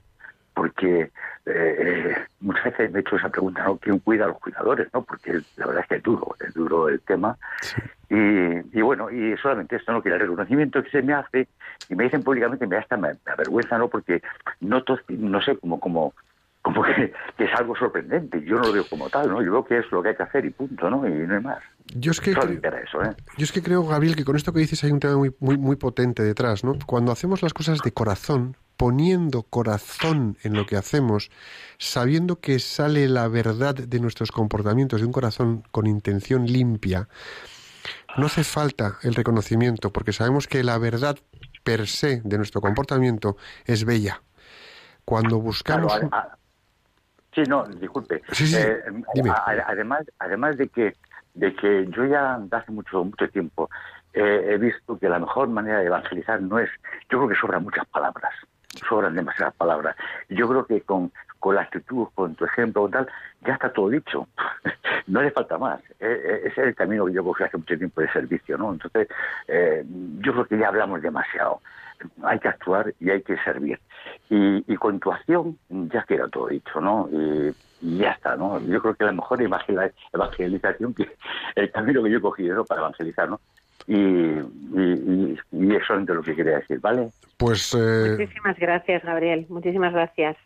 Porque 0.58 1.12
eh, 1.46 2.16
muchas 2.40 2.64
veces 2.64 2.90
me 2.90 2.98
he 2.98 3.02
hecho 3.02 3.14
esa 3.14 3.28
pregunta, 3.28 3.62
¿no? 3.62 3.76
¿Quién 3.76 4.00
cuida 4.00 4.24
a 4.24 4.28
los 4.28 4.38
cuidadores? 4.40 4.88
no 4.92 5.02
Porque 5.02 5.40
la 5.56 5.66
verdad 5.66 5.82
es 5.82 5.88
que 5.88 5.94
es 5.94 6.02
duro, 6.02 6.34
es 6.44 6.52
duro 6.52 6.88
el 6.88 7.00
tema. 7.02 7.38
Y, 8.10 8.16
y, 8.76 8.82
bueno, 8.82 9.08
y 9.08 9.36
solamente 9.36 9.76
esto, 9.76 9.92
¿no? 9.92 10.02
Que 10.02 10.08
el 10.08 10.18
reconocimiento 10.18 10.82
que 10.82 10.90
se 10.90 11.00
me 11.00 11.14
hace, 11.14 11.46
y 11.88 11.94
me 11.94 12.04
dicen 12.04 12.24
públicamente, 12.24 12.66
me 12.66 12.76
hasta 12.76 12.96
me, 12.96 13.10
me 13.24 13.32
avergüenza, 13.32 13.78
¿no? 13.78 13.86
Porque 13.86 14.20
no, 14.58 14.82
no 15.10 15.40
sé, 15.42 15.56
como, 15.58 15.78
como, 15.78 16.12
como 16.60 16.82
que, 16.82 17.14
es 17.38 17.54
algo 17.54 17.76
sorprendente. 17.76 18.42
Yo 18.42 18.56
no 18.56 18.62
lo 18.62 18.72
veo 18.72 18.84
como 18.90 19.08
tal, 19.08 19.28
¿no? 19.28 19.40
Yo 19.40 19.52
veo 19.52 19.64
que 19.64 19.78
es 19.78 19.92
lo 19.92 20.02
que 20.02 20.08
hay 20.08 20.16
que 20.16 20.24
hacer 20.24 20.44
y 20.44 20.50
punto, 20.50 20.90
¿no? 20.90 21.06
Y 21.06 21.24
no 21.24 21.36
hay 21.36 21.40
más. 21.40 21.62
Yo 21.94 22.10
es 22.10 22.20
que, 22.20 22.32
eso, 22.32 22.42
¿eh? 22.42 23.14
yo 23.36 23.44
es 23.44 23.52
que 23.52 23.62
creo, 23.62 23.86
Gabriel, 23.86 24.16
que 24.16 24.24
con 24.24 24.34
esto 24.34 24.52
que 24.52 24.58
dices 24.58 24.82
hay 24.82 24.90
un 24.90 24.98
tema 24.98 25.18
muy, 25.18 25.32
muy, 25.38 25.56
muy 25.56 25.76
potente 25.76 26.24
detrás, 26.24 26.64
¿no? 26.64 26.76
Cuando 26.84 27.12
hacemos 27.12 27.44
las 27.44 27.54
cosas 27.54 27.78
de 27.78 27.92
corazón, 27.92 28.56
poniendo 28.78 29.42
corazón 29.42 30.38
en 30.44 30.54
lo 30.54 30.64
que 30.64 30.76
hacemos, 30.76 31.30
sabiendo 31.78 32.40
que 32.40 32.60
sale 32.60 33.08
la 33.08 33.26
verdad 33.28 33.74
de 33.74 34.00
nuestros 34.00 34.30
comportamientos 34.30 35.00
de 35.00 35.06
un 35.06 35.12
corazón 35.12 35.64
con 35.72 35.86
intención 35.86 36.46
limpia, 36.46 37.08
no 38.16 38.26
hace 38.26 38.44
falta 38.44 38.94
el 39.02 39.14
reconocimiento, 39.14 39.92
porque 39.92 40.12
sabemos 40.12 40.46
que 40.46 40.62
la 40.62 40.78
verdad 40.78 41.18
per 41.64 41.88
se 41.88 42.22
de 42.22 42.36
nuestro 42.36 42.60
comportamiento 42.60 43.36
es 43.66 43.84
bella. 43.84 44.22
Cuando 45.04 45.40
buscamos... 45.40 45.92
Sí, 47.34 47.42
no, 47.48 47.64
disculpe. 47.66 48.22
Eh, 48.40 48.82
además, 49.66 50.04
además 50.18 50.56
de 50.56 50.68
que 50.68 50.96
de 51.34 51.54
que 51.54 51.86
yo 51.90 52.04
ya 52.06 52.40
hace 52.50 52.72
mucho 52.72 53.04
mucho 53.04 53.28
tiempo 53.28 53.70
he 54.12 54.56
visto 54.56 54.98
que 54.98 55.08
la 55.08 55.20
mejor 55.20 55.48
manera 55.48 55.78
de 55.78 55.86
evangelizar 55.86 56.40
no 56.42 56.58
es, 56.58 56.68
yo 57.10 57.18
creo 57.18 57.28
que 57.28 57.36
sobran 57.36 57.62
muchas 57.62 57.86
palabras, 57.86 58.32
sobran 58.78 59.14
demasiadas 59.14 59.54
palabras. 59.54 59.96
Yo 60.28 60.48
creo 60.48 60.66
que 60.66 60.80
con, 60.82 61.12
con 61.38 61.54
la 61.54 61.62
actitud, 61.62 62.08
con 62.14 62.34
tu 62.34 62.44
ejemplo, 62.44 62.88
tal, 62.88 63.08
ya 63.46 63.54
está 63.54 63.72
todo 63.72 63.90
dicho. 63.90 64.28
no 65.06 65.22
le 65.22 65.30
falta 65.30 65.58
más. 65.58 65.80
E, 66.00 66.06
e, 66.06 66.48
ese 66.48 66.60
es 66.60 66.68
el 66.68 66.74
camino 66.74 67.06
que 67.06 67.12
yo 67.12 67.24
cogí 67.24 67.44
hace 67.44 67.56
mucho 67.56 67.76
tiempo 67.76 68.00
de 68.00 68.12
servicio, 68.12 68.58
¿no? 68.58 68.72
Entonces, 68.72 69.08
eh, 69.46 69.84
yo 70.20 70.32
creo 70.32 70.44
que 70.46 70.58
ya 70.58 70.68
hablamos 70.68 71.02
demasiado 71.02 71.60
hay 72.22 72.38
que 72.38 72.48
actuar 72.48 72.94
y 73.00 73.10
hay 73.10 73.22
que 73.22 73.36
servir. 73.38 73.78
Y, 74.30 74.76
con 74.76 75.00
tu 75.00 75.10
acción 75.12 75.58
ya 75.68 76.02
queda 76.04 76.28
todo 76.28 76.48
dicho, 76.48 76.80
¿no? 76.80 77.08
Y, 77.10 77.54
ya 77.80 78.10
está, 78.10 78.36
¿no? 78.36 78.60
Yo 78.60 78.80
creo 78.80 78.94
que 78.94 79.04
la 79.04 79.12
mejor 79.12 79.40
evangelización, 79.40 80.94
que 80.94 81.16
el 81.54 81.70
camino 81.70 82.02
que 82.02 82.10
yo 82.10 82.18
he 82.18 82.20
cogido 82.20 82.64
para 82.64 82.80
evangelizar, 82.80 83.28
¿no? 83.28 83.40
Y, 83.88 83.94
y, 83.94 85.38
y, 85.50 85.74
eso 85.74 85.94
es 85.94 86.08
lo 86.08 86.22
que 86.22 86.36
quería 86.36 86.58
decir, 86.58 86.78
¿vale? 86.80 87.08
Pues... 87.38 87.74
Eh, 87.74 88.16
Muchísimas 88.18 88.58
gracias, 88.58 89.02
Gabriel. 89.02 89.46
Muchísimas 89.48 89.94
gracias. 89.94 90.36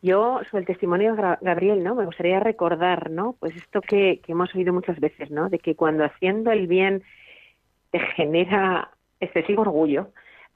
Yo, 0.00 0.40
sobre 0.50 0.62
el 0.62 0.66
testimonio 0.66 1.14
de 1.14 1.36
Gabriel, 1.42 1.84
¿no? 1.84 1.94
Me 1.94 2.06
gustaría 2.06 2.40
recordar, 2.40 3.10
¿no? 3.10 3.36
Pues 3.38 3.54
esto 3.56 3.82
que, 3.82 4.20
que 4.24 4.32
hemos 4.32 4.54
oído 4.54 4.72
muchas 4.72 4.98
veces, 5.00 5.30
¿no? 5.30 5.50
De 5.50 5.58
que 5.58 5.74
cuando 5.74 6.04
haciendo 6.04 6.50
el 6.50 6.66
bien 6.66 7.02
te 7.90 7.98
genera 7.98 8.90
excesivo 9.20 9.62
orgullo, 9.62 10.08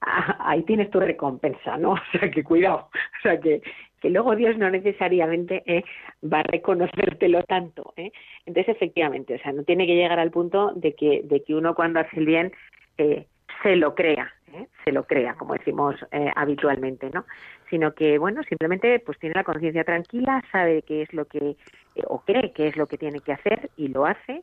ahí 0.41 0.63
tienes 0.65 0.91
tu 0.91 1.01
recompensa, 1.01 1.77
¿no? 1.77 1.93
O 2.15 2.19
sea, 2.19 2.31
que 2.31 2.45
cuidado, 2.45 2.89
o 2.93 3.23
sea, 3.23 3.41
que, 3.41 3.63
que 4.01 4.11
luego 4.11 4.37
Dios 4.37 4.57
no 4.59 4.69
necesariamente 4.71 5.63
eh, 5.67 5.85
va 6.23 6.41
a 6.41 6.45
reconocértelo 6.45 7.43
tanto, 7.45 7.95
¿eh? 7.97 8.13
Entonces, 8.47 8.77
efectivamente, 8.77 9.35
o 9.35 9.39
sea, 9.39 9.53
no 9.53 9.65
tiene 9.65 9.87
que 9.87 9.95
llegar 9.95 10.19
al 10.19 10.31
punto 10.31 10.73
de 10.75 10.95
que, 10.95 11.23
de 11.25 11.43
que 11.43 11.55
uno 11.55 11.75
cuando 11.75 12.01
hace 12.01 12.19
el 12.19 12.27
bien 12.27 12.53
eh, 12.99 13.27
se 13.63 13.77
lo 13.77 13.95
crea, 13.95 14.33
¿eh? 14.55 14.67
se 14.85 14.93
lo 14.93 15.05
crea, 15.05 15.35
como 15.35 15.55
decimos 15.55 15.97
eh, 16.11 16.31
habitualmente, 16.35 17.11
¿no? 17.11 17.25
Sino 17.71 17.95
que, 17.95 18.19
bueno, 18.19 18.43
simplemente 18.45 18.99
pues 19.01 19.19
tiene 19.19 19.35
la 19.35 19.45
conciencia 19.45 19.85
tranquila, 19.85 20.43
sabe 20.51 20.83
qué 20.83 21.03
es 21.03 21.13
lo 21.13 21.25
que, 21.27 21.57
eh, 21.95 22.03
o 22.07 22.21
cree 22.21 22.53
qué 22.53 22.69
es 22.69 22.77
lo 22.77 22.87
que 22.87 22.99
tiene 22.99 23.21
que 23.21 23.33
hacer 23.33 23.71
y 23.77 23.89
lo 23.89 24.07
hace, 24.07 24.43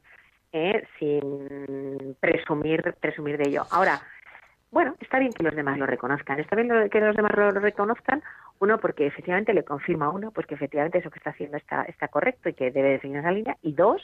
eh, 0.51 0.83
sin 0.97 2.15
presumir, 2.19 2.95
presumir 2.99 3.37
de 3.37 3.49
ello. 3.49 3.63
Ahora, 3.71 4.01
bueno, 4.71 4.95
está 4.99 5.19
bien 5.19 5.33
que 5.33 5.43
los 5.43 5.55
demás 5.55 5.77
lo 5.77 5.85
reconozcan, 5.85 6.39
está 6.39 6.55
bien 6.55 6.89
que 6.89 6.99
los 6.99 7.15
demás 7.15 7.31
lo 7.35 7.51
reconozcan, 7.51 8.21
uno 8.59 8.77
porque 8.77 9.07
efectivamente 9.07 9.53
le 9.53 9.63
confirma 9.63 10.05
a 10.05 10.09
uno, 10.09 10.31
pues 10.31 10.45
que 10.45 10.55
efectivamente 10.55 10.99
eso 10.99 11.09
que 11.09 11.19
está 11.19 11.31
haciendo 11.31 11.57
está, 11.57 11.83
está 11.83 12.07
correcto 12.07 12.49
y 12.49 12.53
que 12.53 12.71
debe 12.71 12.89
de 12.89 12.99
seguir 12.99 13.17
esa 13.17 13.31
línea, 13.31 13.57
y 13.61 13.73
dos, 13.73 14.01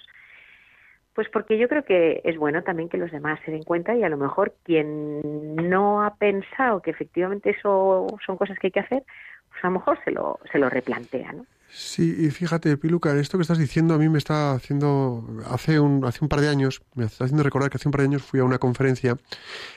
pues 1.13 1.30
porque 1.30 1.57
yo 1.57 1.70
creo 1.70 1.84
que 1.84 2.22
es 2.24 2.38
bueno 2.38 2.63
también 2.63 2.89
que 2.89 2.97
los 2.97 3.11
demás 3.11 3.39
se 3.45 3.51
den 3.51 3.63
cuenta 3.63 3.95
y 3.95 4.03
a 4.03 4.09
lo 4.09 4.18
mejor 4.18 4.53
quien 4.63 5.55
no 5.55 6.03
ha 6.03 6.16
pensado 6.16 6.82
que 6.82 6.91
efectivamente 6.91 7.51
eso 7.51 8.07
son 8.26 8.38
cosas 8.38 8.57
que 8.59 8.68
hay 8.68 8.72
que 8.72 8.80
hacer, 8.82 9.03
pues 9.49 9.63
a 9.63 9.68
lo 9.68 9.74
mejor 9.74 9.99
se 10.03 10.11
lo, 10.11 10.39
se 10.51 10.59
lo 10.59 10.70
replantea, 10.70 11.32
¿no? 11.32 11.45
Sí, 11.70 12.16
y 12.20 12.32
fíjate, 12.32 12.78
Piluca, 12.78 13.13
esto 13.18 13.38
que 13.38 13.41
estás 13.41 13.57
diciendo 13.57 13.93
a 13.95 13.97
mí 13.97 14.07
me 14.07 14.18
está 14.18 14.53
haciendo, 14.53 15.28
hace 15.45 15.80
un, 15.80 16.05
hace 16.05 16.20
un 16.22 16.30
par 16.30 16.39
de 16.39 16.47
años, 16.47 16.82
me 16.93 17.05
está 17.05 17.26
haciendo 17.26 17.43
recordar 17.43 17.70
que 17.70 17.78
hace 17.78 17.89
un 17.89 17.91
par 17.91 18.01
de 18.01 18.07
años 18.07 18.24
fui 18.24 18.39
a 18.39 18.45
una 18.45 18.59
conferencia 18.59 19.18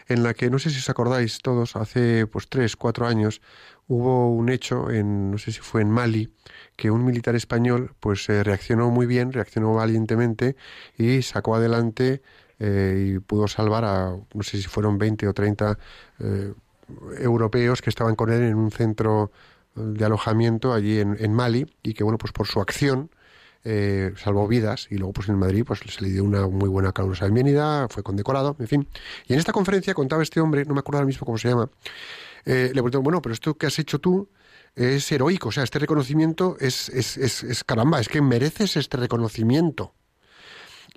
en 0.07 0.22
la 0.22 0.32
que, 0.32 0.49
no 0.49 0.61
sé 0.61 0.70
si 0.70 0.78
os 0.78 0.89
acordáis 0.89 1.41
todos, 1.41 1.74
hace 1.74 2.26
pues 2.28 2.49
tres, 2.49 2.76
cuatro 2.76 3.07
años, 3.07 3.41
hubo 3.89 4.32
un 4.32 4.49
hecho 4.49 4.91
en, 4.91 5.32
no 5.32 5.39
sé 5.39 5.51
si 5.51 5.61
fue 5.61 5.82
en 5.82 5.91
Mali, 5.91 6.32
que 6.76 6.91
un 6.91 7.05
militar 7.05 7.34
español 7.34 7.95
pues 7.99 8.28
eh, 8.28 8.45
reaccionó 8.45 8.91
muy 8.91 9.07
bien, 9.07 9.32
reaccionó 9.32 9.74
valientemente 9.74 10.55
y 10.97 11.22
sacó 11.22 11.57
adelante 11.57 12.22
eh, 12.61 13.14
y 13.14 13.18
pudo 13.18 13.49
salvar 13.49 13.84
a, 13.84 14.16
no 14.34 14.43
sé 14.43 14.59
si 14.59 14.68
fueron 14.68 14.99
20 14.99 15.26
o 15.26 15.34
30 15.34 15.78
eh, 16.20 16.53
europeos 17.18 17.82
que 17.82 17.91
estaban 17.91 18.14
con 18.14 18.30
él 18.30 18.43
en 18.43 18.55
un 18.55 18.70
centro 18.70 19.32
de 19.79 20.05
alojamiento 20.05 20.72
allí 20.72 20.99
en, 20.99 21.33
Mali 21.33 21.66
y 21.83 21.95
que, 21.95 22.05
bueno, 22.05 22.18
pues 22.18 22.33
por 22.33 22.47
su 22.47 22.61
acción 22.61 23.11
eh, 23.64 24.12
salvó 24.16 24.47
vidas 24.47 24.87
y 24.91 24.97
luego 24.97 25.12
pues 25.12 25.29
en 25.29 25.37
Madrid 25.37 25.64
pues 25.66 25.81
se 25.81 26.03
le 26.03 26.11
dio 26.11 26.24
una 26.24 26.47
muy 26.47 26.68
buena 26.68 26.93
calurosa 26.93 27.26
bienvenida, 27.26 27.89
fue 27.89 28.03
condecorado, 28.03 28.57
en 28.59 28.68
fin. 28.68 28.89
Y 29.26 29.33
en 29.33 29.39
esta 29.39 29.53
conferencia 29.53 29.95
contaba 29.95 30.22
este 30.22 30.41
hombre, 30.41 30.64
no 30.64 30.74
me 30.74 30.81
acuerdo 30.81 30.99
ahora 30.99 31.07
mismo 31.07 31.24
cómo 31.24 31.39
se 31.39 31.49
llama, 31.49 31.70
eh, 32.45 32.66
le 32.68 32.74
preguntó, 32.74 33.03
bueno, 33.03 33.22
pero 33.22 33.33
esto 33.33 33.55
que 33.55 33.66
has 33.66 33.79
hecho 33.79 33.99
tú 33.99 34.29
es 34.74 35.11
heroico, 35.11 35.49
o 35.49 35.53
sea, 35.53 35.64
este 35.64 35.79
reconocimiento 35.79 36.57
es, 36.61 36.89
es, 36.91 37.16
es, 37.16 37.43
es 37.43 37.64
caramba, 37.64 38.01
es 38.01 38.09
que 38.09 38.22
mereces 38.22 38.76
este 38.76 38.97
reconocimiento. 38.97 39.95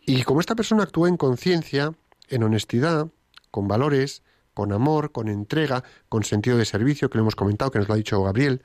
Y 0.05 0.23
como 0.23 0.39
esta 0.39 0.55
persona 0.55 0.83
actúa 0.83 1.09
en 1.09 1.17
conciencia, 1.17 1.93
en 2.29 2.43
honestidad, 2.43 3.07
con 3.49 3.67
valores, 3.67 4.23
con 4.53 4.71
amor, 4.73 5.11
con 5.11 5.27
entrega, 5.27 5.83
con 6.09 6.23
sentido 6.23 6.57
de 6.57 6.65
servicio, 6.65 7.09
que 7.09 7.17
lo 7.17 7.23
hemos 7.23 7.35
comentado, 7.35 7.71
que 7.71 7.79
nos 7.79 7.87
lo 7.87 7.93
ha 7.93 7.97
dicho 7.97 8.21
Gabriel, 8.23 8.63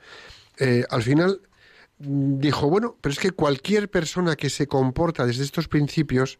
eh, 0.57 0.83
al 0.89 1.03
final 1.03 1.41
mm, 1.99 2.39
dijo, 2.39 2.69
bueno, 2.69 2.95
pero 3.01 3.13
es 3.13 3.19
que 3.19 3.31
cualquier 3.31 3.89
persona 3.89 4.35
que 4.35 4.49
se 4.49 4.67
comporta 4.67 5.25
desde 5.25 5.43
estos 5.43 5.67
principios 5.67 6.39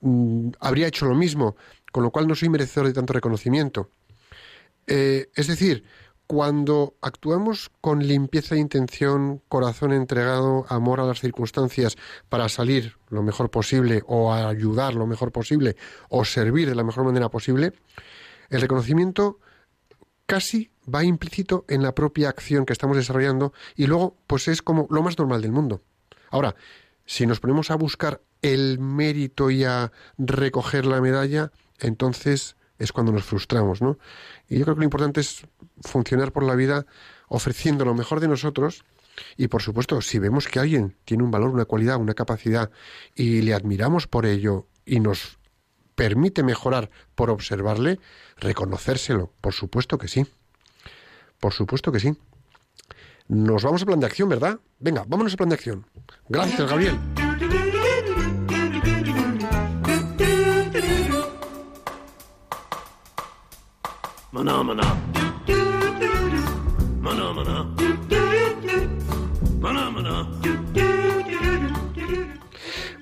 mm, 0.00 0.50
habría 0.60 0.86
hecho 0.86 1.06
lo 1.06 1.14
mismo, 1.14 1.56
con 1.92 2.02
lo 2.02 2.10
cual 2.10 2.26
no 2.26 2.34
soy 2.34 2.48
merecedor 2.48 2.86
de 2.86 2.94
tanto 2.94 3.12
reconocimiento. 3.12 3.90
Eh, 4.86 5.30
es 5.34 5.46
decir, 5.46 5.84
cuando 6.26 6.94
actuamos 7.02 7.70
con 7.80 8.06
limpieza 8.06 8.54
de 8.54 8.60
intención, 8.62 9.42
corazón 9.48 9.92
entregado, 9.92 10.64
amor 10.68 11.00
a 11.00 11.04
las 11.04 11.20
circunstancias 11.20 11.96
para 12.28 12.48
salir 12.48 12.96
lo 13.10 13.22
mejor 13.22 13.50
posible 13.50 14.02
o 14.06 14.32
ayudar 14.32 14.94
lo 14.94 15.06
mejor 15.06 15.32
posible 15.32 15.76
o 16.08 16.24
servir 16.24 16.68
de 16.68 16.74
la 16.74 16.84
mejor 16.84 17.04
manera 17.04 17.28
posible, 17.28 17.74
el 18.54 18.60
reconocimiento 18.60 19.38
casi 20.26 20.70
va 20.92 21.04
implícito 21.04 21.64
en 21.68 21.82
la 21.82 21.94
propia 21.94 22.28
acción 22.28 22.66
que 22.66 22.72
estamos 22.72 22.96
desarrollando 22.96 23.52
y 23.76 23.86
luego 23.86 24.16
pues 24.26 24.48
es 24.48 24.62
como 24.62 24.86
lo 24.90 25.02
más 25.02 25.18
normal 25.18 25.42
del 25.42 25.52
mundo. 25.52 25.82
Ahora, 26.30 26.54
si 27.06 27.26
nos 27.26 27.40
ponemos 27.40 27.70
a 27.70 27.76
buscar 27.76 28.22
el 28.42 28.78
mérito 28.78 29.50
y 29.50 29.64
a 29.64 29.92
recoger 30.18 30.86
la 30.86 31.00
medalla, 31.00 31.52
entonces 31.78 32.56
es 32.78 32.92
cuando 32.92 33.12
nos 33.12 33.24
frustramos, 33.24 33.80
¿no? 33.80 33.98
Y 34.48 34.58
yo 34.58 34.64
creo 34.64 34.74
que 34.74 34.80
lo 34.80 34.84
importante 34.84 35.20
es 35.20 35.46
funcionar 35.82 36.32
por 36.32 36.42
la 36.42 36.54
vida 36.54 36.86
ofreciendo 37.28 37.84
lo 37.84 37.94
mejor 37.94 38.20
de 38.20 38.28
nosotros 38.28 38.84
y 39.36 39.48
por 39.48 39.62
supuesto, 39.62 40.00
si 40.00 40.18
vemos 40.18 40.48
que 40.48 40.58
alguien 40.58 40.96
tiene 41.04 41.22
un 41.22 41.30
valor, 41.30 41.50
una 41.50 41.64
cualidad, 41.64 41.96
una 41.96 42.14
capacidad 42.14 42.70
y 43.14 43.42
le 43.42 43.54
admiramos 43.54 44.06
por 44.06 44.26
ello 44.26 44.66
y 44.84 45.00
nos 45.00 45.38
permite 45.94 46.42
mejorar 46.42 46.90
por 47.14 47.30
observarle, 47.30 48.00
reconocérselo. 48.38 49.30
Por 49.40 49.52
supuesto 49.52 49.98
que 49.98 50.08
sí. 50.08 50.26
Por 51.40 51.52
supuesto 51.52 51.92
que 51.92 52.00
sí. 52.00 52.16
Nos 53.28 53.62
vamos 53.62 53.82
a 53.82 53.86
plan 53.86 54.00
de 54.00 54.06
acción, 54.06 54.28
¿verdad? 54.28 54.58
Venga, 54.78 55.04
vámonos 55.06 55.34
a 55.34 55.36
plan 55.36 55.48
de 55.48 55.54
acción. 55.54 55.86
Gracias, 56.28 56.68
Gabriel. 56.68 56.98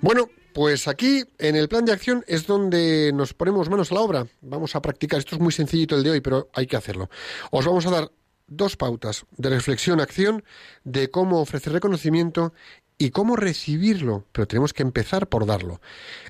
Bueno, 0.03 0.28
pues 0.53 0.88
aquí, 0.88 1.24
en 1.38 1.57
el 1.57 1.68
plan 1.68 1.84
de 1.84 1.92
acción, 1.92 2.24
es 2.26 2.46
donde 2.46 3.12
nos 3.12 3.34
ponemos 3.34 3.68
manos 3.68 3.90
a 3.90 3.94
la 3.94 4.00
obra. 4.00 4.26
Vamos 4.40 4.74
a 4.76 4.82
practicar. 4.82 5.18
Esto 5.18 5.36
es 5.36 5.40
muy 5.40 5.53
sencillito 5.53 5.96
el 5.96 6.03
de 6.03 6.11
hoy, 6.11 6.20
pero 6.20 6.50
hay 6.55 6.66
que 6.66 6.76
hacerlo. 6.76 7.09
Os 7.50 7.64
vamos 7.64 7.86
a 7.86 7.90
dar 7.90 8.12
dos 8.46 8.76
pautas 8.76 9.24
de 9.36 9.50
reflexión-acción 9.50 10.44
de 10.84 11.11
cómo 11.11 11.40
ofrecer 11.40 11.72
reconocimiento 11.72 12.53
y 12.98 13.11
cómo 13.11 13.36
recibirlo, 13.36 14.26
pero 14.32 14.46
tenemos 14.46 14.72
que 14.72 14.82
empezar 14.82 15.28
por 15.28 15.46
darlo. 15.46 15.80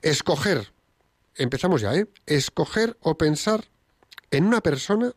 Escoger, 0.01 0.73
empezamos 1.35 1.81
ya, 1.81 1.95
¿eh? 1.95 2.07
Escoger 2.27 2.97
o 3.01 3.19
pensar 3.19 3.69
en 4.31 4.45
una 4.45 4.61
persona 4.61 5.13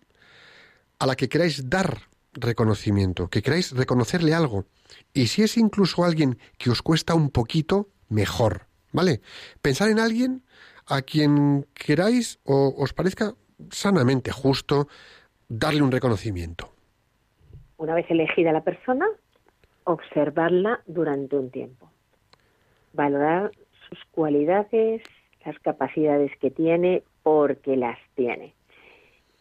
a 1.00 1.06
la 1.06 1.16
que 1.16 1.30
queráis 1.30 1.70
dar 1.70 2.10
reconocimiento, 2.34 3.30
que 3.30 3.42
queráis 3.42 3.72
reconocerle 3.72 4.34
algo. 4.34 4.66
Y 5.14 5.28
si 5.28 5.44
es 5.44 5.58
incluso 5.58 6.04
alguien 6.04 6.38
que 6.58 6.70
os 6.70 6.82
cuesta 6.82 7.14
un 7.16 7.30
poquito, 7.30 7.90
mejor, 8.10 8.65
¿vale? 8.96 9.22
Pensar 9.62 9.90
en 9.90 10.00
alguien 10.00 10.42
a 10.88 11.02
quien 11.02 11.66
queráis 11.74 12.40
o 12.46 12.74
os 12.78 12.94
parezca 12.94 13.34
sanamente 13.70 14.32
justo 14.32 14.88
darle 15.48 15.82
un 15.82 15.92
reconocimiento. 15.92 16.70
Una 17.78 17.94
vez 17.94 18.06
elegida 18.10 18.52
la 18.52 18.64
persona, 18.64 19.06
observarla 19.84 20.82
durante 20.88 21.36
un 21.36 21.52
tiempo. 21.52 21.92
Valorar 22.94 23.52
sus 23.90 24.00
cualidades, 24.12 25.04
las 25.46 25.60
capacidades 25.60 26.32
que 26.40 26.50
tiene, 26.50 27.04
porque 27.22 27.76
las 27.76 28.00
tiene. 28.16 28.54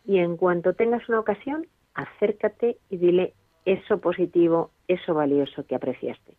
Y 0.04 0.18
en 0.18 0.36
cuanto 0.36 0.74
tengas 0.74 1.08
una 1.08 1.20
ocasión, 1.20 1.66
acércate 1.94 2.76
y 2.90 2.96
dile 2.96 3.34
eso 3.64 3.98
positivo, 3.98 4.70
eso 4.88 5.14
valioso 5.14 5.64
que 5.64 5.74
apreciaste. 5.74 6.34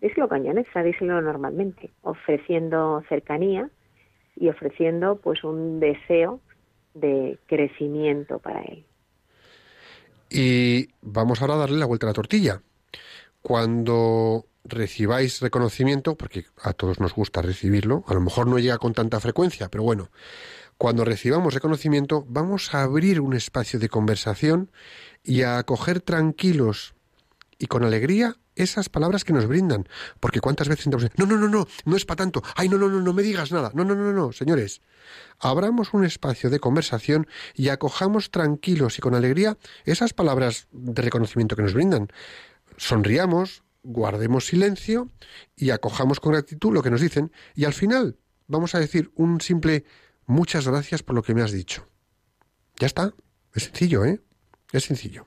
Díselo 0.00 0.28
con 0.28 0.42
llaneza, 0.42 0.82
díselo 0.82 1.20
normalmente, 1.20 1.90
ofreciendo 2.02 3.02
cercanía 3.08 3.68
y 4.36 4.48
ofreciendo 4.48 5.16
pues 5.16 5.44
un 5.44 5.78
deseo 5.78 6.40
de 6.94 7.38
crecimiento 7.46 8.38
para 8.38 8.62
él. 8.62 8.84
Y 10.30 10.88
vamos 11.02 11.42
ahora 11.42 11.54
a 11.54 11.58
darle 11.58 11.78
la 11.78 11.86
vuelta 11.86 12.06
a 12.06 12.10
la 12.10 12.14
tortilla. 12.14 12.62
Cuando 13.42 14.46
recibáis 14.64 15.40
reconocimiento, 15.40 16.16
porque 16.16 16.44
a 16.62 16.72
todos 16.72 17.00
nos 17.00 17.14
gusta 17.14 17.42
recibirlo, 17.42 18.04
a 18.06 18.14
lo 18.14 18.20
mejor 18.20 18.46
no 18.46 18.58
llega 18.58 18.78
con 18.78 18.94
tanta 18.94 19.20
frecuencia, 19.20 19.68
pero 19.68 19.82
bueno, 19.82 20.10
cuando 20.78 21.04
recibamos 21.04 21.54
reconocimiento 21.54 22.24
vamos 22.28 22.74
a 22.74 22.82
abrir 22.82 23.20
un 23.20 23.34
espacio 23.34 23.78
de 23.78 23.88
conversación 23.88 24.70
y 25.22 25.42
a 25.42 25.58
acoger 25.58 26.00
tranquilos 26.00 26.94
y 27.60 27.66
con 27.66 27.84
alegría 27.84 28.36
esas 28.56 28.88
palabras 28.88 29.22
que 29.22 29.34
nos 29.34 29.46
brindan. 29.46 29.86
Porque 30.18 30.40
cuántas 30.40 30.68
veces 30.68 30.88
no, 30.88 30.98
no, 31.26 31.36
no, 31.36 31.48
no, 31.48 31.68
no 31.84 31.96
es 31.96 32.04
para 32.06 32.16
tanto, 32.16 32.42
ay, 32.56 32.68
no, 32.68 32.78
no, 32.78 32.88
no, 32.88 33.00
no 33.00 33.12
me 33.12 33.22
digas 33.22 33.52
nada, 33.52 33.70
no, 33.74 33.84
no, 33.84 33.94
no, 33.94 34.12
no, 34.12 34.32
señores, 34.32 34.80
abramos 35.38 35.92
un 35.92 36.04
espacio 36.04 36.50
de 36.50 36.58
conversación 36.58 37.28
y 37.54 37.68
acojamos 37.68 38.30
tranquilos 38.30 38.98
y 38.98 39.02
con 39.02 39.14
alegría 39.14 39.58
esas 39.84 40.14
palabras 40.14 40.68
de 40.72 41.02
reconocimiento 41.02 41.54
que 41.54 41.62
nos 41.62 41.74
brindan. 41.74 42.08
Sonriamos, 42.78 43.62
guardemos 43.82 44.46
silencio 44.46 45.10
y 45.54 45.70
acojamos 45.70 46.18
con 46.18 46.32
gratitud 46.32 46.72
lo 46.72 46.82
que 46.82 46.90
nos 46.90 47.02
dicen 47.02 47.30
y 47.54 47.66
al 47.66 47.74
final 47.74 48.16
vamos 48.46 48.74
a 48.74 48.80
decir 48.80 49.12
un 49.14 49.40
simple 49.42 49.84
muchas 50.26 50.66
gracias 50.66 51.02
por 51.02 51.14
lo 51.14 51.22
que 51.22 51.34
me 51.34 51.42
has 51.42 51.52
dicho. 51.52 51.86
Ya 52.78 52.86
está, 52.86 53.12
es 53.54 53.64
sencillo, 53.64 54.06
¿eh? 54.06 54.22
Es 54.72 54.84
sencillo. 54.84 55.26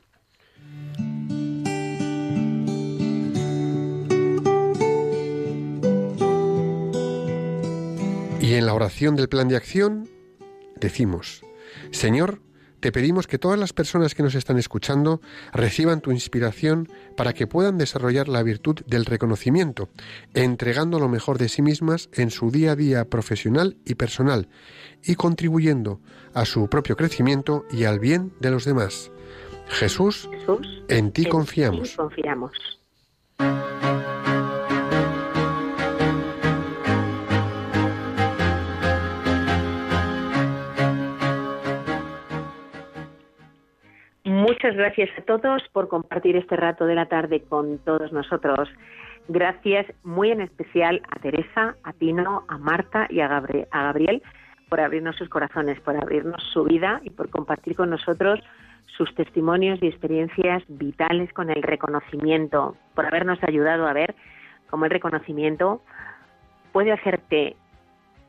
Y 8.44 8.56
en 8.56 8.66
la 8.66 8.74
oración 8.74 9.16
del 9.16 9.30
plan 9.30 9.48
de 9.48 9.56
acción 9.56 10.10
decimos, 10.76 11.46
Señor, 11.92 12.42
te 12.82 12.92
pedimos 12.92 13.26
que 13.26 13.40
todas 13.40 13.58
las 13.58 13.72
personas 13.72 14.16
que 14.16 14.22
nos 14.22 14.36
están 14.36 14.58
escuchando 14.58 15.22
reciban 15.54 16.02
tu 16.02 16.12
inspiración 16.12 16.90
para 17.16 17.32
que 17.32 17.48
puedan 17.48 17.78
desarrollar 17.78 18.28
la 18.28 18.44
virtud 18.44 18.82
del 18.86 19.06
reconocimiento, 19.06 19.88
entregando 20.34 21.00
lo 21.00 21.08
mejor 21.08 21.38
de 21.38 21.48
sí 21.48 21.62
mismas 21.62 22.10
en 22.12 22.32
su 22.32 22.52
día 22.52 22.74
a 22.74 22.76
día 22.76 23.06
profesional 23.06 23.78
y 23.86 23.96
personal, 23.96 24.50
y 25.02 25.16
contribuyendo 25.16 26.02
a 26.34 26.44
su 26.44 26.68
propio 26.68 26.98
crecimiento 26.98 27.64
y 27.72 27.86
al 27.86 28.00
bien 28.02 28.34
de 28.42 28.52
los 28.52 28.66
demás. 28.66 29.10
Jesús, 29.70 30.28
Jesús 30.30 30.84
en 30.90 31.14
ti 31.14 31.24
en 31.24 31.30
confiamos. 31.30 31.92
ti 31.92 31.96
confiamos. 31.96 32.52
Muchas 44.44 44.76
gracias 44.76 45.10
a 45.18 45.22
todos 45.22 45.64
por 45.72 45.88
compartir 45.88 46.36
este 46.36 46.58
rato 46.58 46.86
de 46.86 46.96
la 46.96 47.06
tarde 47.06 47.44
con 47.44 47.78
todos 47.78 48.12
nosotros. 48.12 48.68
Gracias 49.30 49.86
muy 50.04 50.32
en 50.32 50.42
especial 50.42 51.02
a 51.10 51.20
Teresa, 51.22 51.78
a 51.82 51.94
Tino, 51.94 52.44
a 52.50 52.58
Marta 52.58 53.08
y 53.10 53.22
a, 53.22 53.30
Gabri- 53.30 53.66
a 53.72 53.84
Gabriel 53.84 54.22
por 54.68 54.82
abrirnos 54.82 55.16
sus 55.16 55.30
corazones, 55.30 55.80
por 55.80 55.96
abrirnos 55.96 56.44
su 56.52 56.66
vida 56.66 57.00
y 57.06 57.10
por 57.12 57.30
compartir 57.30 57.78
con 57.78 57.90
nosotros 57.90 58.42
sus 58.98 59.16
testimonios 59.16 59.82
y 59.82 59.88
experiencias 59.88 60.62
vitales 60.68 61.32
con 61.32 61.50
el 61.50 61.64
reconocimiento, 61.64 62.76
por 62.96 63.06
habernos 63.06 63.42
ayudado 63.44 63.88
a 63.88 63.94
ver 63.94 64.14
cómo 64.70 64.84
el 64.84 64.92
reconocimiento 64.92 65.82
puede 66.74 66.92
hacerte 66.92 67.56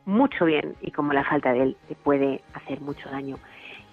mucho 0.04 0.44
bien 0.44 0.76
y 0.80 0.92
como 0.92 1.12
la 1.12 1.24
falta 1.24 1.52
de 1.52 1.62
él 1.64 1.76
te 1.88 1.96
puede 1.96 2.40
hacer 2.54 2.80
mucho 2.80 3.10
daño. 3.10 3.36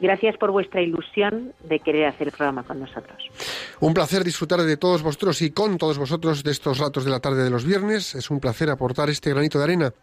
Gracias 0.01 0.35
por 0.37 0.49
vuestra 0.49 0.81
ilusión 0.81 1.53
de 1.63 1.79
querer 1.79 2.07
hacer 2.07 2.27
el 2.27 2.33
programa 2.33 2.63
con 2.63 2.79
nosotros. 2.79 3.23
Un 3.79 3.93
placer 3.93 4.23
disfrutar 4.23 4.61
de 4.63 4.75
todos 4.75 5.03
vosotros 5.03 5.43
y 5.43 5.51
con 5.51 5.77
todos 5.77 5.99
vosotros 5.99 6.43
de 6.43 6.49
estos 6.49 6.79
ratos 6.79 7.05
de 7.05 7.11
la 7.11 7.19
tarde 7.19 7.43
de 7.43 7.51
los 7.51 7.65
viernes. 7.65 8.15
Es 8.15 8.31
un 8.31 8.39
placer 8.39 8.71
aportar 8.71 9.11
este 9.11 9.29
granito 9.29 9.59
de 9.59 9.63
arena 9.65 9.93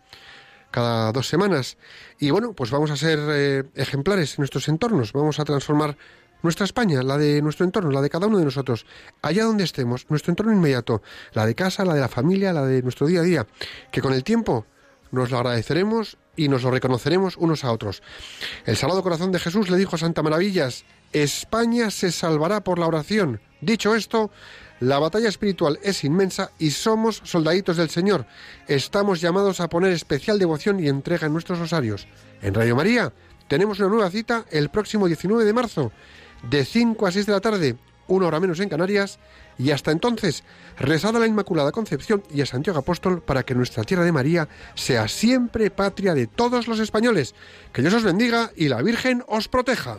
cada 0.71 1.11
dos 1.11 1.27
semanas. 1.27 1.79
Y 2.21 2.31
bueno, 2.31 2.53
pues 2.53 2.71
vamos 2.71 2.93
a 2.93 2.97
ser 2.97 3.19
eh, 3.29 3.65
ejemplares 3.75 4.35
en 4.39 4.43
nuestros 4.43 4.69
entornos. 4.69 5.13
Vamos 5.13 5.41
a 5.41 5.45
transformar 5.45 5.97
nuestra 6.43 6.65
España, 6.65 7.03
la 7.03 7.19
de 7.19 7.43
nuestro 7.43 7.67
entorno, 7.67 7.91
la 7.91 8.01
de 8.01 8.09
cada 8.09 8.29
uno 8.29 8.39
de 8.39 8.45
nosotros, 8.45 8.87
allá 9.23 9.43
donde 9.43 9.65
estemos, 9.65 10.09
nuestro 10.09 10.31
entorno 10.31 10.53
inmediato, 10.53 11.03
la 11.33 11.45
de 11.45 11.57
casa, 11.57 11.85
la 11.85 11.95
de 11.95 12.01
la 12.01 12.09
familia, 12.09 12.53
la 12.53 12.65
de 12.65 12.83
nuestro 12.83 13.09
día 13.09 13.21
a 13.21 13.25
día, 13.25 13.47
que 13.91 14.01
con 14.01 14.13
el 14.13 14.23
tiempo 14.23 14.65
nos 15.11 15.31
lo 15.31 15.39
agradeceremos 15.39 16.19
y 16.37 16.49
nos 16.49 16.63
lo 16.63 16.71
reconoceremos 16.71 17.37
unos 17.37 17.65
a 17.65 17.73
otros. 17.73 18.03
El 18.65 18.77
Sagrado 18.77 19.03
Corazón 19.03 19.33
de 19.33 19.41
Jesús 19.41 19.71
le 19.71 19.77
dijo 19.77 19.97
a 19.97 19.99
Santa 19.99 20.23
Maravillas, 20.23 20.85
España 21.13 21.91
se 21.91 22.13
salvará 22.13 22.63
por 22.63 22.79
la 22.79 22.87
oración. 22.87 23.41
Dicho 23.61 23.95
esto, 23.95 24.31
la 24.81 25.01
batalla 25.01 25.29
espiritual 25.29 25.81
es 25.83 26.05
inmensa 26.05 26.53
y 26.59 26.71
somos 26.71 27.21
soldaditos 27.25 27.77
del 27.77 27.91
Señor. 27.91 28.27
Estamos 28.69 29.21
llamados 29.21 29.61
a 29.61 29.69
poner 29.69 29.93
especial 29.93 30.39
devoción 30.39 30.79
y 30.79 30.89
entrega 30.89 31.27
en 31.27 31.33
nuestros 31.33 31.59
rosarios. 31.59 32.07
En 32.43 32.55
Radio 32.55 32.77
María 32.77 33.13
tenemos 33.49 33.81
una 33.81 33.89
nueva 33.89 34.11
cita 34.11 34.45
el 34.51 34.69
próximo 34.69 35.07
19 35.07 35.45
de 35.45 35.53
marzo, 35.53 35.91
de 36.49 36.65
5 36.65 37.07
a 37.07 37.11
6 37.11 37.27
de 37.27 37.33
la 37.33 37.41
tarde, 37.41 37.77
una 38.07 38.27
hora 38.29 38.39
menos 38.39 38.61
en 38.61 38.69
Canarias, 38.69 39.19
y 39.59 39.73
hasta 39.73 39.91
entonces, 39.91 40.45
rezad 40.79 41.17
a 41.17 41.19
la 41.19 41.27
Inmaculada 41.27 41.73
Concepción 41.73 42.23
y 42.33 42.41
a 42.41 42.47
Santiago 42.47 42.79
Apóstol 42.79 43.21
para 43.23 43.43
que 43.43 43.55
nuestra 43.55 43.85
tierra 43.85 44.05
de 44.05 44.13
María 44.13 44.49
sea 44.75 45.09
siempre 45.09 45.71
patria 45.71 46.15
de 46.15 46.27
todos 46.27 46.69
los 46.69 46.79
españoles. 46.79 47.35
Que 47.73 47.83
Dios 47.83 47.95
os 47.95 48.05
bendiga 48.05 48.53
y 48.57 48.69
la 48.69 48.83
Virgen 48.83 49.25
os 49.27 49.49
proteja. 49.49 49.99